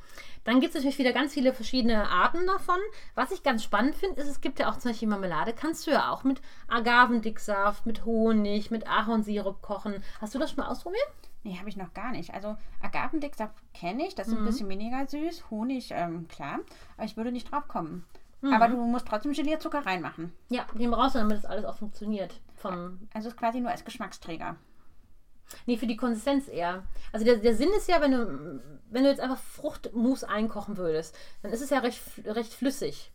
Dann 0.45 0.59
gibt 0.59 0.69
es 0.69 0.75
natürlich 0.75 0.99
wieder 0.99 1.11
ganz 1.11 1.33
viele 1.33 1.53
verschiedene 1.53 2.07
Arten 2.07 2.45
davon. 2.45 2.77
Was 3.15 3.31
ich 3.31 3.41
ganz 3.41 3.63
spannend 3.63 3.95
finde, 3.95 4.21
ist, 4.21 4.27
es 4.27 4.41
gibt 4.41 4.59
ja 4.59 4.69
auch 4.69 4.77
zum 4.77 4.91
Beispiel 4.91 5.07
Marmelade, 5.07 5.53
kannst 5.53 5.87
du 5.87 5.91
ja 5.91 6.11
auch 6.11 6.23
mit 6.23 6.39
Agavendicksaft, 6.67 7.87
mit 7.87 8.05
Honig, 8.05 8.69
mit 8.69 8.87
Ahornsirup 8.87 9.61
kochen. 9.63 10.03
Hast 10.21 10.35
du 10.35 10.39
das 10.39 10.51
schon 10.51 10.63
mal 10.63 10.69
ausprobiert? 10.69 11.07
Nee, 11.43 11.57
habe 11.57 11.69
ich 11.69 11.77
noch 11.77 11.93
gar 11.95 12.11
nicht. 12.11 12.33
Also 12.33 12.57
Agavendicksaft 12.81 13.55
kenne 13.73 14.07
ich, 14.07 14.13
das 14.13 14.27
ist 14.27 14.33
mhm. 14.33 14.39
ein 14.39 14.45
bisschen 14.45 14.69
weniger 14.69 15.07
süß. 15.07 15.49
Honig, 15.49 15.89
ähm, 15.91 16.27
klar, 16.27 16.59
aber 16.95 17.05
ich 17.05 17.17
würde 17.17 17.31
nicht 17.31 17.51
drauf 17.51 17.67
kommen. 17.67 18.05
Mhm. 18.41 18.53
Aber 18.53 18.67
du 18.67 18.77
musst 18.77 19.07
trotzdem 19.07 19.33
Gelierzucker 19.33 19.85
reinmachen. 19.85 20.31
Ja, 20.49 20.65
den 20.73 20.91
brauchst 20.91 21.15
du, 21.15 21.19
damit 21.19 21.37
das 21.37 21.45
alles 21.45 21.65
auch 21.65 21.75
funktioniert. 21.75 22.39
Vom 22.55 22.99
also 23.13 23.29
ist 23.29 23.37
quasi 23.37 23.61
nur 23.61 23.71
als 23.71 23.83
Geschmacksträger. 23.83 24.55
Nee, 25.65 25.77
für 25.77 25.87
die 25.87 25.97
Konsistenz 25.97 26.47
eher. 26.47 26.83
Also 27.11 27.25
der, 27.25 27.37
der 27.37 27.55
Sinn 27.55 27.69
ist 27.77 27.87
ja, 27.87 28.01
wenn 28.01 28.11
du, 28.11 28.61
wenn 28.89 29.03
du 29.03 29.09
jetzt 29.09 29.21
einfach 29.21 29.39
Fruchtmus 29.39 30.23
einkochen 30.23 30.77
würdest, 30.77 31.15
dann 31.41 31.51
ist 31.51 31.61
es 31.61 31.69
ja 31.69 31.79
recht, 31.79 32.01
recht 32.25 32.53
flüssig. 32.53 33.11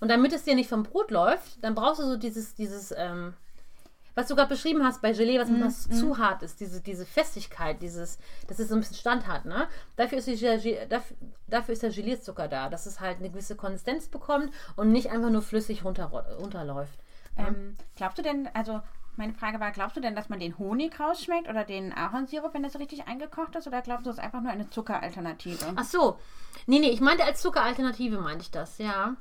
Und 0.00 0.08
damit 0.08 0.32
es 0.32 0.44
dir 0.44 0.54
nicht 0.54 0.68
vom 0.68 0.82
Brot 0.82 1.10
läuft, 1.10 1.62
dann 1.62 1.74
brauchst 1.74 2.00
du 2.00 2.06
so 2.06 2.16
dieses, 2.16 2.54
dieses, 2.54 2.92
ähm, 2.96 3.34
was 4.14 4.28
du 4.28 4.34
gerade 4.34 4.48
beschrieben 4.48 4.84
hast 4.84 5.02
bei 5.02 5.12
Gelee, 5.12 5.38
was, 5.38 5.48
mm, 5.48 5.92
mm. 5.92 5.94
zu 5.94 6.18
hart 6.18 6.42
ist, 6.42 6.60
diese, 6.60 6.80
diese 6.80 7.06
Festigkeit, 7.06 7.80
dieses, 7.82 8.18
dass 8.48 8.58
es 8.58 8.68
so 8.68 8.74
ein 8.74 8.80
bisschen 8.80 8.96
Stand 8.96 9.26
hat, 9.26 9.44
ne? 9.44 9.68
Dafür 9.96 10.18
ist, 10.18 10.26
die, 10.26 10.78
dafür, 10.88 11.16
dafür 11.46 11.72
ist 11.74 11.82
der 11.82 11.90
Gelierzucker 11.90 12.48
da, 12.48 12.68
dass 12.68 12.86
es 12.86 13.00
halt 13.00 13.18
eine 13.18 13.30
gewisse 13.30 13.56
Konsistenz 13.56 14.08
bekommt 14.08 14.52
und 14.76 14.90
nicht 14.90 15.10
einfach 15.10 15.30
nur 15.30 15.42
flüssig 15.42 15.84
runter, 15.84 16.06
runterläuft. 16.38 16.98
Ähm, 17.36 17.76
glaubst 17.96 18.18
du 18.18 18.22
denn, 18.22 18.48
also 18.52 18.80
meine 19.16 19.34
Frage 19.34 19.60
war, 19.60 19.70
glaubst 19.70 19.96
du 19.96 20.00
denn, 20.00 20.16
dass 20.16 20.28
man 20.28 20.40
den 20.40 20.58
Honig 20.58 20.98
rausschmeckt 20.98 21.48
oder 21.48 21.64
den 21.64 21.92
Ahornsirup, 21.92 22.54
wenn 22.54 22.62
das 22.62 22.78
richtig 22.78 23.06
eingekocht 23.06 23.54
ist? 23.56 23.66
Oder 23.66 23.82
glaubst 23.82 24.06
du, 24.06 24.10
es 24.10 24.16
ist 24.16 24.22
einfach 24.22 24.40
nur 24.40 24.52
eine 24.52 24.70
Zuckeralternative? 24.70 25.72
Ach 25.76 25.84
so. 25.84 26.18
Nee, 26.66 26.78
nee, 26.78 26.90
ich 26.90 27.00
meinte 27.00 27.24
als 27.24 27.42
Zuckeralternative, 27.42 28.18
meinte 28.18 28.42
ich 28.42 28.50
das, 28.50 28.78
ja. 28.78 29.16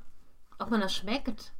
Ob 0.57 0.69
man 0.71 0.81
das 0.81 0.93
schmeckt, 0.93 1.53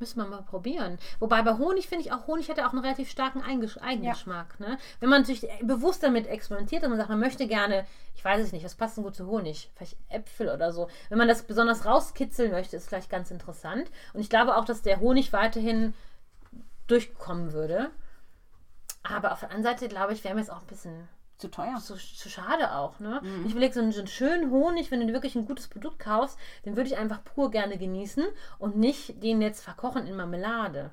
müssen 0.00 0.18
wir 0.18 0.26
mal 0.26 0.42
probieren. 0.42 0.98
Wobei 1.18 1.42
bei 1.42 1.56
Honig 1.58 1.88
finde 1.88 2.04
ich 2.04 2.12
auch, 2.12 2.26
Honig 2.26 2.48
hätte 2.48 2.66
auch 2.66 2.72
einen 2.72 2.82
relativ 2.82 3.10
starken 3.10 3.42
Eigengeschmack. 3.42 4.56
Ja. 4.58 4.68
Ne? 4.68 4.78
Wenn 4.98 5.10
man 5.10 5.22
natürlich 5.22 5.46
bewusst 5.62 6.02
damit 6.02 6.26
experimentiert 6.26 6.82
und 6.82 6.90
man 6.90 6.98
sagt, 6.98 7.10
man 7.10 7.20
möchte 7.20 7.46
gerne, 7.46 7.86
ich 8.14 8.24
weiß 8.24 8.42
es 8.42 8.52
nicht, 8.52 8.64
was 8.64 8.74
passt 8.74 8.96
denn 8.96 9.04
gut 9.04 9.14
zu 9.14 9.26
Honig? 9.26 9.70
Vielleicht 9.76 9.96
Äpfel 10.08 10.48
oder 10.48 10.72
so. 10.72 10.88
Wenn 11.08 11.18
man 11.18 11.28
das 11.28 11.42
besonders 11.42 11.84
rauskitzeln 11.84 12.50
möchte, 12.50 12.76
ist 12.76 12.88
vielleicht 12.88 13.10
ganz 13.10 13.30
interessant. 13.30 13.90
Und 14.14 14.20
ich 14.20 14.30
glaube 14.30 14.56
auch, 14.56 14.64
dass 14.64 14.82
der 14.82 15.00
Honig 15.00 15.32
weiterhin 15.32 15.94
durchkommen 16.90 17.52
würde. 17.52 17.90
Aber 19.02 19.32
auf 19.32 19.40
der 19.40 19.50
anderen 19.50 19.74
Seite, 19.74 19.88
glaube 19.88 20.12
ich, 20.12 20.24
wäre 20.24 20.34
mir 20.34 20.40
jetzt 20.40 20.50
auch 20.50 20.60
ein 20.60 20.66
bisschen 20.66 21.08
zu 21.38 21.48
teuer. 21.48 21.78
Zu, 21.82 21.94
zu 21.94 22.28
schade 22.28 22.74
auch, 22.74 23.00
ne? 23.00 23.20
Mhm. 23.22 23.46
Ich 23.46 23.52
überlege, 23.52 23.74
so 23.74 23.80
einen, 23.80 23.92
so 23.92 24.00
einen 24.00 24.08
schönen 24.08 24.50
Honig, 24.50 24.90
wenn 24.90 25.06
du 25.06 25.12
wirklich 25.12 25.34
ein 25.34 25.46
gutes 25.46 25.68
Produkt 25.68 25.98
kaufst, 25.98 26.38
den 26.64 26.76
würde 26.76 26.90
ich 26.90 26.98
einfach 26.98 27.24
pur 27.24 27.50
gerne 27.50 27.78
genießen 27.78 28.24
und 28.58 28.76
nicht 28.76 29.22
den 29.22 29.40
jetzt 29.40 29.62
verkochen 29.62 30.06
in 30.06 30.16
Marmelade. 30.16 30.90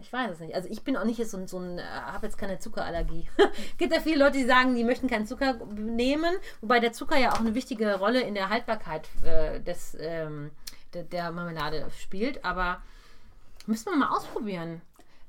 Ich 0.00 0.12
weiß 0.12 0.32
es 0.32 0.40
nicht. 0.40 0.54
Also 0.54 0.68
ich 0.68 0.84
bin 0.84 0.96
auch 0.96 1.04
nicht 1.04 1.18
jetzt 1.18 1.32
so 1.32 1.36
ein, 1.36 1.48
so 1.48 1.58
ein 1.58 1.78
äh, 1.78 1.82
habe 1.82 2.26
jetzt 2.26 2.38
keine 2.38 2.58
Zuckerallergie. 2.58 3.28
Gibt 3.78 3.92
ja 3.92 4.00
viele 4.00 4.24
Leute, 4.24 4.38
die 4.38 4.44
sagen, 4.44 4.74
die 4.74 4.84
möchten 4.84 5.08
keinen 5.08 5.26
Zucker 5.26 5.54
nehmen, 5.74 6.32
wobei 6.60 6.78
der 6.80 6.92
Zucker 6.92 7.18
ja 7.18 7.32
auch 7.32 7.40
eine 7.40 7.54
wichtige 7.54 7.98
Rolle 7.98 8.20
in 8.20 8.34
der 8.34 8.50
Haltbarkeit 8.50 9.08
äh, 9.24 9.60
des, 9.60 9.96
ähm, 9.98 10.52
der, 10.94 11.02
der 11.02 11.32
Marmelade 11.32 11.86
spielt. 11.98 12.44
Aber 12.44 12.80
müssen 13.66 13.90
wir 13.90 13.96
mal 13.96 14.16
ausprobieren. 14.16 14.80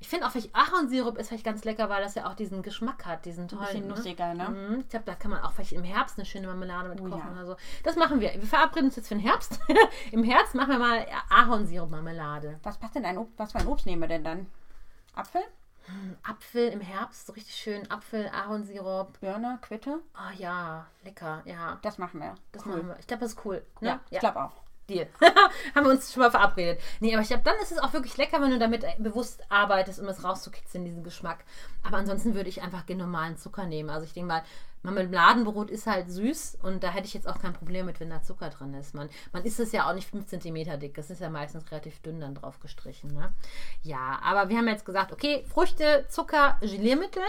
Ich 0.02 0.08
finde 0.08 0.26
auch 0.26 0.32
vielleicht 0.32 0.52
Ahornsirup 0.52 1.16
ist 1.16 1.28
vielleicht 1.28 1.44
ganz 1.44 1.62
lecker, 1.62 1.88
weil 1.88 2.02
das 2.02 2.16
ja 2.16 2.28
auch 2.28 2.34
diesen 2.34 2.62
Geschmack 2.62 3.06
hat, 3.06 3.24
diesen 3.24 3.46
tollen. 3.46 3.62
Ein 3.62 3.68
bisschen 3.68 3.86
ne? 3.86 3.94
nussiger, 3.94 4.34
ne? 4.34 4.48
Mhm. 4.48 4.80
Ich 4.80 4.88
glaube, 4.88 5.04
da 5.06 5.14
kann 5.14 5.30
man 5.30 5.42
auch 5.42 5.52
vielleicht 5.52 5.70
im 5.74 5.84
Herbst 5.84 6.18
eine 6.18 6.26
schöne 6.26 6.48
Marmelade 6.48 6.88
mit 6.88 7.00
oh, 7.00 7.04
kochen 7.04 7.22
ja. 7.24 7.32
oder 7.32 7.46
so. 7.46 7.56
Das 7.84 7.94
machen 7.94 8.18
wir. 8.18 8.34
Wir 8.34 8.42
verabreden 8.42 8.86
uns 8.86 8.96
jetzt 8.96 9.06
für 9.06 9.14
den 9.14 9.20
Herbst. 9.20 9.60
Im 10.10 10.24
Herbst 10.24 10.56
machen 10.56 10.70
wir 10.70 10.80
mal 10.80 11.06
Ahornsirup-Marmelade. 11.30 12.58
Was 12.64 12.78
passt 12.78 12.96
denn 12.96 13.04
ein 13.04 13.16
Obst, 13.16 13.38
was 13.38 13.52
für 13.52 13.58
ein 13.58 13.68
Obst 13.68 13.86
nehmen 13.86 14.02
wir 14.02 14.08
denn 14.08 14.24
dann? 14.24 14.46
Apfel? 15.14 15.42
Hm, 15.86 16.16
Apfel 16.24 16.68
im 16.70 16.80
Herbst, 16.80 17.28
so 17.28 17.32
richtig 17.34 17.54
schön. 17.54 17.88
Apfel, 17.88 18.28
Ahornsirup. 18.28 19.20
Birne, 19.20 19.60
Quitte? 19.62 20.00
Ah 20.14 20.30
oh, 20.30 20.36
ja, 20.36 20.86
lecker, 21.04 21.42
ja. 21.44 21.78
Das 21.82 21.98
machen 21.98 22.18
wir. 22.18 22.34
Das 22.50 22.66
cool. 22.66 22.72
machen 22.72 22.88
wir. 22.88 22.96
Ich 22.98 23.06
glaube, 23.06 23.20
das 23.20 23.34
ist 23.34 23.44
cool. 23.44 23.64
Ne? 23.80 23.88
Ja, 23.88 24.00
ich 24.10 24.18
glaube 24.18 24.42
auch. 24.42 24.61
Deal. 24.88 25.06
Haben 25.74 25.86
wir 25.86 25.92
uns 25.92 26.12
schon 26.12 26.22
mal 26.22 26.30
verabredet. 26.30 26.80
Nee, 27.00 27.12
aber 27.14 27.22
ich 27.22 27.28
glaube, 27.28 27.44
dann 27.44 27.56
ist 27.62 27.72
es 27.72 27.78
auch 27.78 27.92
wirklich 27.92 28.16
lecker, 28.16 28.40
wenn 28.40 28.50
du 28.50 28.58
damit 28.58 28.84
bewusst 28.98 29.42
arbeitest, 29.48 30.00
um 30.00 30.08
es 30.08 30.24
rauszukitzeln, 30.24 30.84
diesen 30.84 31.04
Geschmack. 31.04 31.44
Aber 31.82 31.98
ansonsten 31.98 32.34
würde 32.34 32.48
ich 32.48 32.62
einfach 32.62 32.82
den 32.82 32.98
normalen 32.98 33.36
Zucker 33.36 33.66
nehmen. 33.66 33.90
Also 33.90 34.06
ich 34.06 34.12
denke 34.12 34.28
mal, 34.28 34.42
Marmeladenbrot 34.82 35.70
ist 35.70 35.86
halt 35.86 36.10
süß 36.10 36.58
und 36.62 36.82
da 36.82 36.90
hätte 36.90 37.06
ich 37.06 37.14
jetzt 37.14 37.28
auch 37.28 37.38
kein 37.38 37.52
Problem 37.52 37.86
mit, 37.86 38.00
wenn 38.00 38.10
da 38.10 38.22
Zucker 38.22 38.50
drin 38.50 38.74
ist. 38.74 38.94
Man, 38.94 39.08
man 39.32 39.44
isst 39.44 39.60
es 39.60 39.72
ja 39.72 39.88
auch 39.88 39.94
nicht 39.94 40.10
5 40.10 40.26
cm 40.26 40.80
dick. 40.80 40.94
Das 40.94 41.10
ist 41.10 41.20
ja 41.20 41.30
meistens 41.30 41.70
relativ 41.70 42.00
dünn 42.00 42.20
dann 42.20 42.34
drauf 42.34 42.58
gestrichen. 42.58 43.12
Ne? 43.12 43.32
Ja, 43.82 44.18
aber 44.22 44.48
wir 44.48 44.56
haben 44.56 44.66
jetzt 44.66 44.84
gesagt, 44.84 45.12
okay, 45.12 45.44
Früchte, 45.52 46.06
Zucker, 46.08 46.58
Geliermittel. 46.60 47.22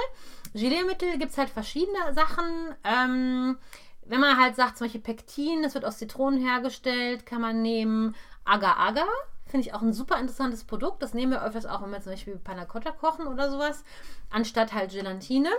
Geliermittel 0.54 1.18
gibt 1.20 1.32
es 1.32 1.38
halt 1.38 1.50
verschiedene 1.50 2.14
Sachen. 2.14 2.76
Ähm, 2.84 3.58
wenn 4.06 4.20
man 4.20 4.38
halt 4.38 4.56
sagt, 4.56 4.78
zum 4.78 4.86
Beispiel 4.86 5.02
Pektin, 5.02 5.64
das 5.64 5.74
wird 5.74 5.86
aus 5.86 5.98
Zitronen 5.98 6.40
hergestellt, 6.40 7.26
kann 7.26 7.42
man 7.42 7.62
nehmen 7.62 8.16
Agar-Agar. 8.46 9.08
Finde 9.46 9.68
ich 9.68 9.74
auch 9.74 9.82
ein 9.82 9.94
super 9.94 10.20
interessantes 10.20 10.64
Produkt. 10.64 11.04
Das 11.04 11.14
nehmen 11.14 11.32
wir 11.32 11.44
öfters 11.44 11.66
auch, 11.66 11.82
wenn 11.82 11.92
wir 11.92 12.02
zum 12.02 12.14
Beispiel 12.14 12.38
Panna 12.38 12.66
Cotta 12.66 12.92
kochen 12.92 13.28
oder 13.28 13.52
sowas, 13.52 13.84
anstatt 14.30 14.74
halt 14.74 14.92
Gelatine. 14.92 15.50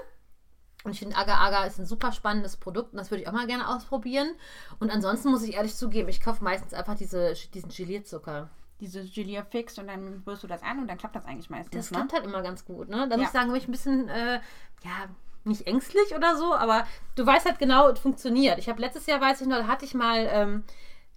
Und 0.84 0.92
ich 0.92 0.98
finde, 0.98 1.16
Agar-Agar 1.16 1.66
ist 1.66 1.78
ein 1.78 1.86
super 1.86 2.12
spannendes 2.12 2.56
Produkt 2.56 2.92
und 2.92 2.98
das 2.98 3.10
würde 3.10 3.22
ich 3.22 3.28
auch 3.28 3.32
mal 3.32 3.46
gerne 3.46 3.68
ausprobieren. 3.68 4.34
Und 4.80 4.90
ansonsten 4.90 5.30
muss 5.30 5.42
ich 5.42 5.54
ehrlich 5.54 5.74
zugeben, 5.74 6.08
ich 6.08 6.20
kaufe 6.20 6.44
meistens 6.44 6.74
einfach 6.74 6.96
diese, 6.96 7.34
diesen 7.54 7.70
Gelierzucker 7.70 8.50
diese 8.80 9.04
Gelee 9.04 9.42
fix 9.50 9.78
und 9.78 9.86
dann 9.86 10.22
rührst 10.26 10.42
du 10.42 10.46
das 10.46 10.62
an 10.62 10.78
und 10.78 10.88
dann 10.88 10.98
klappt 10.98 11.16
das 11.16 11.24
eigentlich 11.24 11.50
meistens. 11.50 11.74
Das 11.74 11.90
ne? 11.90 11.98
klappt 11.98 12.12
halt 12.12 12.24
immer 12.24 12.42
ganz 12.42 12.64
gut, 12.64 12.88
ne? 12.88 13.08
Da 13.08 13.14
ja. 13.14 13.16
muss 13.16 13.26
ich 13.26 13.32
sagen, 13.32 13.48
bin 13.48 13.56
ich 13.56 13.68
ein 13.68 13.72
bisschen, 13.72 14.08
äh, 14.08 14.40
ja, 14.82 15.08
nicht 15.44 15.66
ängstlich 15.66 16.14
oder 16.14 16.36
so, 16.36 16.54
aber 16.54 16.86
du 17.16 17.26
weißt 17.26 17.46
halt 17.46 17.58
genau, 17.58 17.88
es 17.88 17.98
funktioniert. 17.98 18.58
Ich 18.58 18.68
habe 18.68 18.80
letztes 18.80 19.06
Jahr, 19.06 19.20
weiß 19.20 19.40
ich 19.40 19.46
noch, 19.46 19.66
hatte 19.66 19.84
ich 19.84 19.94
mal 19.94 20.28
ähm, 20.30 20.64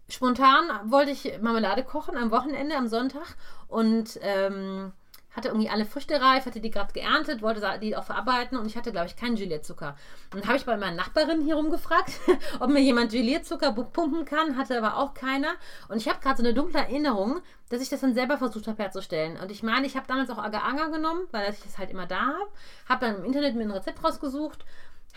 spontan, 0.09 0.65
wollte 0.85 1.11
ich 1.11 1.39
Marmelade 1.41 1.83
kochen 1.83 2.17
am 2.17 2.31
Wochenende, 2.31 2.75
am 2.75 2.87
Sonntag 2.87 3.35
und 3.67 4.19
ähm, 4.21 4.91
hatte 5.37 5.49
irgendwie 5.49 5.69
alle 5.69 5.85
Früchte 5.85 6.19
reif, 6.19 6.47
hatte 6.47 6.59
die 6.59 6.71
gerade 6.71 6.91
geerntet, 6.91 7.43
wollte 7.43 7.61
die 7.79 7.95
auch 7.95 8.03
verarbeiten 8.03 8.57
und 8.57 8.65
ich 8.65 8.75
hatte, 8.75 8.91
glaube 8.91 9.05
ich, 9.05 9.15
keinen 9.15 9.35
Gelierzucker. 9.35 9.95
Und 10.33 10.47
habe 10.47 10.57
ich 10.57 10.65
bei 10.65 10.75
meiner 10.75 10.95
Nachbarin 10.95 11.41
hier 11.41 11.55
rumgefragt, 11.55 12.11
ob 12.59 12.71
mir 12.71 12.81
jemand 12.81 13.11
Gelierzucker 13.11 13.71
pumpen 13.71 14.25
kann, 14.25 14.57
hatte 14.57 14.75
aber 14.75 14.97
auch 14.97 15.13
keiner. 15.13 15.53
Und 15.89 15.97
ich 15.97 16.09
habe 16.09 16.19
gerade 16.19 16.37
so 16.37 16.43
eine 16.43 16.55
dunkle 16.55 16.79
Erinnerung, 16.79 17.41
dass 17.69 17.83
ich 17.83 17.89
das 17.89 18.01
dann 18.01 18.15
selber 18.15 18.39
versucht 18.39 18.67
habe 18.67 18.81
herzustellen. 18.81 19.37
Und 19.39 19.51
ich 19.51 19.61
meine, 19.61 19.85
ich 19.85 19.95
habe 19.95 20.07
damals 20.07 20.31
auch 20.31 20.39
Agar-Agar 20.39 20.89
genommen, 20.89 21.27
weil 21.29 21.53
ich 21.53 21.61
das 21.61 21.77
halt 21.77 21.91
immer 21.91 22.07
da 22.07 22.19
habe. 22.19 22.49
Habe 22.89 23.05
dann 23.05 23.17
im 23.17 23.25
Internet 23.25 23.55
mir 23.55 23.63
ein 23.63 23.71
Rezept 23.71 24.03
rausgesucht, 24.03 24.65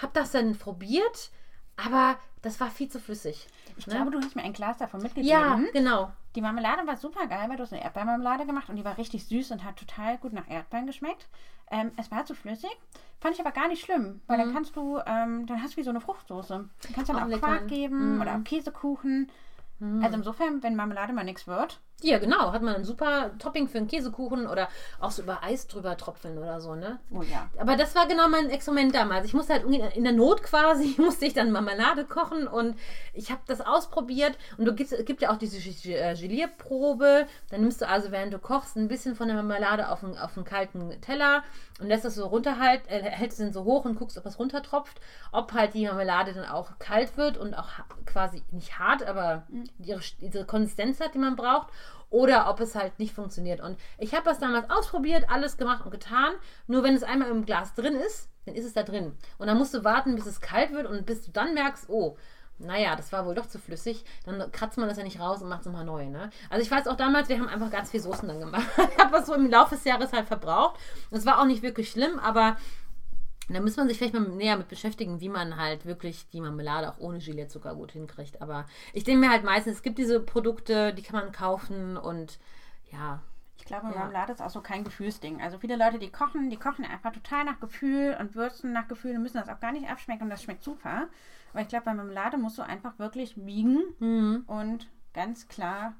habe 0.02 0.12
das 0.12 0.32
dann 0.32 0.54
probiert, 0.54 1.30
aber 1.76 2.18
das 2.42 2.60
war 2.60 2.70
viel 2.70 2.90
zu 2.90 3.00
flüssig. 3.00 3.46
Ich 3.80 3.86
ne? 3.86 3.94
glaube, 3.94 4.10
du 4.10 4.20
hast 4.20 4.36
mir 4.36 4.42
ein 4.42 4.52
Glas 4.52 4.76
davon 4.76 5.00
mitgegeben. 5.00 5.28
Ja, 5.28 5.58
genau. 5.72 6.12
Die 6.36 6.42
Marmelade 6.42 6.86
war 6.86 6.96
super 6.96 7.26
geil, 7.26 7.48
weil 7.48 7.56
du 7.56 7.62
hast 7.62 7.72
eine 7.72 7.82
Erdbeermarmelade 7.82 8.44
gemacht 8.44 8.68
und 8.68 8.76
die 8.76 8.84
war 8.84 8.98
richtig 8.98 9.24
süß 9.26 9.50
und 9.52 9.64
hat 9.64 9.76
total 9.76 10.18
gut 10.18 10.32
nach 10.32 10.48
Erdbeeren 10.48 10.86
geschmeckt. 10.86 11.28
Ähm, 11.70 11.92
es 11.96 12.10
war 12.10 12.26
zu 12.26 12.34
flüssig, 12.34 12.70
fand 13.20 13.34
ich 13.34 13.40
aber 13.40 13.52
gar 13.52 13.68
nicht 13.68 13.82
schlimm, 13.84 14.20
weil 14.26 14.38
mhm. 14.38 14.42
dann 14.42 14.54
kannst 14.54 14.76
du, 14.76 14.98
ähm, 15.06 15.46
dann 15.46 15.62
hast 15.62 15.74
du 15.74 15.76
wie 15.78 15.84
so 15.84 15.90
eine 15.90 16.00
Fruchtsoße. 16.00 16.68
Dann 16.82 16.92
kannst 16.92 17.08
du 17.08 17.14
dann 17.14 17.32
auch, 17.32 17.36
auch 17.36 17.40
Quark 17.40 17.68
geben 17.68 18.16
mhm. 18.16 18.20
oder 18.20 18.36
auch 18.36 18.44
Käsekuchen. 18.44 19.30
Mhm. 19.78 20.04
Also 20.04 20.16
insofern, 20.18 20.62
wenn 20.62 20.76
Marmelade 20.76 21.12
mal 21.12 21.24
nichts 21.24 21.46
wird, 21.46 21.80
ja, 22.02 22.18
genau. 22.18 22.52
Hat 22.52 22.62
man 22.62 22.76
ein 22.76 22.84
super 22.84 23.30
Topping 23.38 23.68
für 23.68 23.78
einen 23.78 23.88
Käsekuchen 23.88 24.46
oder 24.46 24.68
auch 25.00 25.10
so 25.10 25.22
über 25.22 25.42
Eis 25.42 25.66
drüber 25.66 25.96
tropfeln 25.96 26.38
oder 26.38 26.60
so, 26.60 26.74
ne? 26.74 26.98
Oh 27.12 27.22
ja. 27.22 27.48
Aber 27.58 27.76
das 27.76 27.94
war 27.94 28.06
genau 28.06 28.28
mein 28.28 28.50
Experiment 28.50 28.94
damals. 28.94 29.26
Ich 29.26 29.34
musste 29.34 29.54
halt 29.54 29.64
in 29.64 30.04
der 30.04 30.12
Not 30.12 30.42
quasi, 30.42 30.94
musste 30.98 31.26
ich 31.26 31.34
dann 31.34 31.52
Marmelade 31.52 32.04
kochen 32.04 32.46
und 32.46 32.76
ich 33.12 33.30
habe 33.30 33.42
das 33.46 33.60
ausprobiert 33.60 34.38
und 34.56 34.64
du 34.64 34.74
gibst, 34.74 34.94
gibt 35.06 35.22
ja 35.22 35.30
auch 35.30 35.36
diese 35.36 35.58
äh, 35.90 36.14
Gelierprobe. 36.14 37.26
Dann 37.50 37.60
nimmst 37.60 37.80
du 37.80 37.88
also, 37.88 38.10
während 38.10 38.32
du 38.32 38.38
kochst, 38.38 38.76
ein 38.76 38.88
bisschen 38.88 39.14
von 39.14 39.28
der 39.28 39.36
Marmelade 39.36 39.90
auf 39.90 40.02
einen, 40.02 40.16
auf 40.16 40.36
einen 40.36 40.46
kalten 40.46 41.00
Teller 41.00 41.42
und 41.80 41.88
lässt 41.88 42.04
das 42.04 42.14
so 42.14 42.26
runterhalten, 42.26 42.88
äh, 42.88 43.02
hältst 43.02 43.40
es 43.40 43.54
so 43.54 43.64
hoch 43.64 43.84
und 43.84 43.96
guckst, 43.96 44.16
ob 44.18 44.26
es 44.26 44.38
runtertropft, 44.38 45.00
ob 45.32 45.52
halt 45.52 45.74
die 45.74 45.86
Marmelade 45.86 46.32
dann 46.32 46.46
auch 46.46 46.78
kalt 46.78 47.16
wird 47.16 47.36
und 47.36 47.54
auch 47.54 47.68
quasi 48.06 48.42
nicht 48.50 48.78
hart, 48.78 49.02
aber 49.02 49.44
mhm. 49.48 49.64
ihre, 49.78 50.00
diese 50.20 50.44
Konsistenz 50.44 51.00
hat, 51.00 51.14
die 51.14 51.18
man 51.18 51.36
braucht 51.36 51.68
oder 52.10 52.50
ob 52.50 52.60
es 52.60 52.74
halt 52.74 52.98
nicht 52.98 53.14
funktioniert. 53.14 53.60
Und 53.60 53.78
ich 53.98 54.14
habe 54.14 54.24
das 54.24 54.38
damals 54.38 54.68
ausprobiert, 54.68 55.30
alles 55.30 55.56
gemacht 55.56 55.84
und 55.84 55.90
getan. 55.90 56.32
Nur 56.66 56.82
wenn 56.82 56.94
es 56.94 57.02
einmal 57.02 57.30
im 57.30 57.46
Glas 57.46 57.74
drin 57.74 57.94
ist, 57.94 58.28
dann 58.46 58.54
ist 58.54 58.64
es 58.64 58.72
da 58.72 58.82
drin. 58.82 59.16
Und 59.38 59.46
dann 59.46 59.58
musst 59.58 59.74
du 59.74 59.84
warten, 59.84 60.14
bis 60.14 60.26
es 60.26 60.40
kalt 60.40 60.72
wird 60.72 60.86
und 60.86 61.06
bis 61.06 61.22
du 61.22 61.30
dann 61.30 61.54
merkst, 61.54 61.88
oh, 61.88 62.16
naja, 62.60 62.94
das 62.94 63.12
war 63.12 63.24
wohl 63.26 63.34
doch 63.34 63.46
zu 63.46 63.58
flüssig, 63.58 64.04
dann 64.24 64.52
kratzt 64.52 64.76
man 64.76 64.88
das 64.88 64.98
ja 64.98 65.04
nicht 65.04 65.18
raus 65.18 65.42
und 65.42 65.48
macht 65.48 65.60
es 65.60 65.66
nochmal 65.66 65.84
neu. 65.84 66.06
Ne? 66.08 66.30
Also 66.50 66.62
ich 66.62 66.70
weiß 66.70 66.88
auch 66.88 66.96
damals, 66.96 67.28
wir 67.28 67.38
haben 67.38 67.48
einfach 67.48 67.70
ganz 67.70 67.90
viel 67.90 68.00
Soßen 68.00 68.28
dann 68.28 68.40
gemacht. 68.40 68.66
ich 68.76 68.98
habe 68.98 69.12
das 69.12 69.26
so 69.26 69.34
im 69.34 69.50
Laufe 69.50 69.74
des 69.74 69.84
Jahres 69.84 70.12
halt 70.12 70.26
verbraucht. 70.26 70.78
Das 71.10 71.24
war 71.26 71.40
auch 71.40 71.46
nicht 71.46 71.62
wirklich 71.62 71.90
schlimm, 71.90 72.18
aber 72.18 72.56
und 73.50 73.54
da 73.54 73.60
muss 73.60 73.76
man 73.76 73.88
sich 73.88 73.98
vielleicht 73.98 74.14
mal 74.14 74.20
näher 74.20 74.56
mit 74.56 74.68
beschäftigen, 74.68 75.20
wie 75.20 75.28
man 75.28 75.56
halt 75.56 75.84
wirklich 75.84 76.28
die 76.28 76.40
Marmelade 76.40 76.88
auch 76.88 76.98
ohne 77.00 77.18
Gelee-Zucker 77.18 77.74
gut 77.74 77.90
hinkriegt. 77.90 78.40
Aber 78.40 78.64
ich 78.92 79.02
denke 79.02 79.26
mir 79.26 79.28
halt 79.32 79.42
meistens, 79.42 79.78
es 79.78 79.82
gibt 79.82 79.98
diese 79.98 80.20
Produkte, 80.20 80.94
die 80.94 81.02
kann 81.02 81.18
man 81.18 81.32
kaufen 81.32 81.96
und 81.96 82.38
ja. 82.92 83.20
Ich 83.58 83.64
glaube, 83.64 83.88
ja. 83.88 83.98
Marmelade 83.98 84.34
ist 84.34 84.40
auch 84.40 84.50
so 84.50 84.60
kein 84.60 84.84
Gefühlsding. 84.84 85.42
Also 85.42 85.58
viele 85.58 85.74
Leute, 85.74 85.98
die 85.98 86.12
kochen, 86.12 86.48
die 86.48 86.58
kochen 86.58 86.84
einfach 86.84 87.10
total 87.10 87.44
nach 87.44 87.58
Gefühl 87.58 88.16
und 88.20 88.36
würzen 88.36 88.72
nach 88.72 88.86
Gefühl 88.86 89.16
und 89.16 89.22
müssen 89.22 89.38
das 89.38 89.48
auch 89.48 89.58
gar 89.58 89.72
nicht 89.72 89.90
abschmecken 89.90 90.22
und 90.22 90.30
das 90.30 90.44
schmeckt 90.44 90.62
super. 90.62 91.08
Aber 91.52 91.62
ich 91.62 91.66
glaube, 91.66 91.86
bei 91.86 91.94
Marmelade 91.94 92.38
musst 92.38 92.56
du 92.56 92.62
einfach 92.62 93.00
wirklich 93.00 93.34
wiegen 93.36 93.80
mhm. 93.98 94.44
und 94.46 94.86
ganz 95.12 95.48
klar 95.48 95.94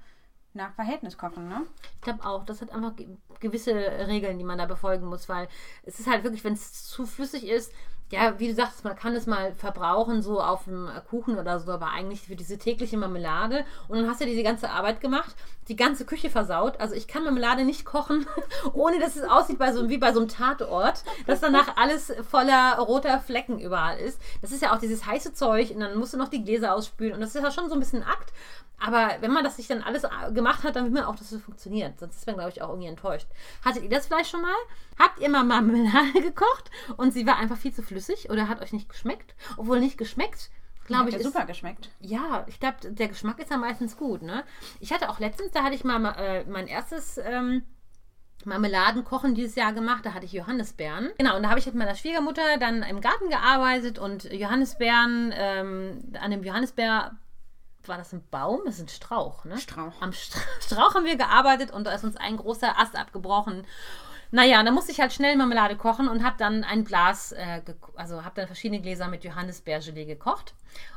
nach 0.55 0.75
Verhältnis 0.75 1.17
kochen, 1.17 1.49
ne? 1.49 1.63
Ich 1.97 2.01
glaube 2.03 2.25
auch, 2.25 2.45
das 2.45 2.61
hat 2.61 2.73
einfach 2.73 2.93
gewisse 3.41 3.75
Regeln, 3.75 4.39
die 4.39 4.45
man 4.45 4.59
da 4.59 4.67
befolgen 4.67 5.07
muss, 5.07 5.29
weil 5.29 5.49
es 5.85 6.01
ist 6.01 6.09
halt 6.09 6.25
wirklich, 6.25 6.45
wenn 6.45 6.55
es 6.55 6.85
zu 6.89 7.07
flüssig 7.07 7.49
ist, 7.49 7.73
ja, 8.13 8.41
wie 8.41 8.49
du 8.49 8.55
sagst, 8.55 8.83
man 8.83 8.97
kann 8.97 9.15
es 9.15 9.27
mal 9.27 9.55
verbrauchen, 9.55 10.21
so 10.21 10.41
auf 10.41 10.65
dem 10.65 10.89
Kuchen 11.09 11.39
oder 11.39 11.61
so, 11.61 11.71
aber 11.71 11.93
eigentlich 11.93 12.23
für 12.23 12.35
diese 12.35 12.59
tägliche 12.59 12.97
Marmelade. 12.97 13.65
Und 13.87 13.99
dann 13.99 14.11
hast 14.11 14.21
du 14.21 14.27
diese 14.27 14.43
ganze 14.43 14.71
Arbeit 14.71 15.01
gemacht, 15.01 15.37
die 15.69 15.77
ganze 15.77 16.05
Küche 16.05 16.29
versaut. 16.29 16.81
Also 16.81 16.97
ich 16.97 17.07
kann 17.07 17.23
Marmelade 17.23 17.65
nicht 17.65 17.85
kochen, 17.85 18.27
ohne 18.73 18.99
dass 18.99 19.15
es 19.15 19.23
aussieht 19.23 19.59
bei 19.59 19.73
so, 19.73 19.89
wie 19.89 19.99
bei 19.99 20.13
so 20.13 20.19
einem 20.19 20.29
Tatort, 20.29 21.05
dass 21.27 21.41
danach 21.41 21.77
alles 21.77 22.13
voller 22.29 22.79
roter 22.79 23.21
Flecken 23.21 23.61
überall 23.61 23.99
ist. 23.99 24.21
Das 24.43 24.51
ist 24.51 24.63
ja 24.63 24.75
auch 24.75 24.81
dieses 24.81 25.07
heiße 25.07 25.33
Zeug 25.33 25.71
und 25.71 25.79
dann 25.79 25.97
musst 25.97 26.13
du 26.13 26.19
noch 26.19 26.29
die 26.29 26.43
Gläser 26.43 26.75
ausspülen 26.75 27.15
und 27.15 27.21
das 27.21 27.33
ist 27.33 27.41
ja 27.41 27.51
schon 27.53 27.69
so 27.69 27.75
ein 27.75 27.81
bisschen 27.81 28.03
Akt. 28.03 28.33
Aber 28.81 29.17
wenn 29.21 29.31
man 29.31 29.45
das 29.45 29.57
sich 29.57 29.69
dann 29.69 29.83
alles 29.83 30.07
gemacht 30.33 30.65
hat, 30.65 30.75
dann 30.75 30.85
will 30.87 30.93
man 30.93 31.05
auch, 31.05 31.17
dass 31.17 31.33
es 31.33 31.43
funktioniert. 31.43 32.01
Sonst 32.01 32.17
ist 32.17 32.27
man, 32.27 32.37
glaube 32.37 32.51
ich, 32.51 32.63
auch 32.63 32.71
irgendwie 32.71 32.89
enttäuscht. 32.89 33.29
Hattet 33.65 33.83
ihr 33.83 33.91
das 33.91 34.07
vielleicht 34.07 34.31
schon 34.31 34.41
mal? 34.41 34.55
Habt 34.99 35.21
ihr 35.21 35.29
mal 35.29 35.45
Marmelade 35.45 36.21
gekocht 36.23 36.71
und 36.97 37.13
sie 37.13 37.27
war 37.27 37.37
einfach 37.37 37.59
viel 37.59 37.75
zu 37.75 37.83
flüssig 37.83 38.31
oder 38.31 38.49
hat 38.49 38.63
euch 38.63 38.73
nicht 38.73 38.89
geschmeckt? 38.89 39.35
Obwohl 39.59 39.81
nicht 39.81 39.99
geschmeckt, 39.99 40.51
glaube 40.87 41.11
ich. 41.11 41.17
Ist, 41.17 41.25
super 41.25 41.45
geschmeckt. 41.45 41.91
Ja, 42.01 42.45
ich 42.49 42.59
glaube, 42.59 42.79
der 42.91 43.09
Geschmack 43.09 43.39
ist 43.39 43.51
ja 43.51 43.59
meistens 43.59 43.99
gut. 43.99 44.23
Ne? 44.23 44.45
Ich 44.81 44.93
hatte 44.93 45.11
auch 45.11 45.21
letztens, 45.21 45.53
da 45.53 45.63
hatte 45.63 45.75
ich 45.75 45.85
mal 45.85 46.15
äh, 46.17 46.45
mein 46.45 46.67
erstes. 46.67 47.19
Ähm, 47.19 47.63
Marmeladenkochen 48.47 49.35
dieses 49.35 49.55
Jahr 49.55 49.75
gemacht. 49.75 50.07
Da 50.07 50.15
hatte 50.15 50.25
ich 50.25 50.33
Johannisbeeren. 50.33 51.11
Genau, 51.19 51.37
und 51.37 51.43
da 51.43 51.51
habe 51.51 51.59
ich 51.59 51.67
mit 51.67 51.75
meiner 51.75 51.95
Schwiegermutter 51.95 52.57
dann 52.59 52.83
im 52.83 53.03
Garten 53.03 53.29
gearbeitet 53.29 53.99
und 53.99 54.25
Johannisbeeren, 54.33 55.31
ähm, 55.37 56.13
an 56.19 56.31
dem 56.31 56.43
Johannisbeer 56.43 57.19
war 57.89 57.99
das 57.99 58.13
ein 58.13 58.25
Baum? 58.31 58.61
Das 58.65 58.77
ist 58.77 58.83
ein 58.83 58.89
Strauch, 58.89 59.45
ne? 59.45 59.59
Strauch. 59.59 60.01
Am 60.01 60.13
Strauch 60.61 60.95
haben 60.95 61.05
wir 61.05 61.17
gearbeitet 61.17 61.71
und 61.71 61.85
da 61.85 61.93
ist 61.93 62.05
uns 62.05 62.17
ein 62.17 62.37
großer 62.37 62.79
Ast 62.79 62.97
abgebrochen. 62.97 63.67
Naja, 64.33 64.63
dann 64.63 64.75
musste 64.75 64.93
ich 64.93 65.01
halt 65.01 65.13
schnell 65.13 65.37
Marmelade 65.37 65.77
kochen 65.77 66.09
und 66.09 66.23
habe 66.23 66.37
dann 66.39 66.63
ein 66.63 66.85
Glas, 66.85 67.33
äh, 67.33 67.63
also 67.97 68.25
habe 68.25 68.37
dann 68.37 68.47
verschiedene 68.47 68.81
Gläser 68.81 69.09
mit 69.09 69.25
Johannisbeergelee 69.25 70.05
gekocht. 70.05 70.55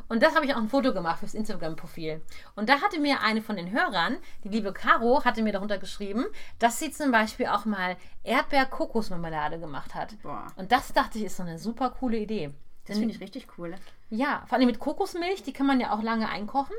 Und 0.07 0.21
das 0.21 0.35
habe 0.35 0.45
ich 0.45 0.53
auch 0.53 0.59
ein 0.59 0.69
Foto 0.69 0.93
gemacht 0.93 1.19
fürs 1.19 1.33
Instagram-Profil. 1.33 2.21
Und 2.55 2.69
da 2.69 2.81
hatte 2.81 2.99
mir 2.99 3.21
eine 3.21 3.41
von 3.41 3.55
den 3.55 3.71
Hörern, 3.71 4.17
die 4.43 4.49
liebe 4.49 4.71
Caro, 4.71 5.25
hatte 5.25 5.41
mir 5.41 5.51
darunter 5.51 5.79
geschrieben, 5.79 6.25
dass 6.59 6.77
sie 6.77 6.91
zum 6.91 7.11
Beispiel 7.11 7.47
auch 7.47 7.65
mal 7.65 7.97
Erdbeer-Kokosmarmelade 8.23 9.59
gemacht 9.59 9.95
hat. 9.95 10.21
Boah. 10.21 10.45
Und 10.55 10.71
das 10.71 10.93
dachte 10.93 11.17
ich, 11.17 11.25
ist 11.25 11.37
so 11.37 11.43
eine 11.43 11.57
super 11.57 11.89
coole 11.89 12.17
Idee. 12.17 12.53
Das 12.87 12.97
finde 12.97 13.13
ich 13.13 13.21
richtig 13.21 13.47
cool. 13.57 13.75
Ja, 14.09 14.43
vor 14.47 14.57
allem 14.57 14.67
mit 14.67 14.79
Kokosmilch, 14.79 15.43
die 15.43 15.53
kann 15.53 15.65
man 15.65 15.79
ja 15.79 15.93
auch 15.93 16.03
lange 16.03 16.29
einkochen. 16.29 16.75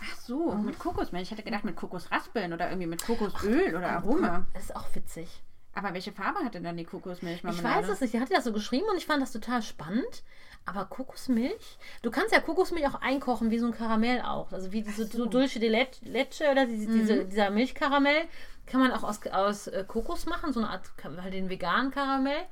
Ach 0.00 0.16
so, 0.16 0.52
mhm. 0.52 0.66
mit 0.66 0.78
Kokosmilch. 0.78 1.24
Ich 1.24 1.30
hätte 1.30 1.42
gedacht 1.42 1.64
mit 1.64 1.76
Kokosraspeln 1.76 2.52
oder 2.52 2.68
irgendwie 2.68 2.86
mit 2.86 3.04
Kokosöl 3.04 3.74
oder 3.74 3.90
Aroma. 3.90 4.46
Das 4.52 4.64
ist 4.64 4.76
auch 4.76 4.94
witzig. 4.94 5.42
Aber 5.74 5.94
welche 5.94 6.12
Farbe 6.12 6.40
hatte 6.40 6.60
dann 6.60 6.76
die 6.76 6.84
Kokosmilch? 6.84 7.42
Ich 7.44 7.62
weiß 7.62 7.88
es 7.88 8.00
nicht. 8.00 8.10
Sie 8.10 8.20
hatte 8.20 8.34
das 8.34 8.44
so 8.44 8.52
geschrieben 8.52 8.86
und 8.90 8.96
ich 8.96 9.06
fand 9.06 9.22
das 9.22 9.32
total 9.32 9.62
spannend. 9.62 10.22
Aber 10.66 10.84
Kokosmilch? 10.84 11.78
Du 12.02 12.10
kannst 12.10 12.32
ja 12.32 12.40
Kokosmilch 12.40 12.86
auch 12.86 13.00
einkochen, 13.00 13.50
wie 13.50 13.58
so 13.58 13.66
ein 13.66 13.72
Karamell 13.72 14.20
auch. 14.22 14.52
Also 14.52 14.72
wie 14.72 14.82
diese 14.82 15.06
so. 15.06 15.18
so 15.18 15.26
Dulce 15.26 15.60
de 15.60 15.68
Leche 15.68 16.50
oder 16.50 16.66
diese, 16.66 16.88
mhm. 16.88 16.98
diese, 16.98 17.24
dieser 17.24 17.50
Milchkaramell 17.50 18.24
kann 18.66 18.80
man 18.80 18.92
auch 18.92 19.02
aus, 19.02 19.24
aus 19.26 19.66
äh, 19.68 19.84
Kokos 19.86 20.26
machen, 20.26 20.52
so 20.52 20.60
eine 20.60 20.68
Art, 20.68 20.82
halt 21.22 21.32
den 21.32 21.48
veganen 21.48 21.90
Karamell. 21.90 22.44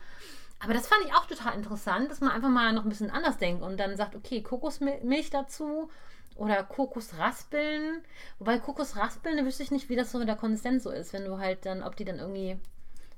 Aber 0.58 0.72
das 0.72 0.86
fand 0.86 1.04
ich 1.04 1.12
auch 1.12 1.26
total 1.26 1.54
interessant, 1.54 2.10
dass 2.10 2.20
man 2.20 2.30
einfach 2.30 2.48
mal 2.48 2.72
noch 2.72 2.84
ein 2.84 2.88
bisschen 2.88 3.10
anders 3.10 3.38
denkt 3.38 3.62
und 3.62 3.78
dann 3.78 3.96
sagt, 3.96 4.14
okay, 4.14 4.42
Kokosmilch 4.42 5.30
dazu 5.30 5.90
oder 6.34 6.62
Kokosraspeln. 6.62 8.02
Wobei 8.38 8.58
Kokosraspeln, 8.58 9.36
da 9.36 9.44
wüsste 9.44 9.62
ich 9.62 9.70
nicht, 9.70 9.88
wie 9.88 9.96
das 9.96 10.12
so 10.12 10.18
mit 10.18 10.28
der 10.28 10.36
Konsistenz 10.36 10.84
so 10.84 10.90
ist, 10.90 11.12
wenn 11.12 11.24
du 11.24 11.38
halt 11.38 11.66
dann, 11.66 11.82
ob 11.82 11.96
die 11.96 12.04
dann 12.04 12.18
irgendwie. 12.18 12.58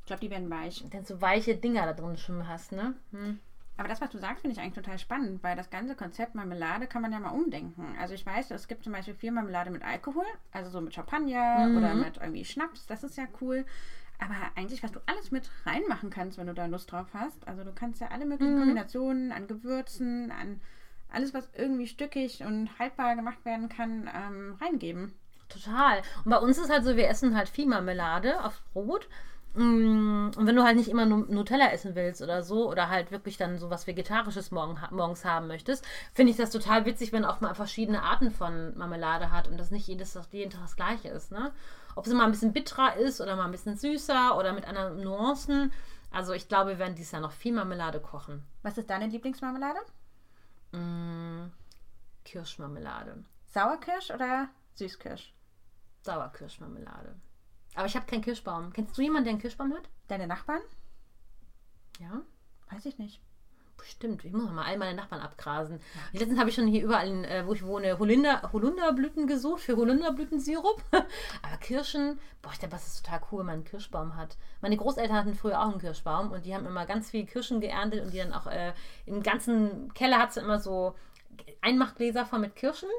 Ich 0.00 0.06
glaube, 0.06 0.20
die 0.20 0.30
werden 0.30 0.50
weich. 0.50 0.84
Dann 0.90 1.04
so 1.04 1.20
weiche 1.20 1.54
Dinger 1.54 1.84
da 1.84 1.92
drin 1.92 2.16
schon 2.16 2.48
hast, 2.48 2.72
ne? 2.72 2.94
Hm. 3.12 3.38
Aber 3.76 3.86
das, 3.86 4.00
was 4.00 4.10
du 4.10 4.18
sagst, 4.18 4.40
finde 4.40 4.54
ich 4.54 4.60
eigentlich 4.60 4.74
total 4.74 4.98
spannend, 4.98 5.40
weil 5.44 5.54
das 5.54 5.70
ganze 5.70 5.94
Konzept 5.94 6.34
Marmelade 6.34 6.88
kann 6.88 7.00
man 7.00 7.12
ja 7.12 7.20
mal 7.20 7.30
umdenken. 7.30 7.96
Also 8.00 8.12
ich 8.12 8.26
weiß, 8.26 8.50
es 8.50 8.66
gibt 8.66 8.82
zum 8.82 8.92
Beispiel 8.92 9.14
viel 9.14 9.30
Marmelade 9.30 9.70
mit 9.70 9.84
Alkohol, 9.84 10.24
also 10.50 10.68
so 10.68 10.80
mit 10.80 10.94
Champagner 10.94 11.68
mhm. 11.68 11.76
oder 11.76 11.94
mit 11.94 12.16
irgendwie 12.16 12.44
Schnaps, 12.44 12.86
das 12.86 13.04
ist 13.04 13.16
ja 13.16 13.28
cool. 13.40 13.64
Aber 14.18 14.34
eigentlich, 14.56 14.82
was 14.82 14.92
du 14.92 15.00
alles 15.06 15.30
mit 15.30 15.48
reinmachen 15.64 16.10
kannst, 16.10 16.38
wenn 16.38 16.48
du 16.48 16.54
da 16.54 16.66
Lust 16.66 16.90
drauf 16.90 17.06
hast. 17.14 17.46
Also 17.46 17.62
du 17.64 17.72
kannst 17.72 18.00
ja 18.00 18.08
alle 18.08 18.26
möglichen 18.26 18.54
mhm. 18.54 18.60
Kombinationen 18.60 19.32
an 19.32 19.46
Gewürzen, 19.46 20.32
an 20.32 20.60
alles, 21.10 21.32
was 21.34 21.48
irgendwie 21.54 21.86
stückig 21.86 22.42
und 22.42 22.78
haltbar 22.78 23.16
gemacht 23.16 23.44
werden 23.44 23.68
kann, 23.68 24.10
ähm, 24.12 24.56
reingeben. 24.60 25.14
Total. 25.48 26.02
Und 26.24 26.30
bei 26.30 26.36
uns 26.38 26.58
ist 26.58 26.70
halt 26.70 26.84
so, 26.84 26.96
wir 26.96 27.08
essen 27.08 27.36
halt 27.36 27.48
viel 27.48 27.66
Marmelade 27.66 28.44
aufs 28.44 28.60
Brot. 28.72 29.08
Mm, 29.54 30.07
und 30.36 30.46
wenn 30.46 30.56
du 30.56 30.64
halt 30.64 30.76
nicht 30.76 30.88
immer 30.88 31.06
Nutella 31.06 31.70
essen 31.70 31.94
willst 31.94 32.22
oder 32.22 32.42
so, 32.42 32.68
oder 32.68 32.88
halt 32.88 33.10
wirklich 33.10 33.36
dann 33.36 33.58
so 33.58 33.70
was 33.70 33.86
Vegetarisches 33.86 34.50
morgen, 34.50 34.78
morgens 34.90 35.24
haben 35.24 35.46
möchtest, 35.46 35.86
finde 36.12 36.32
ich 36.32 36.36
das 36.36 36.50
total 36.50 36.84
witzig, 36.84 37.12
wenn 37.12 37.24
auch 37.24 37.40
mal 37.40 37.54
verschiedene 37.54 38.02
Arten 38.02 38.30
von 38.30 38.76
Marmelade 38.76 39.30
hat 39.30 39.48
und 39.48 39.58
das 39.58 39.70
nicht 39.70 39.86
jedes, 39.86 40.18
jeden 40.32 40.50
Tag 40.50 40.62
das 40.62 40.76
gleiche 40.76 41.08
ist. 41.08 41.32
Ne? 41.32 41.52
Ob 41.94 42.06
es 42.06 42.12
mal 42.12 42.24
ein 42.24 42.30
bisschen 42.30 42.52
bitterer 42.52 42.96
ist 42.96 43.20
oder 43.20 43.36
mal 43.36 43.44
ein 43.44 43.52
bisschen 43.52 43.76
süßer 43.76 44.36
oder 44.36 44.52
mit 44.52 44.66
anderen 44.66 45.02
Nuancen. 45.02 45.72
Also 46.10 46.32
ich 46.32 46.48
glaube, 46.48 46.70
wir 46.70 46.78
werden 46.78 46.94
dieses 46.94 47.12
Jahr 47.12 47.22
noch 47.22 47.32
viel 47.32 47.52
Marmelade 47.52 48.00
kochen. 48.00 48.44
Was 48.62 48.78
ist 48.78 48.90
deine 48.90 49.06
Lieblingsmarmelade? 49.06 49.80
Mm, 50.72 51.50
Kirschmarmelade. 52.24 53.24
Sauerkirsch 53.46 54.10
oder 54.10 54.48
Süßkirsch? 54.74 55.32
Sauerkirschmarmelade. 56.02 57.14
Aber 57.74 57.86
ich 57.86 57.96
habe 57.96 58.06
keinen 58.06 58.22
Kirschbaum. 58.22 58.72
Kennst 58.72 58.96
du 58.96 59.02
jemanden, 59.02 59.24
der 59.24 59.32
einen 59.32 59.40
Kirschbaum 59.40 59.72
hat? 59.72 59.88
Deine 60.08 60.26
Nachbarn? 60.26 60.62
Ja. 62.00 62.22
Weiß 62.70 62.86
ich 62.86 62.98
nicht. 62.98 63.20
Stimmt, 63.84 64.24
ich 64.24 64.32
muss 64.32 64.50
mal 64.50 64.64
all 64.64 64.76
meine 64.76 64.94
Nachbarn 64.94 65.22
abgrasen. 65.22 65.80
Letztens 66.12 66.38
habe 66.38 66.50
ich 66.50 66.54
schon 66.54 66.66
hier 66.66 66.84
überall, 66.84 67.24
äh, 67.24 67.46
wo 67.46 67.54
ich 67.54 67.64
wohne, 67.64 67.98
Holunder, 67.98 68.50
Holunderblüten 68.52 69.26
gesucht 69.26 69.62
für 69.62 69.76
Holunderblütensirup. 69.76 70.82
Aber 70.92 71.56
Kirschen, 71.60 72.18
boah, 72.42 72.52
ich 72.52 72.58
glaube, 72.58 72.72
das 72.72 72.86
ist 72.86 73.04
total 73.04 73.20
cool, 73.30 73.38
wenn 73.40 73.46
man 73.46 73.54
einen 73.54 73.64
Kirschbaum 73.64 74.16
hat. 74.16 74.36
Meine 74.60 74.76
Großeltern 74.76 75.16
hatten 75.16 75.34
früher 75.34 75.60
auch 75.60 75.70
einen 75.70 75.80
Kirschbaum 75.80 76.32
und 76.32 76.44
die 76.44 76.54
haben 76.54 76.66
immer 76.66 76.86
ganz 76.86 77.10
viel 77.10 77.24
Kirschen 77.24 77.60
geerntet 77.60 78.04
und 78.04 78.12
die 78.12 78.18
dann 78.18 78.32
auch 78.32 78.46
äh, 78.46 78.74
im 79.06 79.22
ganzen 79.22 79.92
Keller 79.94 80.18
hat 80.18 80.30
es 80.30 80.36
immer 80.36 80.58
so 80.58 80.94
Einmachgläser 81.60 82.26
voll 82.26 82.40
mit 82.40 82.56
Kirschen. 82.56 82.90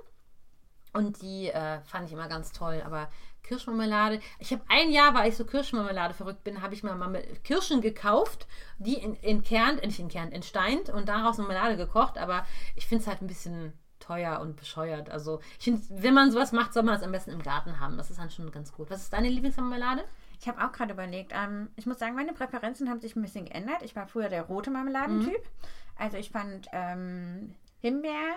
Und 0.93 1.21
die 1.21 1.49
äh, 1.49 1.82
fand 1.82 2.08
ich 2.08 2.13
immer 2.13 2.29
ganz 2.29 2.51
toll. 2.51 2.82
Aber 2.84 3.10
Kirschmarmelade. 3.49 4.19
Ich 4.38 4.51
habe 4.53 4.62
ein 4.69 4.91
Jahr, 4.91 5.15
weil 5.15 5.29
ich 5.29 5.35
so 5.35 5.43
Kirschmarmelade 5.43 6.13
verrückt 6.13 6.43
bin, 6.43 6.62
habe 6.62 6.75
ich 6.75 6.83
mal 6.83 6.95
Marmel 6.95 7.23
Kirschen 7.43 7.81
gekauft, 7.81 8.47
die 8.77 8.93
in, 8.93 9.15
in 9.15 9.43
Kern, 9.43 9.79
äh, 9.79 9.88
nicht 9.88 9.99
in 9.99 10.07
Kern, 10.07 10.31
entsteint 10.31 10.89
und 10.89 11.09
daraus 11.09 11.39
Marmelade 11.39 11.75
gekocht. 11.75 12.19
Aber 12.19 12.45
ich 12.75 12.85
finde 12.85 13.01
es 13.01 13.07
halt 13.07 13.21
ein 13.21 13.27
bisschen 13.27 13.73
teuer 13.99 14.39
und 14.39 14.55
bescheuert. 14.55 15.09
Also 15.09 15.39
ich 15.57 15.65
finde, 15.65 15.81
wenn 15.89 16.13
man 16.13 16.31
sowas 16.31 16.51
macht, 16.51 16.73
soll 16.73 16.83
man 16.83 16.93
das 16.93 17.03
am 17.03 17.12
besten 17.12 17.31
im 17.31 17.41
Garten 17.41 17.79
haben. 17.79 17.97
Das 17.97 18.12
ist 18.12 18.19
dann 18.19 18.29
schon 18.29 18.51
ganz 18.51 18.71
gut. 18.71 18.91
Was 18.91 19.01
ist 19.01 19.13
deine 19.13 19.29
Lieblingsmarmelade? 19.29 20.05
Ich 20.39 20.47
habe 20.47 20.63
auch 20.63 20.71
gerade 20.71 20.93
überlegt. 20.93 21.31
Ähm, 21.33 21.69
ich 21.75 21.88
muss 21.88 21.97
sagen, 21.97 22.15
meine 22.15 22.33
Präferenzen 22.33 22.88
haben 22.88 23.01
sich 23.01 23.15
ein 23.15 23.21
bisschen 23.23 23.45
geändert. 23.45 23.81
Ich 23.81 23.95
war 23.95 24.07
früher 24.07 24.29
der 24.29 24.43
rote 24.43 24.69
Marmeladentyp. 24.69 25.33
Mhm. 25.33 25.67
Also 25.97 26.17
ich 26.17 26.29
fand 26.29 26.67
ähm, 26.71 27.55
Himbeer 27.79 28.35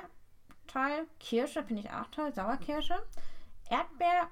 toll, 0.67 1.07
Kirsche 1.21 1.63
finde 1.63 1.83
ich 1.83 1.91
auch 1.91 2.07
toll, 2.11 2.33
Sauerkirsche. 2.33 2.97
Erdbeer 3.71 4.29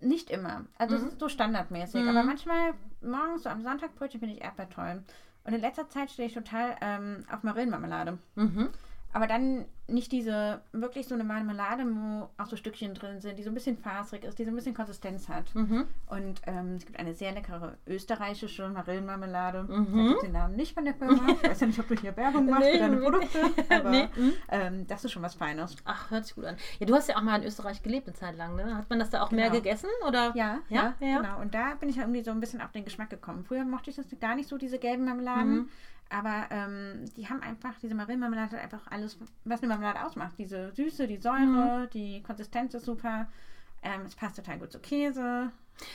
nicht 0.00 0.30
immer. 0.30 0.64
Also 0.78 0.96
es 0.96 1.02
Mhm. 1.02 1.08
ist 1.08 1.20
so 1.20 1.28
standardmäßig. 1.28 2.02
Mhm. 2.02 2.08
Aber 2.08 2.22
manchmal 2.22 2.74
morgens, 3.02 3.42
so 3.44 3.48
am 3.48 3.62
Sonntagbrötchen, 3.62 4.20
finde 4.20 4.34
ich 4.36 4.42
Erdbeer 4.42 4.68
toll. 4.68 5.02
Und 5.44 5.54
in 5.54 5.60
letzter 5.60 5.88
Zeit 5.88 6.10
stehe 6.10 6.28
ich 6.28 6.34
total 6.34 6.76
ähm, 6.80 7.24
auf 7.32 7.42
Marillenmarmelade. 7.42 8.18
Mhm. 8.34 8.68
Aber 9.12 9.26
dann 9.26 9.64
nicht 9.88 10.12
diese, 10.12 10.60
wirklich 10.72 11.08
so 11.08 11.14
eine 11.16 11.24
Marmelade, 11.24 11.84
wo 11.84 12.28
auch 12.40 12.46
so 12.46 12.54
Stückchen 12.54 12.94
drin 12.94 13.20
sind, 13.20 13.36
die 13.38 13.42
so 13.42 13.50
ein 13.50 13.54
bisschen 13.54 13.76
fasrig 13.76 14.22
ist, 14.22 14.38
die 14.38 14.44
so 14.44 14.50
ein 14.52 14.54
bisschen 14.54 14.72
Konsistenz 14.74 15.28
hat. 15.28 15.52
Mhm. 15.54 15.84
Und 16.06 16.40
ähm, 16.46 16.76
es 16.76 16.86
gibt 16.86 16.96
eine 16.96 17.12
sehr 17.12 17.32
leckere 17.32 17.76
österreichische 17.88 18.68
Marillenmarmelade. 18.68 19.64
Mhm. 19.64 20.12
Ich 20.14 20.20
den 20.22 20.32
Namen 20.32 20.54
nicht 20.54 20.74
von 20.74 20.84
der 20.84 20.94
Firma. 20.94 21.20
Ich 21.42 21.48
weiß 21.48 21.60
ja 21.60 21.66
nicht, 21.66 21.78
ob 21.80 21.88
du 21.88 21.96
hier 21.96 22.16
Werbung 22.16 22.46
machst 22.48 22.62
Nee, 22.66 22.72
für 22.74 22.78
deine. 22.78 22.96
Produkte. 22.98 23.38
Aber 23.74 23.90
Nee. 23.90 24.08
Mhm. 24.16 24.32
ähm, 24.50 24.86
das 24.86 25.04
ist 25.04 25.10
schon 25.10 25.22
was 25.22 25.34
Feines. 25.34 25.74
Ach, 25.84 26.10
hört 26.10 26.24
sich 26.26 26.36
gut 26.36 26.44
an. 26.44 26.56
Ja, 26.78 26.86
du 26.86 26.94
hast 26.94 27.08
ja 27.08 27.16
auch 27.16 27.22
mal 27.22 27.40
in 27.40 27.46
Österreich 27.48 27.82
gelebt 27.82 28.06
eine 28.06 28.14
Zeit 28.14 28.36
lang, 28.36 28.54
ne? 28.54 28.76
Hat 28.76 28.88
man 28.90 29.00
das 29.00 29.10
da 29.10 29.22
auch 29.22 29.32
mehr 29.32 29.48
Genau. 29.50 29.60
gegessen? 29.60 29.88
Oder? 30.06 30.32
Ja, 30.36 30.60
Ja, 30.68 30.94
ja, 31.00 31.06
ja. 31.08 31.20
genau. 31.20 31.40
Und 31.40 31.52
da 31.54 31.74
bin 31.74 31.88
ich 31.88 31.96
ja 31.96 32.02
irgendwie 32.02 32.22
so 32.22 32.30
ein 32.30 32.38
bisschen 32.38 32.60
auf 32.60 32.70
den 32.70 32.84
Geschmack 32.84 33.10
gekommen. 33.10 33.44
Früher 33.44 33.64
mochte 33.64 33.90
ich 33.90 33.96
das 33.96 34.06
gar 34.20 34.36
nicht 34.36 34.48
so, 34.48 34.56
diese 34.56 34.78
gelben 34.78 35.04
Marmeladen. 35.04 35.52
Mhm. 35.54 35.68
Aber 36.12 36.46
ähm, 36.50 37.04
die 37.16 37.28
haben 37.28 37.40
einfach, 37.40 37.78
diese 37.80 37.94
Marillenmarmelade 37.94 38.56
hat 38.56 38.62
einfach 38.64 38.90
alles, 38.90 39.16
was 39.44 39.60
eine 39.62 39.68
Marmelade 39.68 40.04
ausmacht. 40.04 40.32
Diese 40.38 40.72
Süße, 40.72 41.06
die 41.06 41.18
Säure, 41.18 41.86
Mhm. 41.86 41.90
die 41.90 42.22
Konsistenz 42.22 42.74
ist 42.74 42.84
super. 42.84 43.28
Ähm, 43.82 44.02
es 44.06 44.14
passt 44.16 44.36
total 44.36 44.58
gut 44.58 44.72
zu 44.72 44.80
Käse. 44.80 45.50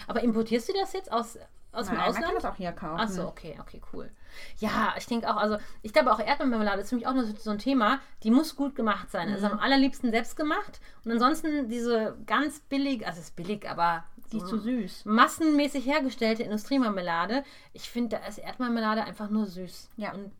Aber 0.08 0.23
importierst 0.23 0.69
du 0.69 0.73
das 0.73 0.93
jetzt 0.93 1.12
aus, 1.12 1.38
aus 1.71 1.88
dem 1.88 1.95
Nein, 1.95 1.97
man 1.97 2.10
Ausland? 2.10 2.25
kann 2.25 2.36
das 2.36 2.45
auch 2.45 2.56
hier 2.56 2.71
kaufen. 2.71 2.99
Ach 2.99 3.10
so, 3.10 3.28
okay, 3.28 3.58
okay, 3.60 3.82
cool. 3.93 4.10
Ja, 4.58 4.95
ich 4.97 5.06
denke 5.06 5.30
auch, 5.30 5.36
also 5.38 5.58
ich 5.84 5.91
glaube 5.93 6.12
auch 6.12 6.19
Erdbeermarmelade 6.19 6.82
ist 6.82 6.89
für 6.89 6.95
mich 6.95 7.06
auch 7.06 7.13
noch 7.13 7.23
so- 7.38 7.51
ein 7.51 7.60
Thema, 7.60 7.99
die 8.23 8.32
muss 8.32 8.56
gut 8.56 8.73
gemacht 8.75 9.12
sein. 9.12 9.30
Also 9.30 9.45
Mhm. 9.47 9.54
am 9.54 9.60
allerliebsten 9.60 10.12
selbst 10.12 10.36
gemacht. 10.38 10.80
Und 11.04 11.12
ansonsten 11.12 11.67
diese 11.69 12.17
ganz 12.25 12.62
billig, 12.62 13.06
also 13.06 13.19
es 13.19 13.28
ist 13.28 13.36
billig, 13.36 13.69
aber 13.69 14.06
Die 14.32 14.38
ist 14.38 14.48
zu 14.48 14.58
süß. 14.58 15.06
massenmäßig 15.06 15.86
hergestellte 15.86 16.44
Industriemarmelade, 16.44 17.44
ich 17.74 17.90
finde, 17.90 18.18
da 18.18 18.26
ist 18.26 18.38
Erdbeermarmelade 18.38 19.04
einfach 19.04 19.30
nur 19.30 19.46
süß. 19.46 19.90
Ja. 19.98 20.14
Und 20.14 20.32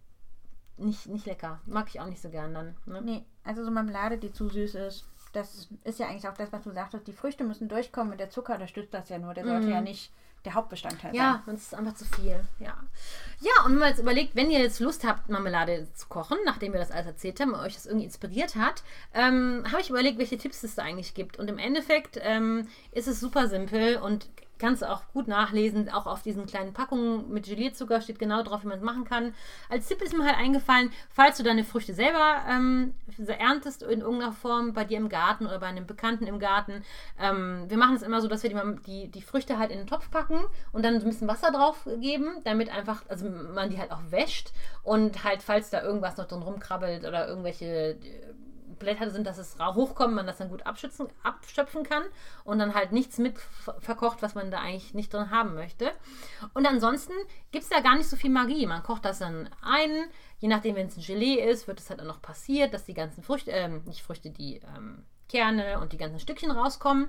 nicht, 0.78 1.08
nicht 1.08 1.26
lecker. 1.26 1.62
Mag 1.65 1.88
ich 1.89 2.02
auch 2.02 2.08
nicht 2.08 2.21
so 2.21 2.30
gern 2.30 2.54
dann. 2.54 2.76
Ne? 2.86 3.02
Nee, 3.02 3.26
also 3.43 3.63
so 3.63 3.71
Marmelade, 3.71 4.17
die 4.17 4.32
zu 4.32 4.50
süß 4.50 4.76
ist. 4.76 5.06
Das 5.32 5.69
ist 5.84 6.00
ja 6.00 6.08
eigentlich 6.08 6.28
auch 6.28 6.34
das, 6.34 6.52
was 6.52 6.63
du 6.63 6.71
sagtest. 6.71 7.08
Die 7.08 7.13
Früchte 7.13 7.43
müssen 7.43 7.67
durchkommen 7.69 8.12
und 8.12 8.19
der 8.19 8.30
Zucker 8.30 8.54
unterstützt 8.54 8.93
das 8.93 9.10
ja 9.10 9.19
nur. 9.19 9.34
Der 9.34 9.45
sollte 9.45 9.69
ja 9.69 9.82
nicht 9.82 10.12
der 10.45 10.53
Hauptbestandteil 10.53 11.12
Mhm. 11.12 11.17
Ja, 11.17 11.43
das 11.45 11.62
ist 11.62 11.75
einfach 11.75 11.95
zu 11.95 12.05
viel. 12.05 12.39
Ja. 12.60 12.75
Ja, 13.41 13.65
und 13.65 13.73
wenn 13.73 13.79
man 13.79 13.89
jetzt 13.89 13.99
überlegt, 13.99 14.36
wenn 14.36 14.49
ihr 14.49 14.60
jetzt 14.60 14.79
Lust 14.79 15.03
habt, 15.03 15.29
Marmelade 15.29 15.88
zu 15.93 16.08
kochen, 16.08 16.38
nachdem 16.45 16.71
wir 16.71 16.79
das 16.79 16.91
alles 16.91 17.08
erzählt 17.08 17.39
haben 17.39 17.53
und 17.53 17.60
euch 17.60 17.73
das 17.73 17.86
irgendwie 17.86 18.05
inspiriert 18.05 18.55
hat, 18.55 18.84
ähm, 19.13 19.63
habe 19.71 19.81
ich 19.81 19.89
überlegt, 19.89 20.17
welche 20.17 20.38
Tipps 20.38 20.63
es 20.63 20.75
da 20.75 20.84
eigentlich 20.84 21.13
gibt. 21.13 21.38
Und 21.38 21.49
im 21.49 21.58
Endeffekt 21.58 22.17
ähm, 22.21 22.67
ist 22.91 23.08
es 23.08 23.19
super 23.19 23.47
simpel 23.47 23.97
und 23.97 24.27
kannst 24.57 24.81
du 24.81 24.89
auch 24.89 25.03
gut 25.13 25.27
nachlesen. 25.27 25.89
Auch 25.89 26.05
auf 26.05 26.21
diesen 26.21 26.45
kleinen 26.45 26.73
Packungen 26.73 27.31
mit 27.31 27.45
Gelierzucker 27.45 28.01
steht 28.01 28.19
genau 28.19 28.43
drauf, 28.43 28.63
wie 28.63 28.67
man 28.67 28.77
es 28.77 28.83
machen 28.83 29.05
kann. 29.05 29.33
Als 29.69 29.87
Tipp 29.87 30.01
ist 30.01 30.17
mir 30.17 30.25
halt 30.25 30.37
eingefallen, 30.37 30.91
falls 31.09 31.37
du 31.37 31.43
deine 31.43 31.63
Früchte 31.63 31.93
selber 31.93 32.43
ähm, 32.49 32.93
erntest 33.27 33.83
in 33.83 34.01
irgendeiner 34.01 34.31
Form 34.31 34.73
bei 34.73 34.85
dir 34.85 34.97
im 34.97 35.09
Garten 35.09 35.45
oder 35.45 35.59
bei 35.59 35.67
einem 35.67 35.85
Bekannten 35.85 36.27
im 36.27 36.39
Garten. 36.39 36.83
Ähm, 37.19 37.65
wir 37.67 37.77
machen 37.77 37.95
es 37.95 38.01
immer 38.01 38.21
so, 38.21 38.27
dass 38.27 38.43
wir 38.43 38.49
die, 38.49 38.81
die, 38.85 39.11
die 39.11 39.21
Früchte 39.21 39.57
halt 39.57 39.71
in 39.71 39.77
den 39.77 39.87
Topf 39.87 40.09
packen 40.09 40.39
und 40.71 40.83
dann 40.83 40.95
ein 40.95 41.03
bisschen 41.03 41.27
Wasser 41.27 41.51
drauf 41.51 41.87
geben, 41.99 42.27
damit 42.43 42.69
einfach, 42.69 43.03
also 43.07 43.29
man 43.29 43.69
die 43.69 43.79
halt 43.79 43.91
auch 43.91 44.01
wäscht 44.09 44.51
und 44.83 45.23
halt, 45.23 45.41
falls 45.41 45.69
da 45.69 45.81
irgendwas 45.81 46.17
noch 46.17 46.27
drin 46.27 46.41
rumkrabbelt 46.41 47.05
oder 47.05 47.27
irgendwelche 47.27 47.97
Blätter 48.79 49.09
sind, 49.09 49.25
dass 49.25 49.38
es 49.38 49.57
hochkommt, 49.59 50.13
man 50.13 50.27
das 50.27 50.38
dann 50.38 50.49
gut 50.49 50.65
abschützen, 50.65 51.07
abschöpfen 51.23 51.83
kann 51.83 52.03
und 52.43 52.59
dann 52.59 52.73
halt 52.75 52.91
nichts 52.91 53.17
mit 53.17 53.38
ver- 53.38 53.79
verkocht, 53.79 54.21
was 54.21 54.35
man 54.35 54.51
da 54.51 54.59
eigentlich 54.59 54.93
nicht 54.93 55.13
drin 55.13 55.31
haben 55.31 55.55
möchte. 55.55 55.91
Und 56.53 56.65
ansonsten 56.65 57.13
gibt 57.51 57.63
es 57.63 57.69
da 57.69 57.79
gar 57.79 57.95
nicht 57.95 58.09
so 58.09 58.15
viel 58.15 58.29
Magie. 58.29 58.65
Man 58.65 58.83
kocht 58.83 59.05
das 59.05 59.19
dann 59.19 59.49
ein, 59.61 59.91
je 60.39 60.47
nachdem, 60.47 60.75
wenn 60.75 60.88
es 60.88 60.97
ein 60.97 61.03
Gelee 61.03 61.35
ist, 61.43 61.67
wird 61.67 61.79
es 61.79 61.89
halt 61.89 62.01
auch 62.01 62.05
noch 62.05 62.21
passiert, 62.21 62.73
dass 62.73 62.85
die 62.85 62.93
ganzen 62.93 63.23
Früchte, 63.23 63.51
ähm, 63.51 63.83
nicht 63.85 64.03
Früchte, 64.03 64.29
die 64.29 64.61
ähm, 64.75 65.03
Kerne 65.29 65.79
und 65.79 65.93
die 65.93 65.97
ganzen 65.97 66.19
Stückchen 66.19 66.51
rauskommen. 66.51 67.07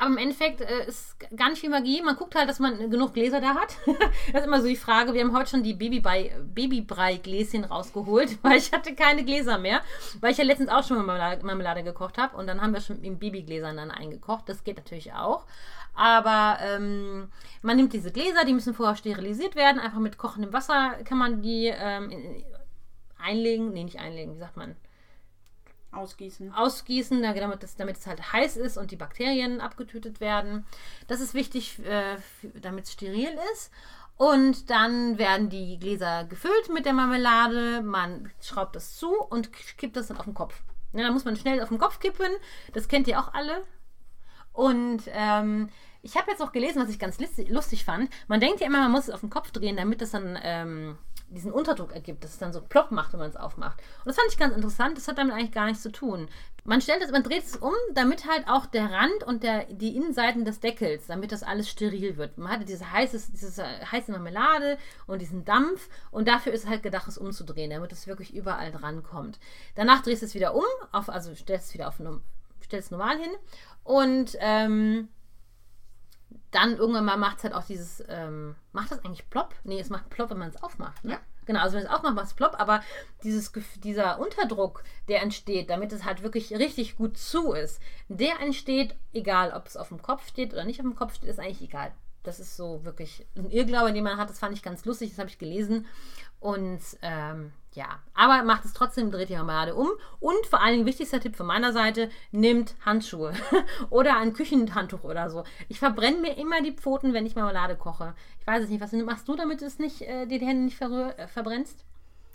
Aber 0.00 0.08
im 0.12 0.16
Endeffekt 0.16 0.62
äh, 0.62 0.86
ist 0.86 1.14
gar 1.36 1.50
nicht 1.50 1.60
viel 1.60 1.68
Magie. 1.68 2.00
Man 2.00 2.16
guckt 2.16 2.34
halt, 2.34 2.48
dass 2.48 2.58
man 2.58 2.90
genug 2.90 3.12
Gläser 3.12 3.42
da 3.42 3.54
hat. 3.54 3.76
das 4.32 4.40
ist 4.40 4.46
immer 4.46 4.62
so 4.62 4.66
die 4.66 4.76
Frage. 4.76 5.12
Wir 5.12 5.20
haben 5.22 5.36
heute 5.36 5.50
schon 5.50 5.62
die 5.62 5.74
Babybrei- 5.74 6.32
Babybrei-Gläschen 6.54 7.64
rausgeholt, 7.64 8.38
weil 8.42 8.56
ich 8.56 8.72
hatte 8.72 8.94
keine 8.94 9.24
Gläser 9.24 9.58
mehr. 9.58 9.82
Weil 10.20 10.32
ich 10.32 10.38
ja 10.38 10.44
letztens 10.44 10.70
auch 10.70 10.82
schon 10.82 10.96
Marmelade, 10.96 11.44
Marmelade 11.44 11.82
gekocht 11.82 12.16
habe. 12.16 12.34
Und 12.34 12.46
dann 12.46 12.62
haben 12.62 12.72
wir 12.72 12.80
schon 12.80 13.02
in 13.02 13.18
Babygläsern 13.18 13.76
dann 13.76 13.90
eingekocht. 13.90 14.48
Das 14.48 14.64
geht 14.64 14.78
natürlich 14.78 15.12
auch. 15.12 15.44
Aber 15.94 16.58
ähm, 16.62 17.30
man 17.60 17.76
nimmt 17.76 17.92
diese 17.92 18.10
Gläser, 18.10 18.46
die 18.46 18.54
müssen 18.54 18.72
vorher 18.72 18.96
sterilisiert 18.96 19.54
werden. 19.54 19.80
Einfach 19.80 19.98
mit 19.98 20.16
kochendem 20.16 20.54
Wasser 20.54 20.92
kann 21.04 21.18
man 21.18 21.42
die 21.42 21.66
ähm, 21.66 22.10
in, 22.10 22.24
in, 22.24 22.44
einlegen. 23.18 23.74
Nee, 23.74 23.84
nicht 23.84 24.00
einlegen, 24.00 24.34
wie 24.34 24.38
sagt 24.38 24.56
man? 24.56 24.76
Ausgießen. 25.92 26.52
ausgießen, 26.54 27.22
da- 27.22 27.32
damit 27.34 27.62
es, 27.64 27.76
damit 27.76 27.96
es 27.98 28.06
halt 28.06 28.32
heiß 28.32 28.56
ist 28.56 28.76
und 28.76 28.90
die 28.90 28.96
Bakterien 28.96 29.60
abgetötet 29.60 30.20
werden. 30.20 30.64
Das 31.08 31.20
ist 31.20 31.34
wichtig, 31.34 31.78
äh, 31.84 32.16
damit 32.60 32.84
es 32.84 32.92
steril 32.92 33.30
ist. 33.52 33.72
Und 34.16 34.68
dann 34.70 35.16
werden 35.18 35.48
die 35.48 35.78
Gläser 35.78 36.24
gefüllt 36.24 36.68
mit 36.72 36.84
der 36.84 36.92
Marmelade. 36.92 37.80
Man 37.82 38.30
schraubt 38.42 38.76
das 38.76 38.96
zu 38.96 39.14
und 39.18 39.50
kippt 39.52 39.96
das 39.96 40.08
dann 40.08 40.18
auf 40.18 40.26
den 40.26 40.34
Kopf. 40.34 40.62
Ja, 40.92 41.02
dann 41.04 41.12
muss 41.14 41.24
man 41.24 41.36
schnell 41.36 41.62
auf 41.62 41.70
den 41.70 41.78
Kopf 41.78 42.00
kippen. 42.00 42.30
Das 42.74 42.86
kennt 42.88 43.08
ihr 43.08 43.18
auch 43.18 43.32
alle. 43.32 43.62
Und 44.52 45.02
ähm, 45.06 45.70
ich 46.02 46.16
habe 46.16 46.30
jetzt 46.30 46.40
noch 46.40 46.52
gelesen, 46.52 46.82
was 46.82 46.90
ich 46.90 46.98
ganz 46.98 47.18
lustig, 47.18 47.48
lustig 47.50 47.84
fand. 47.84 48.10
Man 48.28 48.40
denkt 48.40 48.60
ja 48.60 48.66
immer, 48.66 48.80
man 48.80 48.90
muss 48.92 49.04
es 49.08 49.14
auf 49.14 49.20
den 49.20 49.30
Kopf 49.30 49.50
drehen, 49.52 49.76
damit 49.76 50.00
das 50.02 50.10
dann 50.10 50.38
ähm, 50.42 50.98
diesen 51.30 51.52
Unterdruck 51.52 51.92
ergibt, 51.92 52.24
dass 52.24 52.32
es 52.32 52.38
dann 52.38 52.52
so 52.52 52.60
plopp 52.60 52.90
macht, 52.90 53.12
wenn 53.12 53.20
man 53.20 53.30
es 53.30 53.36
aufmacht. 53.36 53.80
Und 53.98 54.06
das 54.06 54.16
fand 54.16 54.28
ich 54.30 54.38
ganz 54.38 54.54
interessant. 54.54 54.96
Das 54.96 55.08
hat 55.08 55.18
damit 55.18 55.34
eigentlich 55.34 55.52
gar 55.52 55.66
nichts 55.66 55.82
zu 55.82 55.92
tun. 55.92 56.28
Man 56.64 56.80
stellt 56.80 57.02
es, 57.02 57.10
man 57.10 57.22
dreht 57.22 57.44
es 57.44 57.56
um, 57.56 57.72
damit 57.94 58.28
halt 58.28 58.46
auch 58.48 58.66
der 58.66 58.90
Rand 58.90 59.24
und 59.24 59.42
der, 59.42 59.64
die 59.64 59.96
Innenseiten 59.96 60.44
des 60.44 60.60
Deckels, 60.60 61.06
damit 61.06 61.32
das 61.32 61.42
alles 61.42 61.68
steril 61.68 62.16
wird. 62.16 62.36
Man 62.36 62.50
hatte 62.52 62.64
diese 62.64 62.92
heiße, 62.92 63.32
diese 63.32 63.64
heiße 63.90 64.12
Marmelade 64.12 64.76
und 65.06 65.22
diesen 65.22 65.44
Dampf 65.44 65.88
und 66.10 66.28
dafür 66.28 66.52
ist 66.52 66.68
halt 66.68 66.82
gedacht, 66.82 67.08
es 67.08 67.16
umzudrehen, 67.16 67.70
damit 67.70 67.92
es 67.92 68.06
wirklich 68.06 68.34
überall 68.34 68.72
dran 68.72 69.02
kommt. 69.02 69.38
Danach 69.74 70.02
drehst 70.02 70.22
du 70.22 70.26
es 70.26 70.34
wieder 70.34 70.54
um, 70.54 70.64
auf, 70.92 71.08
also 71.08 71.34
stellst 71.34 71.68
es 71.68 71.74
wieder 71.74 71.88
auf 71.88 71.96
stellst 72.62 72.86
es 72.86 72.90
normal 72.90 73.18
hin 73.18 73.30
und 73.84 74.36
ähm, 74.40 75.08
dann 76.50 76.76
irgendwann 76.76 77.04
mal 77.04 77.16
macht 77.16 77.38
es 77.38 77.44
halt 77.44 77.54
auch 77.54 77.64
dieses, 77.64 78.02
ähm, 78.08 78.56
macht 78.72 78.90
das 78.90 79.04
eigentlich 79.04 79.28
plopp? 79.30 79.54
Nee, 79.64 79.80
es 79.80 79.90
macht 79.90 80.10
plopp, 80.10 80.30
wenn 80.30 80.38
man 80.38 80.48
es 80.50 80.62
aufmacht. 80.62 81.04
Ne? 81.04 81.12
Ja. 81.12 81.20
Genau, 81.46 81.60
also 81.60 81.76
wenn 81.76 81.84
es 81.84 81.90
aufmacht, 81.90 82.14
macht 82.14 82.26
es 82.26 82.34
plopp, 82.34 82.60
aber 82.60 82.82
dieses, 83.24 83.52
dieser 83.82 84.20
Unterdruck, 84.20 84.84
der 85.08 85.22
entsteht, 85.22 85.70
damit 85.70 85.92
es 85.92 86.04
halt 86.04 86.22
wirklich 86.22 86.52
richtig 86.52 86.96
gut 86.96 87.16
zu 87.16 87.52
ist, 87.52 87.80
der 88.08 88.40
entsteht, 88.40 88.94
egal 89.12 89.52
ob 89.52 89.66
es 89.66 89.76
auf 89.76 89.88
dem 89.88 90.02
Kopf 90.02 90.28
steht 90.28 90.52
oder 90.52 90.64
nicht 90.64 90.80
auf 90.80 90.86
dem 90.86 90.96
Kopf 90.96 91.14
steht, 91.14 91.28
ist 91.28 91.40
eigentlich 91.40 91.62
egal. 91.62 91.92
Das 92.22 92.38
ist 92.38 92.56
so 92.56 92.84
wirklich 92.84 93.26
ein 93.34 93.50
Irrglaube, 93.50 93.92
den 93.92 94.04
man 94.04 94.18
hat. 94.18 94.28
Das 94.28 94.38
fand 94.38 94.54
ich 94.54 94.62
ganz 94.62 94.84
lustig, 94.84 95.10
das 95.10 95.18
habe 95.18 95.30
ich 95.30 95.38
gelesen. 95.38 95.86
Und 96.40 96.80
ähm, 97.02 97.52
ja, 97.72 98.00
aber 98.14 98.42
macht 98.42 98.64
es 98.64 98.72
trotzdem, 98.72 99.10
dreht 99.10 99.28
die 99.28 99.36
Marmelade 99.36 99.74
um. 99.74 99.88
Und 100.18 100.46
vor 100.46 100.60
allen 100.60 100.72
Dingen, 100.72 100.86
wichtigster 100.86 101.20
Tipp 101.20 101.36
von 101.36 101.46
meiner 101.46 101.72
Seite, 101.72 102.10
nehmt 102.32 102.74
Handschuhe 102.84 103.32
oder 103.90 104.16
ein 104.16 104.32
Küchenhandtuch 104.32 105.04
oder 105.04 105.30
so. 105.30 105.44
Ich 105.68 105.78
verbrenne 105.78 106.18
mir 106.18 106.36
immer 106.36 106.62
die 106.62 106.72
Pfoten, 106.72 107.12
wenn 107.12 107.26
ich 107.26 107.36
Marmelade 107.36 107.76
koche. 107.76 108.14
Ich 108.40 108.46
weiß 108.46 108.64
es 108.64 108.70
nicht, 108.70 108.80
was 108.80 108.92
machst 108.92 109.28
du, 109.28 109.36
damit 109.36 109.60
du 109.60 109.66
es 109.66 109.78
nicht, 109.78 110.02
äh, 110.02 110.26
dir 110.26 110.40
die 110.40 110.46
Hände 110.46 110.64
nicht 110.64 110.78
verrühr, 110.78 111.16
äh, 111.18 111.28
verbrennst? 111.28 111.84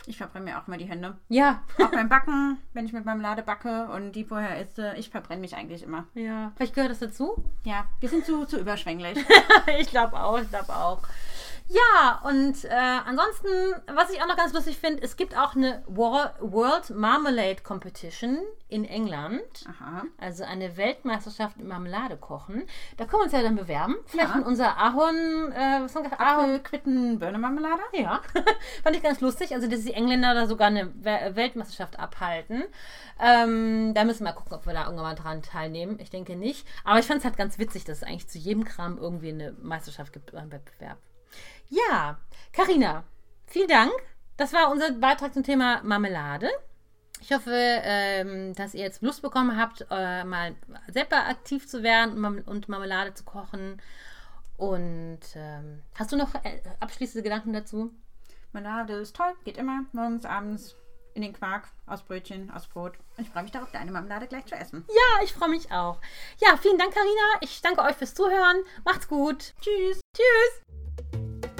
Ich 0.08 0.18
verbrenne 0.18 0.46
mir 0.46 0.60
auch 0.60 0.68
immer 0.68 0.78
die 0.78 0.86
Hände. 0.86 1.18
Ja. 1.30 1.64
Auch 1.82 1.90
beim 1.92 2.10
Backen, 2.10 2.58
wenn 2.74 2.86
ich 2.86 2.94
mit 2.94 3.06
Marmelade 3.06 3.42
backe 3.44 3.88
und 3.88 4.12
die 4.14 4.24
vorher 4.24 4.60
esse, 4.60 4.94
ich 4.98 5.10
verbrenne 5.10 5.42
mich 5.42 5.56
eigentlich 5.56 5.84
immer. 5.84 6.06
Ja. 6.14 6.52
Vielleicht 6.56 6.76
gehört 6.76 6.92
das 6.92 7.00
dazu? 7.00 7.44
Ja, 7.64 7.86
wir 8.00 8.10
sind 8.10 8.26
zu, 8.26 8.46
zu 8.46 8.60
überschwänglich. 8.60 9.18
ich 9.80 9.90
glaube 9.90 10.20
auch, 10.22 10.40
ich 10.40 10.50
glaube 10.50 10.74
auch. 10.76 11.00
Ja, 11.68 12.22
und 12.24 12.64
äh, 12.66 12.70
ansonsten, 12.70 13.48
was 13.96 14.12
ich 14.12 14.22
auch 14.22 14.28
noch 14.28 14.38
ganz 14.38 14.54
lustig 14.54 14.78
finde, 14.78 15.02
es 15.02 15.18
gibt 15.18 15.36
auch 15.36 15.56
eine 15.56 15.82
World 15.88 16.92
Marmalade 16.92 17.64
Competition 17.64 18.38
in 18.68 18.86
England. 18.86 19.66
Aha. 19.68 20.04
Also 20.20 20.44
eine 20.44 20.78
Weltmeisterschaft 20.78 21.58
im 21.60 21.68
Marmelade 21.70 22.18
kochen. 22.18 22.68
Da 22.98 23.06
können 23.06 23.22
wir 23.22 23.24
uns 23.24 23.32
ja 23.34 23.42
dann 23.42 23.56
bewerben. 23.56 23.96
Vielleicht 24.06 24.30
Ja. 24.30 24.38
mit 24.38 24.46
unserer 24.46 24.78
Ahorn, 24.78 25.52
äh, 25.54 25.82
was 25.82 25.96
haben 25.96 26.04
wir 26.04 26.12
gesagt? 26.12 26.20
Ahorn. 26.22 26.62
Quitten, 26.62 27.18
Birnemarmelade. 27.18 27.82
Ja, 27.94 28.22
fand 28.84 28.96
ich 28.96 29.02
ganz 29.02 29.20
lustig. 29.22 29.56
Also, 29.56 29.68
dass 29.68 29.82
die 29.82 29.95
Engländer 29.96 30.34
da 30.34 30.46
sogar 30.46 30.68
eine 30.68 30.94
We- 31.04 31.36
Weltmeisterschaft 31.36 31.98
abhalten. 32.00 32.64
Ähm, 33.20 33.94
da 33.94 34.04
müssen 34.04 34.20
wir 34.26 34.32
mal 34.32 34.36
gucken, 34.36 34.54
ob 34.54 34.66
wir 34.66 34.74
da 34.74 34.84
irgendwann 34.84 35.06
mal 35.06 35.16
dran 35.16 35.42
teilnehmen. 35.42 36.00
Ich 36.00 36.10
denke 36.10 36.36
nicht. 36.36 36.68
Aber 36.84 37.00
ich 37.00 37.06
fand 37.06 37.20
es 37.20 37.26
halt 37.26 37.38
ganz 37.38 37.58
witzig, 37.58 37.86
dass 37.86 37.98
es 37.98 38.04
eigentlich 38.04 38.28
zu 38.28 38.38
jedem 38.38 38.66
Kram 38.66 38.98
irgendwie 38.98 39.30
eine 39.30 39.54
Meisterschaft 39.62 40.14
gibt 40.14 40.32
beim 40.34 40.52
Wettbewerb. 40.52 40.98
Ja, 41.70 42.18
Karina, 42.54 43.04
vielen 43.48 43.68
Dank. 43.68 43.92
Das 44.38 44.54
war 44.54 44.70
unser 44.72 44.92
Beitrag 44.92 45.34
zum 45.34 45.44
Thema 45.44 45.82
Marmelade. 45.84 46.50
Ich 47.22 47.32
hoffe, 47.32 47.52
ähm, 47.54 48.54
dass 48.54 48.74
ihr 48.74 48.82
jetzt 48.84 49.02
Lust 49.02 49.22
bekommen 49.22 49.58
habt, 49.58 49.86
äh, 49.90 50.24
mal 50.26 50.54
selber 50.92 51.26
aktiv 51.26 51.68
zu 51.68 51.82
werden 51.82 52.24
und 52.44 52.70
Marmelade 52.70 53.14
zu 53.14 53.24
kochen. 53.24 53.82
Und 54.58 55.20
ähm, 55.36 55.82
hast 55.96 56.12
du 56.12 56.18
noch 56.18 56.36
äh, 56.36 56.62
abschließende 56.80 57.24
Gedanken 57.24 57.54
dazu? 57.54 57.92
Marmelade 58.56 58.94
ist 58.94 59.18
toll, 59.18 59.34
geht 59.44 59.58
immer. 59.58 59.84
Morgens, 59.92 60.26
abends 60.26 60.78
in 61.14 61.22
den 61.22 61.34
Quark, 61.34 61.68
aus 61.88 62.04
Brötchen, 62.04 62.50
aus 62.52 62.68
Brot. 62.68 62.94
Und 63.18 63.26
ich 63.26 63.30
freue 63.30 63.44
mich 63.44 63.52
darauf, 63.52 63.70
deine 63.72 63.92
Marmelade 63.92 64.28
gleich 64.28 64.46
zu 64.46 64.56
essen. 64.56 64.86
Ja, 64.88 65.24
ich 65.24 65.34
freue 65.34 65.50
mich 65.50 65.72
auch. 65.72 66.00
Ja, 66.38 66.56
vielen 66.56 66.78
Dank, 66.78 66.94
Karina. 66.94 67.40
Ich 67.42 67.62
danke 67.62 67.82
euch 67.82 67.98
fürs 67.98 68.16
Zuhören. 68.16 68.64
Macht's 68.86 69.10
gut. 69.10 69.54
Tschüss. 69.60 70.00
Tschüss. 70.16 71.55